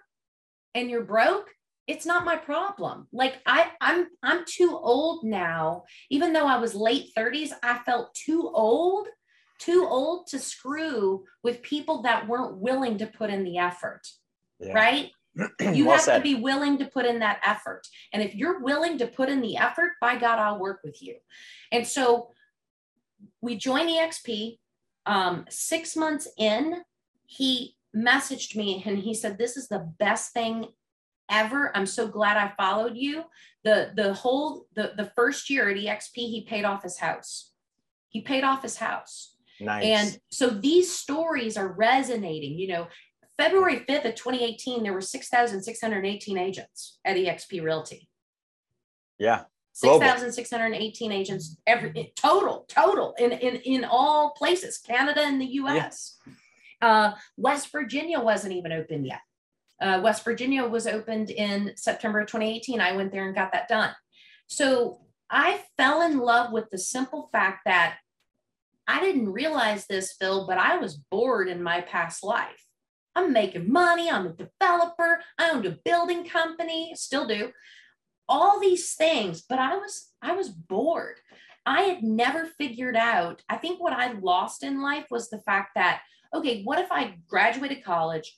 and 0.74 0.90
you're 0.90 1.04
broke, 1.04 1.50
it's 1.88 2.06
not 2.06 2.26
my 2.26 2.36
problem. 2.36 3.08
Like 3.12 3.36
I 3.46 3.72
I'm 3.80 4.08
I'm 4.24 4.44
too 4.46 4.78
old 4.82 5.24
now. 5.24 5.84
Even 6.10 6.34
though 6.34 6.48
I 6.48 6.58
was 6.58 6.74
late 6.74 7.12
30s, 7.16 7.52
I 7.62 7.78
felt 7.80 8.14
too 8.14 8.52
old, 8.54 9.08
too 9.60 9.86
old 9.88 10.28
to 10.28 10.40
screw 10.40 11.24
with 11.44 11.62
people 11.62 12.02
that 12.04 12.28
weren't 12.28 12.58
willing 12.58 12.98
to 13.00 13.08
put 13.08 13.30
in 13.30 13.44
the 13.44 13.58
effort. 13.58 14.02
Yeah. 14.60 14.74
Right? 14.74 15.12
you 15.60 15.86
well 15.86 15.96
have 15.96 16.02
said. 16.02 16.18
to 16.18 16.24
be 16.24 16.36
willing 16.36 16.78
to 16.78 16.86
put 16.86 17.06
in 17.06 17.20
that 17.20 17.40
effort. 17.46 17.86
And 18.14 18.24
if 18.24 18.34
you're 18.34 18.62
willing 18.62 18.98
to 19.00 19.08
put 19.08 19.30
in 19.30 19.42
the 19.42 19.58
effort, 19.58 19.92
by 20.02 20.18
God, 20.18 20.40
I'll 20.40 20.60
work 20.60 20.80
with 20.84 21.02
you. 21.02 21.16
And 21.72 21.86
so 21.86 22.30
we 23.42 23.56
joined 23.56 23.90
EXP. 23.90 24.58
Um, 25.06 25.46
six 25.50 25.96
months 25.96 26.28
in, 26.38 26.82
he 27.26 27.76
messaged 27.96 28.56
me 28.56 28.84
and 28.86 28.98
he 28.98 29.14
said, 29.14 29.38
This 29.38 29.58
is 29.58 29.68
the 29.68 29.92
best 30.00 30.34
thing 30.34 30.68
ever. 31.30 31.76
I'm 31.76 31.86
so 31.86 32.08
glad 32.08 32.38
I 32.38 32.54
followed 32.58 32.96
you. 32.96 33.24
The 33.64 33.92
the 33.96 34.14
whole 34.14 34.66
the, 34.76 34.94
the 34.98 35.12
first 35.16 35.50
year 35.50 35.70
at 35.70 35.78
EXP, 35.78 36.16
he 36.16 36.46
paid 36.48 36.66
off 36.66 36.84
his 36.84 36.98
house. 36.98 37.52
He 38.10 38.22
paid 38.22 38.44
off 38.44 38.62
his 38.62 38.78
house. 38.78 39.36
Nice. 39.60 39.84
And 39.84 40.20
so 40.32 40.50
these 40.50 40.94
stories 40.94 41.58
are 41.58 41.74
resonating. 41.74 42.58
You 42.58 42.68
know, 42.68 42.88
February 43.38 43.86
5th 43.88 44.06
of 44.06 44.16
2018, 44.16 44.84
there 44.84 44.94
were 44.94 45.02
6,618 45.02 46.38
agents 46.38 47.00
at 47.06 47.18
EXP 47.18 47.64
Realty. 47.64 48.10
Yeah. 49.18 49.44
6,618 49.76 51.12
agents 51.12 51.58
every 51.68 52.14
total, 52.16 52.66
total 52.70 53.14
in, 53.20 53.34
in, 53.34 53.58
in 53.58 53.84
all 53.84 54.32
places, 54.32 54.78
Canada 54.78 55.20
and 55.20 55.40
the 55.42 55.46
US. 55.46 56.18
Yeah. 56.26 56.34
Uh, 56.82 57.16
West 57.36 57.74
Virginia 57.74 58.22
wasn't 58.22 58.54
even 58.54 58.72
open 58.72 59.04
yet. 59.04 59.20
Uh, 59.82 60.00
West 60.02 60.24
Virginia 60.24 60.66
was 60.66 60.88
opened 60.88 61.30
in 61.30 61.74
September 61.76 62.24
2018. 62.24 62.80
I 62.80 62.94
went 62.94 63.12
there 63.12 63.26
and 63.26 63.36
got 63.36 63.52
that 63.52 63.68
done. 63.68 63.94
So 64.48 65.02
I 65.30 65.62
fell 65.76 66.02
in 66.04 66.20
love 66.20 66.54
with 66.54 66.70
the 66.70 66.78
simple 66.78 67.28
fact 67.34 67.64
that 67.66 67.98
I 68.88 69.02
didn't 69.02 69.34
realize 69.34 69.88
this, 69.88 70.16
Phil, 70.18 70.48
but 70.48 70.58
I 70.58 70.78
was 70.78 70.96
bored 70.96 71.50
in 71.50 71.62
my 71.62 71.82
past 71.82 72.24
life. 72.24 72.64
I'm 73.14 73.34
making 73.34 73.70
money. 73.70 74.10
I'm 74.10 74.28
a 74.28 74.30
developer. 74.30 75.20
I 75.38 75.50
owned 75.50 75.66
a 75.66 75.78
building 75.84 76.24
company, 76.24 76.94
still 76.96 77.28
do 77.28 77.52
all 78.28 78.60
these 78.60 78.94
things, 78.94 79.42
but 79.42 79.60
I 79.60 79.78
was 79.78 80.12
I 80.22 80.34
was 80.34 80.50
bored. 80.50 81.18
I 81.66 81.82
had 81.82 82.04
never 82.04 82.46
figured 82.46 82.96
out. 82.96 83.42
I 83.50 83.58
think 83.58 83.82
what 83.82 83.94
I 83.94 84.14
lost 84.14 84.64
in 84.64 84.82
life 84.82 85.06
was 85.10 85.30
the 85.30 85.42
fact 85.42 85.72
that 85.76 86.02
okay, 86.34 86.64
what 86.64 86.80
if 86.80 86.92
I 86.92 87.16
graduated 87.28 87.84
college, 87.84 88.38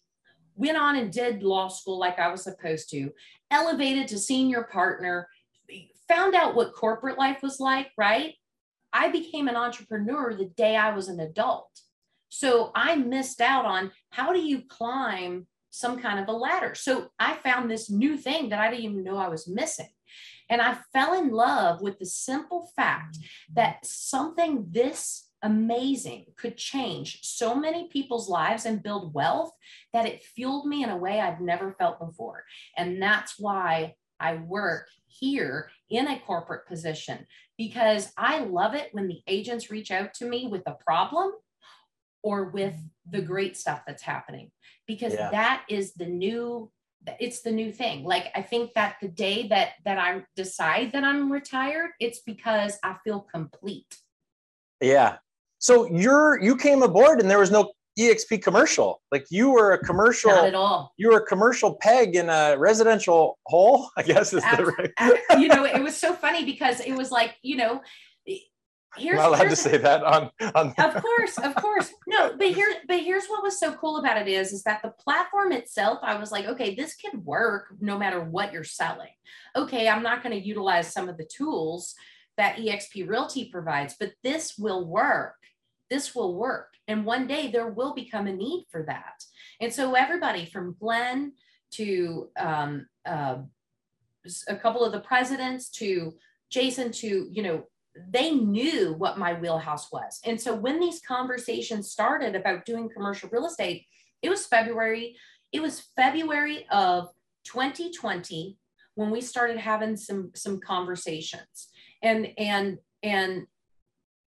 went 0.55 0.77
on 0.77 0.95
and 0.95 1.11
did 1.11 1.43
law 1.43 1.67
school 1.67 1.97
like 1.97 2.19
I 2.19 2.31
was 2.31 2.43
supposed 2.43 2.89
to, 2.91 3.11
elevated 3.49 4.07
to 4.09 4.19
senior 4.19 4.63
partner, 4.63 5.27
found 6.07 6.35
out 6.35 6.55
what 6.55 6.73
corporate 6.73 7.17
life 7.17 7.41
was 7.41 7.59
like, 7.59 7.89
right? 7.97 8.33
I 8.93 9.09
became 9.09 9.47
an 9.47 9.55
entrepreneur 9.55 10.33
the 10.33 10.45
day 10.45 10.75
I 10.75 10.93
was 10.93 11.07
an 11.07 11.19
adult. 11.19 11.69
So 12.29 12.71
I 12.75 12.95
missed 12.95 13.41
out 13.41 13.65
on 13.65 13.91
how 14.11 14.33
do 14.33 14.39
you 14.39 14.61
climb 14.67 15.47
some 15.79 15.99
kind 15.99 16.19
of 16.19 16.27
a 16.27 16.37
ladder. 16.37 16.75
So 16.75 17.09
I 17.19 17.35
found 17.35 17.69
this 17.69 17.89
new 17.89 18.17
thing 18.17 18.49
that 18.49 18.59
I 18.59 18.69
didn't 18.69 18.85
even 18.85 19.03
know 19.03 19.17
I 19.17 19.29
was 19.29 19.47
missing. 19.47 19.89
And 20.49 20.61
I 20.61 20.77
fell 20.93 21.13
in 21.13 21.31
love 21.31 21.81
with 21.81 21.99
the 21.99 22.05
simple 22.05 22.69
fact 22.75 23.17
that 23.53 23.85
something 23.85 24.65
this 24.69 25.29
amazing 25.43 26.25
could 26.37 26.57
change 26.57 27.19
so 27.21 27.53
many 27.53 27.89
people's 27.89 28.29
lives 28.29 28.65
and 28.65 28.81
build 28.81 29.13
wealth 29.13 29.51
that 29.93 30.05
it 30.05 30.23
fueled 30.23 30.65
me 30.65 30.83
in 30.83 30.89
a 30.89 30.97
way 30.97 31.19
I've 31.19 31.41
never 31.41 31.73
felt 31.73 31.99
before. 31.99 32.43
And 32.75 33.01
that's 33.01 33.35
why 33.37 33.95
I 34.19 34.35
work 34.35 34.87
here 35.07 35.69
in 35.89 36.07
a 36.07 36.19
corporate 36.19 36.67
position 36.67 37.27
because 37.57 38.11
I 38.17 38.39
love 38.39 38.73
it 38.73 38.89
when 38.91 39.07
the 39.07 39.21
agents 39.27 39.69
reach 39.69 39.91
out 39.91 40.13
to 40.15 40.25
me 40.25 40.47
with 40.47 40.63
a 40.65 40.77
problem 40.85 41.31
or 42.23 42.45
with 42.45 42.75
the 43.09 43.21
great 43.21 43.55
stuff 43.57 43.83
that's 43.85 44.03
happening 44.03 44.51
because 44.87 45.13
yeah. 45.13 45.29
that 45.31 45.63
is 45.69 45.93
the 45.93 46.05
new 46.05 46.71
it's 47.19 47.41
the 47.41 47.51
new 47.51 47.71
thing. 47.71 48.03
Like 48.03 48.31
i 48.35 48.41
think 48.41 48.73
that 48.73 48.97
the 49.01 49.07
day 49.07 49.47
that 49.47 49.73
that 49.85 49.97
i 49.97 50.23
decide 50.35 50.91
that 50.91 51.03
i'm 51.03 51.31
retired 51.31 51.91
it's 51.99 52.19
because 52.19 52.77
i 52.83 52.95
feel 53.03 53.21
complete. 53.33 53.95
Yeah. 54.81 55.17
So 55.59 55.89
you're 55.89 56.41
you 56.41 56.55
came 56.55 56.83
aboard 56.83 57.21
and 57.21 57.29
there 57.29 57.39
was 57.39 57.51
no 57.51 57.71
exp 57.97 58.41
commercial. 58.43 59.01
Like 59.11 59.25
you 59.29 59.49
were 59.51 59.73
a 59.73 59.79
commercial 59.79 60.31
Not 60.31 60.47
at 60.47 60.55
all. 60.55 60.93
you 60.97 61.09
were 61.09 61.17
a 61.17 61.25
commercial 61.25 61.75
peg 61.81 62.15
in 62.15 62.29
a 62.29 62.55
residential 62.57 63.37
hole 63.47 63.89
i 63.97 64.03
guess 64.03 64.33
is 64.33 64.43
the 64.43 64.65
right 64.77 65.39
you 65.39 65.47
know 65.47 65.63
it 65.77 65.81
was 65.81 65.97
so 65.97 66.13
funny 66.13 66.45
because 66.45 66.79
it 66.81 66.93
was 66.93 67.11
like 67.11 67.35
you 67.41 67.55
know 67.55 67.81
here's, 68.97 69.19
I'm 69.19 69.31
not 69.31 69.39
allowed 69.39 69.49
to 69.49 69.55
say 69.55 69.77
that 69.77 70.03
on, 70.03 70.31
on 70.55 70.73
of 70.77 71.01
course 71.01 71.37
of 71.37 71.55
course. 71.55 71.91
No 72.07 72.35
but 72.37 72.47
here 72.47 72.67
but 72.87 72.99
here's 72.99 73.27
what 73.27 73.43
was 73.43 73.59
so 73.59 73.73
cool 73.73 73.97
about 73.97 74.17
it 74.21 74.27
is 74.27 74.51
is 74.51 74.63
that 74.63 74.81
the 74.81 74.91
platform 74.91 75.51
itself 75.51 75.99
i 76.03 76.15
was 76.15 76.31
like 76.31 76.45
okay 76.45 76.75
this 76.75 76.95
could 76.95 77.25
work 77.25 77.73
no 77.79 77.97
matter 77.97 78.23
what 78.23 78.53
you're 78.53 78.63
selling. 78.63 79.11
Okay 79.55 79.87
i'm 79.87 80.03
not 80.03 80.23
going 80.23 80.39
to 80.39 80.47
utilize 80.47 80.91
some 80.91 81.09
of 81.09 81.17
the 81.17 81.25
tools 81.25 81.95
that 82.37 82.57
exp 82.57 83.07
realty 83.07 83.49
provides 83.49 83.95
but 83.99 84.13
this 84.23 84.57
will 84.57 84.85
work. 84.87 85.35
This 85.89 86.13
will 86.13 86.35
work. 86.35 86.73
And 86.89 87.05
one 87.05 87.27
day 87.27 87.49
there 87.49 87.69
will 87.69 87.93
become 87.93 88.27
a 88.27 88.33
need 88.33 88.65
for 88.69 88.83
that. 88.83 89.23
And 89.61 89.73
so 89.73 89.93
everybody 89.93 90.45
from 90.45 90.75
glenn 90.79 91.33
to 91.71 92.29
um, 92.37 92.87
uh, 93.05 93.37
a 94.47 94.55
couple 94.55 94.83
of 94.83 94.91
the 94.91 94.99
presidents 94.99 95.69
to 95.69 96.13
jason 96.49 96.91
to 96.91 97.27
you 97.31 97.43
know 97.43 97.63
they 98.09 98.31
knew 98.31 98.93
what 98.93 99.17
my 99.17 99.33
wheelhouse 99.33 99.91
was. 99.91 100.19
And 100.25 100.39
so 100.39 100.55
when 100.55 100.79
these 100.79 101.01
conversations 101.01 101.91
started 101.91 102.35
about 102.35 102.65
doing 102.65 102.89
commercial 102.89 103.29
real 103.29 103.45
estate, 103.45 103.85
it 104.21 104.29
was 104.29 104.45
February. 104.45 105.15
It 105.51 105.61
was 105.61 105.87
February 105.95 106.65
of 106.71 107.09
2020 107.45 108.57
when 108.95 109.11
we 109.11 109.21
started 109.21 109.57
having 109.57 109.95
some 109.95 110.31
some 110.35 110.59
conversations. 110.59 111.69
And 112.01 112.29
and 112.37 112.79
and 113.03 113.47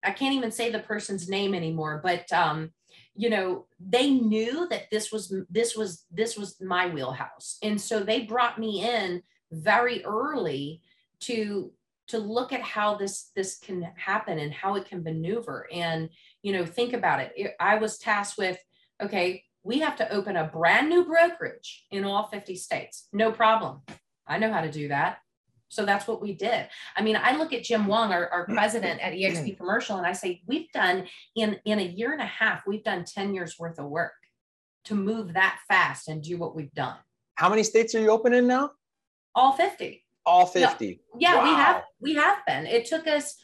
I 0.03 0.13
can't 0.13 0.35
even 0.35 0.51
say 0.51 0.71
the 0.71 0.79
person's 0.79 1.29
name 1.29 1.55
anymore, 1.55 2.01
but 2.03 2.33
um, 2.33 2.71
you 3.15 3.29
know, 3.29 3.67
they 3.79 4.11
knew 4.11 4.67
that 4.69 4.91
this 4.91 5.13
was 5.13 5.35
this 5.51 5.77
was 5.77 6.05
this 6.11 6.37
was 6.37 6.61
my 6.61 6.89
wheelhouse. 6.89 7.59
And 7.63 7.81
so 7.81 8.01
they 8.01 8.23
brought 8.23 8.59
me 8.59 8.85
in 8.85 9.23
very 9.53 10.05
early 10.05 10.81
to 11.21 11.73
to 12.11 12.19
look 12.19 12.53
at 12.53 12.63
how 12.63 12.97
this 12.97 13.31
this 13.35 13.59
can 13.59 13.83
happen 13.97 14.39
and 14.39 14.53
how 14.53 14.75
it 14.77 14.87
can 14.87 15.03
maneuver. 15.03 15.67
And 15.73 16.11
you 16.43 16.53
know 16.53 16.65
think 16.65 16.93
about 16.93 17.21
it. 17.21 17.55
I 17.59 17.77
was 17.77 17.99
tasked 17.99 18.39
with 18.39 18.59
okay 19.03 19.45
we 19.63 19.81
have 19.81 19.97
to 19.97 20.11
open 20.11 20.37
a 20.37 20.47
brand 20.47 20.89
new 20.89 21.05
brokerage 21.05 21.85
in 21.91 22.05
all 22.05 22.29
50 22.29 22.57
states. 22.57 23.09
No 23.13 23.31
problem. 23.31 23.83
I 24.27 24.39
know 24.39 24.51
how 24.51 24.63
to 24.63 24.71
do 24.71 24.89
that. 24.89 25.19
So 25.69 25.85
that's 25.85 26.09
what 26.09 26.23
we 26.23 26.35
did. 26.35 26.69
I 26.97 27.03
mean 27.03 27.17
i 27.17 27.37
look 27.37 27.53
at 27.53 27.65
jim 27.65 27.87
wong 27.87 28.13
our, 28.13 28.29
our 28.29 28.47
president 28.47 29.01
at 29.01 29.13
mm-hmm. 29.13 29.37
exp 29.37 29.57
commercial 29.57 29.97
and 29.99 30.07
i 30.07 30.13
say 30.13 30.43
we've 30.47 30.71
done 30.73 31.07
in 31.37 31.59
in 31.65 31.79
a 31.79 31.85
year 31.85 32.13
and 32.13 32.21
a 32.21 32.27
half 32.27 32.67
we've 32.67 32.83
done 32.85 33.05
10 33.05 33.35
years 33.35 33.57
worth 33.59 33.79
of 33.79 33.87
work 33.87 34.15
to 34.85 34.95
move 34.95 35.35
that 35.35 35.61
fast 35.69 36.09
and 36.09 36.23
do 36.23 36.39
what 36.39 36.57
we've 36.57 36.73
done. 36.73 36.97
How 37.35 37.49
many 37.49 37.63
states 37.63 37.95
are 37.95 38.01
you 38.01 38.11
open 38.11 38.33
in 38.33 38.47
now? 38.47 38.71
All 39.35 39.53
50 39.53 40.05
all 40.27 40.47
50 40.47 41.01
yeah 41.19 41.37
wow. 41.37 41.45
we 41.45 41.51
have 41.51 41.83
we 42.01 42.15
have 42.15 42.39
been 42.47 42.67
it 42.67 42.87
took 42.87 43.07
us 43.07 43.37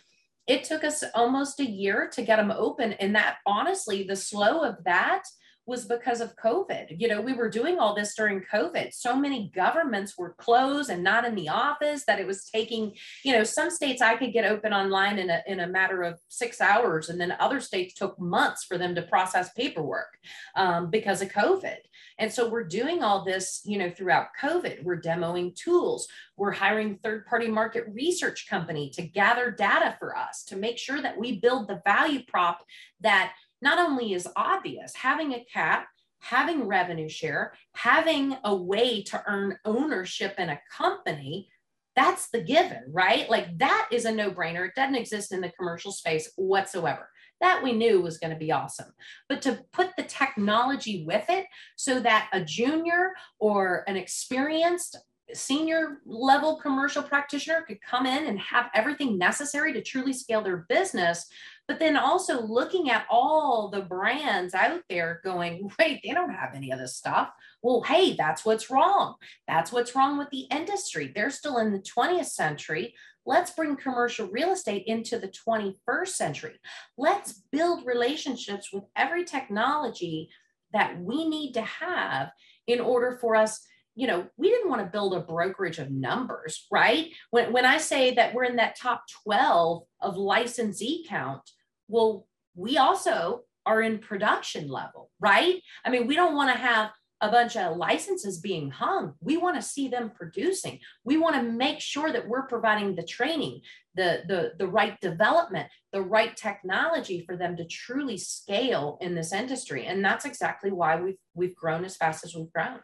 it 0.47 0.62
took 0.64 0.85
us 0.85 1.03
almost 1.14 1.59
a 1.59 1.68
year 1.68 2.09
to 2.12 2.22
get 2.22 2.37
them 2.37 2.53
open 2.53 2.93
and 2.95 3.14
that 3.14 3.37
honestly 3.47 4.05
the 4.05 4.16
slow 4.16 4.62
of 4.62 4.77
that 4.85 5.24
was 5.66 5.85
because 5.85 6.20
of 6.20 6.37
COVID. 6.37 7.01
You 7.01 7.09
know, 7.09 7.20
we 7.20 7.33
were 7.33 7.51
doing 7.51 7.79
all 7.79 7.95
this 7.95 8.14
during 8.14 8.43
COVID. 8.53 8.93
So 8.95 9.16
many 9.16 9.51
governments 9.55 10.16
were 10.16 10.35
closed 10.39 10.91
and 10.91 11.03
not 11.03 11.24
in 11.24 11.35
the 11.35 11.49
office 11.49 12.05
that 12.07 12.20
it 12.20 12.27
was 12.27 12.45
taking, 12.45 12.95
you 13.24 13.33
know, 13.33 13.43
some 13.43 13.70
states 13.70 14.01
I 14.01 14.16
could 14.16 14.33
get 14.33 14.45
open 14.45 14.72
online 14.72 15.18
in 15.18 15.29
a, 15.29 15.43
in 15.47 15.61
a 15.61 15.66
matter 15.66 16.03
of 16.03 16.20
six 16.29 16.61
hours, 16.61 17.09
and 17.09 17.20
then 17.20 17.37
other 17.41 17.61
states 17.61 17.95
took 17.95 18.18
months 18.18 18.64
for 18.64 18.79
them 18.79 18.95
to 18.95 19.03
process 19.03 19.53
paperwork 19.55 20.16
um, 20.55 20.89
because 20.89 21.20
of 21.20 21.31
COVID. 21.31 21.79
And 22.19 22.33
so 22.33 22.49
we're 22.49 22.64
doing 22.64 23.03
all 23.03 23.25
this, 23.25 23.61
you 23.64 23.79
know, 23.79 23.91
throughout 23.91 24.29
COVID. 24.41 24.83
We're 24.83 25.01
demoing 25.01 25.55
tools. 25.55 26.09
We're 26.37 26.53
hiring 26.53 26.97
third 26.97 27.27
party 27.27 27.49
market 27.49 27.85
research 27.93 28.47
company 28.49 28.91
to 28.91 29.03
gather 29.03 29.51
data 29.51 29.97
for 29.99 30.17
us 30.17 30.45
to 30.45 30.57
make 30.57 30.79
sure 30.79 31.03
that 31.03 31.19
we 31.19 31.41
build 31.41 31.69
the 31.69 31.83
value 31.85 32.23
prop 32.27 32.64
that 33.01 33.33
not 33.61 33.79
only 33.79 34.12
is 34.12 34.29
obvious, 34.37 34.95
having 34.95 35.35
a 35.35 35.45
cap, 35.53 35.87
having 36.21 36.67
revenue 36.67 37.09
share, 37.09 37.53
having 37.75 38.37
a 38.45 38.55
way 38.55 39.03
to 39.03 39.23
earn 39.27 39.59
ownership 39.64 40.35
in 40.39 40.49
a 40.49 40.61
company, 40.71 41.49
that's 41.95 42.29
the 42.29 42.43
given, 42.43 42.85
right? 42.91 43.29
Like 43.31 43.59
that 43.59 43.89
is 43.91 44.05
a 44.05 44.12
no 44.12 44.31
brainer. 44.31 44.69
It 44.69 44.75
doesn't 44.75 44.95
exist 44.95 45.33
in 45.33 45.41
the 45.41 45.51
commercial 45.51 45.93
space 45.93 46.31
whatsoever. 46.37 47.09
That 47.41 47.62
we 47.62 47.72
knew 47.72 48.01
was 48.01 48.18
going 48.18 48.32
to 48.32 48.39
be 48.39 48.53
awesome. 48.53 48.93
But 49.28 49.43
to 49.43 49.61
put 49.72 49.91
the 49.97 50.05
technology 50.05 51.05
with 51.07 51.24
it 51.28 51.47
so 51.76 52.01
that 52.01 52.28
a 52.32 52.43
junior 52.43 53.12
or 53.39 53.84
an 53.87 53.97
experienced 53.97 54.97
senior 55.34 55.99
level 56.07 56.57
commercial 56.57 57.03
practitioner 57.03 57.62
could 57.66 57.82
come 57.82 58.07
in 58.07 58.26
and 58.26 58.39
have 58.39 58.70
everything 58.74 59.18
necessary 59.18 59.72
to 59.72 59.82
truly 59.82 60.12
scale 60.12 60.41
their 60.41 60.66
business 60.68 61.26
but 61.68 61.80
then 61.80 61.97
also 61.97 62.43
looking 62.43 62.91
at 62.91 63.07
all 63.11 63.68
the 63.68 63.80
brands 63.80 64.55
out 64.55 64.82
there 64.89 65.20
going 65.24 65.68
wait 65.78 66.01
they 66.05 66.12
don't 66.12 66.32
have 66.32 66.55
any 66.55 66.70
of 66.70 66.78
this 66.78 66.97
stuff. 66.97 67.30
Well 67.62 67.82
hey 67.82 68.14
that's 68.14 68.45
what's 68.45 68.70
wrong. 68.70 69.14
That's 69.49 69.72
what's 69.72 69.95
wrong 69.95 70.18
with 70.18 70.30
the 70.30 70.47
industry. 70.51 71.12
They're 71.14 71.30
still 71.30 71.59
in 71.59 71.72
the 71.72 71.80
20th 71.80 72.26
century 72.26 72.95
let's 73.27 73.51
bring 73.51 73.77
commercial 73.77 74.29
real 74.29 74.53
estate 74.53 74.85
into 74.87 75.18
the 75.18 75.33
21st 75.49 76.09
century 76.09 76.55
let's 76.97 77.43
build 77.53 77.85
relationships 77.85 78.72
with 78.72 78.85
every 78.97 79.24
technology 79.24 80.29
that 80.72 80.99
we 81.01 81.29
need 81.29 81.53
to 81.53 81.62
have 81.62 82.31
in 82.66 82.81
order 82.81 83.18
for 83.20 83.37
us 83.37 83.66
you 83.99 84.07
know, 84.07 84.27
we 84.37 84.51
didn't 84.51 84.68
want 84.68 84.83
to 84.83 84.93
build 84.93 85.14
a 85.14 85.20
brokerage 85.20 85.79
of 85.79 85.91
numbers, 85.91 86.66
right? 86.70 87.09
When, 87.31 87.51
when 87.51 87.64
I 87.64 87.79
say 87.79 88.14
that 88.14 88.35
we're 88.35 88.45
in 88.45 88.57
that 88.57 88.77
top 88.79 89.05
12 89.24 89.85
of 90.03 90.16
licensee 90.18 91.07
count, 91.09 91.41
well, 91.89 92.27
we 92.55 92.77
also 92.77 93.45
are 93.64 93.81
in 93.81 93.99
production 93.99 94.68
level, 94.68 95.11
right? 95.18 95.62
I 95.83 95.89
mean, 95.89 96.07
we 96.07 96.14
don't 96.14 96.37
want 96.37 96.53
to 96.53 96.59
have 96.59 96.91
a 97.23 97.31
bunch 97.31 97.57
of 97.57 97.77
licenses 97.77 98.39
being 98.39 98.71
hung. 98.71 99.14
We 99.21 99.37
want 99.37 99.57
to 99.57 99.62
see 99.62 99.89
them 99.89 100.12
producing. 100.14 100.81
We 101.05 101.17
want 101.17 101.37
to 101.37 101.43
make 101.43 101.81
sure 101.81 102.12
that 102.12 102.29
we're 102.29 102.47
providing 102.47 102.95
the 102.95 103.03
training, 103.03 103.62
the, 103.95 104.23
the, 104.29 104.53
the 104.59 104.69
right 104.69 105.01
development, 105.01 105.69
the 105.93 106.03
right 106.03 106.37
technology 106.37 107.25
for 107.25 107.37
them 107.37 107.57
to 107.57 107.64
truly 107.64 108.19
scale 108.19 108.99
in 109.01 109.14
this 109.14 109.33
industry. 109.33 109.87
And 109.87 110.05
that's 110.05 110.27
exactly 110.27 110.71
why 110.71 111.01
we've 111.01 111.17
we've 111.35 111.57
grown 111.57 111.85
as 111.85 111.97
fast 111.97 112.25
as 112.25 112.35
we've 112.35 112.53
grown. 112.53 112.81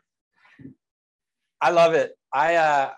I 1.60 1.70
love 1.70 1.94
it. 1.94 2.12
I, 2.32 2.56
uh, 2.56 2.90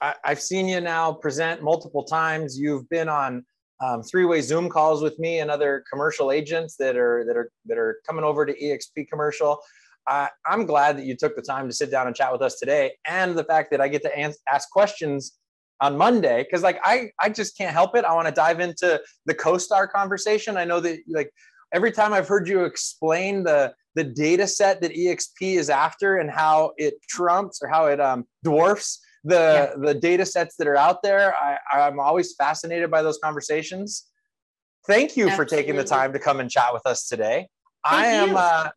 I 0.00 0.14
have 0.24 0.40
seen 0.40 0.66
you 0.66 0.80
now 0.80 1.12
present 1.12 1.62
multiple 1.62 2.04
times. 2.04 2.58
You've 2.58 2.88
been 2.88 3.08
on 3.08 3.44
um, 3.80 4.02
three-way 4.02 4.40
Zoom 4.40 4.68
calls 4.68 5.02
with 5.02 5.18
me 5.18 5.38
and 5.38 5.50
other 5.50 5.84
commercial 5.90 6.32
agents 6.32 6.76
that 6.76 6.96
are 6.96 7.24
that 7.26 7.36
are 7.36 7.50
that 7.66 7.78
are 7.78 8.00
coming 8.06 8.24
over 8.24 8.44
to 8.44 8.52
EXP 8.52 9.08
Commercial. 9.08 9.60
Uh, 10.06 10.28
I'm 10.46 10.64
glad 10.66 10.96
that 10.98 11.04
you 11.04 11.16
took 11.16 11.36
the 11.36 11.42
time 11.42 11.68
to 11.68 11.74
sit 11.74 11.90
down 11.90 12.06
and 12.06 12.16
chat 12.16 12.32
with 12.32 12.42
us 12.42 12.58
today, 12.58 12.92
and 13.06 13.36
the 13.36 13.44
fact 13.44 13.70
that 13.70 13.80
I 13.80 13.88
get 13.88 14.02
to 14.02 14.34
ask 14.50 14.70
questions 14.70 15.38
on 15.80 15.96
Monday 15.96 16.42
because 16.42 16.62
like 16.62 16.80
I 16.84 17.10
I 17.20 17.28
just 17.28 17.56
can't 17.56 17.72
help 17.72 17.96
it. 17.96 18.04
I 18.04 18.14
want 18.14 18.26
to 18.26 18.34
dive 18.34 18.60
into 18.60 19.00
the 19.26 19.34
CoStar 19.34 19.88
conversation. 19.90 20.56
I 20.56 20.64
know 20.64 20.80
that 20.80 20.98
like 21.08 21.30
every 21.72 21.92
time 21.92 22.12
I've 22.12 22.28
heard 22.28 22.48
you 22.48 22.64
explain 22.64 23.44
the 23.44 23.74
the 23.94 24.04
data 24.04 24.46
set 24.46 24.80
that 24.80 24.92
exp 24.92 25.40
is 25.40 25.68
after 25.70 26.18
and 26.18 26.30
how 26.30 26.72
it 26.76 26.94
trumps 27.08 27.60
or 27.62 27.68
how 27.68 27.86
it 27.86 28.00
um, 28.00 28.24
dwarfs 28.44 29.00
the 29.24 29.34
yeah. 29.74 29.86
the 29.86 29.94
data 29.94 30.24
sets 30.24 30.54
that 30.56 30.68
are 30.68 30.76
out 30.76 31.02
there 31.02 31.34
I, 31.34 31.58
i'm 31.72 31.98
always 31.98 32.34
fascinated 32.36 32.92
by 32.92 33.02
those 33.02 33.18
conversations 33.18 34.06
thank 34.86 35.16
you 35.16 35.28
Absolutely. 35.28 35.36
for 35.36 35.44
taking 35.44 35.76
the 35.76 35.82
time 35.82 36.12
to 36.12 36.20
come 36.20 36.38
and 36.38 36.48
chat 36.48 36.72
with 36.72 36.86
us 36.86 37.08
today 37.08 37.48
I 37.84 38.06
am. 38.06 38.36
Uh, 38.36 38.68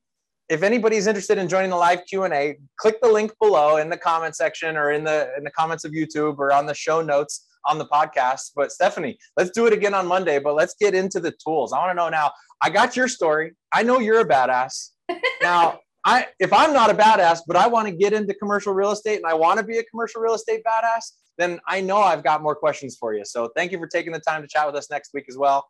if 0.51 0.63
anybody's 0.63 1.07
interested 1.07 1.37
in 1.37 1.47
joining 1.47 1.69
the 1.69 1.75
live 1.77 2.01
q&a 2.05 2.57
click 2.77 2.99
the 3.01 3.07
link 3.07 3.31
below 3.39 3.77
in 3.77 3.89
the 3.89 3.97
comment 3.97 4.35
section 4.35 4.75
or 4.75 4.91
in 4.91 5.03
the 5.03 5.31
in 5.37 5.45
the 5.45 5.51
comments 5.51 5.85
of 5.85 5.93
youtube 5.93 6.37
or 6.37 6.51
on 6.51 6.65
the 6.65 6.73
show 6.73 7.01
notes 7.01 7.47
on 7.65 7.77
the 7.77 7.85
podcast 7.85 8.51
but 8.55 8.69
stephanie 8.71 9.17
let's 9.37 9.49
do 9.51 9.65
it 9.65 9.71
again 9.71 9.93
on 9.93 10.05
monday 10.05 10.39
but 10.39 10.53
let's 10.53 10.75
get 10.79 10.93
into 10.93 11.21
the 11.21 11.33
tools 11.43 11.71
i 11.71 11.77
want 11.77 11.89
to 11.89 11.95
know 11.95 12.09
now 12.09 12.29
i 12.61 12.69
got 12.69 12.97
your 12.97 13.07
story 13.07 13.53
i 13.73 13.81
know 13.81 13.99
you're 13.99 14.19
a 14.19 14.27
badass 14.27 14.89
now 15.41 15.79
i 16.05 16.27
if 16.39 16.51
i'm 16.51 16.73
not 16.73 16.89
a 16.89 16.93
badass 16.93 17.39
but 17.47 17.55
i 17.55 17.65
want 17.65 17.87
to 17.87 17.93
get 17.93 18.11
into 18.11 18.33
commercial 18.33 18.73
real 18.73 18.91
estate 18.91 19.15
and 19.15 19.25
i 19.25 19.33
want 19.33 19.57
to 19.57 19.65
be 19.65 19.77
a 19.77 19.83
commercial 19.83 20.21
real 20.21 20.33
estate 20.33 20.61
badass 20.67 21.11
then 21.37 21.61
i 21.65 21.79
know 21.79 22.01
i've 22.01 22.25
got 22.25 22.43
more 22.43 22.55
questions 22.55 22.97
for 22.99 23.13
you 23.13 23.23
so 23.23 23.49
thank 23.55 23.71
you 23.71 23.77
for 23.77 23.87
taking 23.87 24.11
the 24.11 24.19
time 24.19 24.41
to 24.41 24.47
chat 24.49 24.65
with 24.65 24.75
us 24.75 24.89
next 24.89 25.11
week 25.13 25.25
as 25.29 25.37
well 25.37 25.65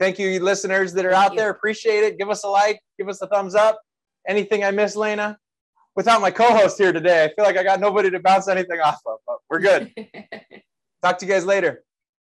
Thank 0.00 0.18
you, 0.18 0.40
listeners 0.40 0.92
that 0.94 1.04
are 1.04 1.12
Thank 1.12 1.24
out 1.24 1.32
you. 1.32 1.38
there. 1.38 1.50
Appreciate 1.50 2.02
it. 2.02 2.18
Give 2.18 2.28
us 2.28 2.42
a 2.44 2.48
like, 2.48 2.80
give 2.98 3.08
us 3.08 3.22
a 3.22 3.28
thumbs 3.28 3.54
up. 3.54 3.80
Anything 4.26 4.64
I 4.64 4.70
missed, 4.70 4.96
Lena? 4.96 5.38
Without 5.96 6.20
my 6.20 6.30
co-host 6.30 6.76
here 6.78 6.92
today, 6.92 7.24
I 7.24 7.28
feel 7.34 7.44
like 7.44 7.56
I 7.56 7.62
got 7.62 7.78
nobody 7.80 8.10
to 8.10 8.18
bounce 8.18 8.48
anything 8.48 8.80
off 8.80 9.00
of. 9.06 9.18
But 9.26 9.36
we're 9.48 9.60
good. 9.60 9.92
Talk 11.02 11.18
to 11.18 11.26
you 11.26 11.32
guys 11.32 11.44
later. 11.44 11.84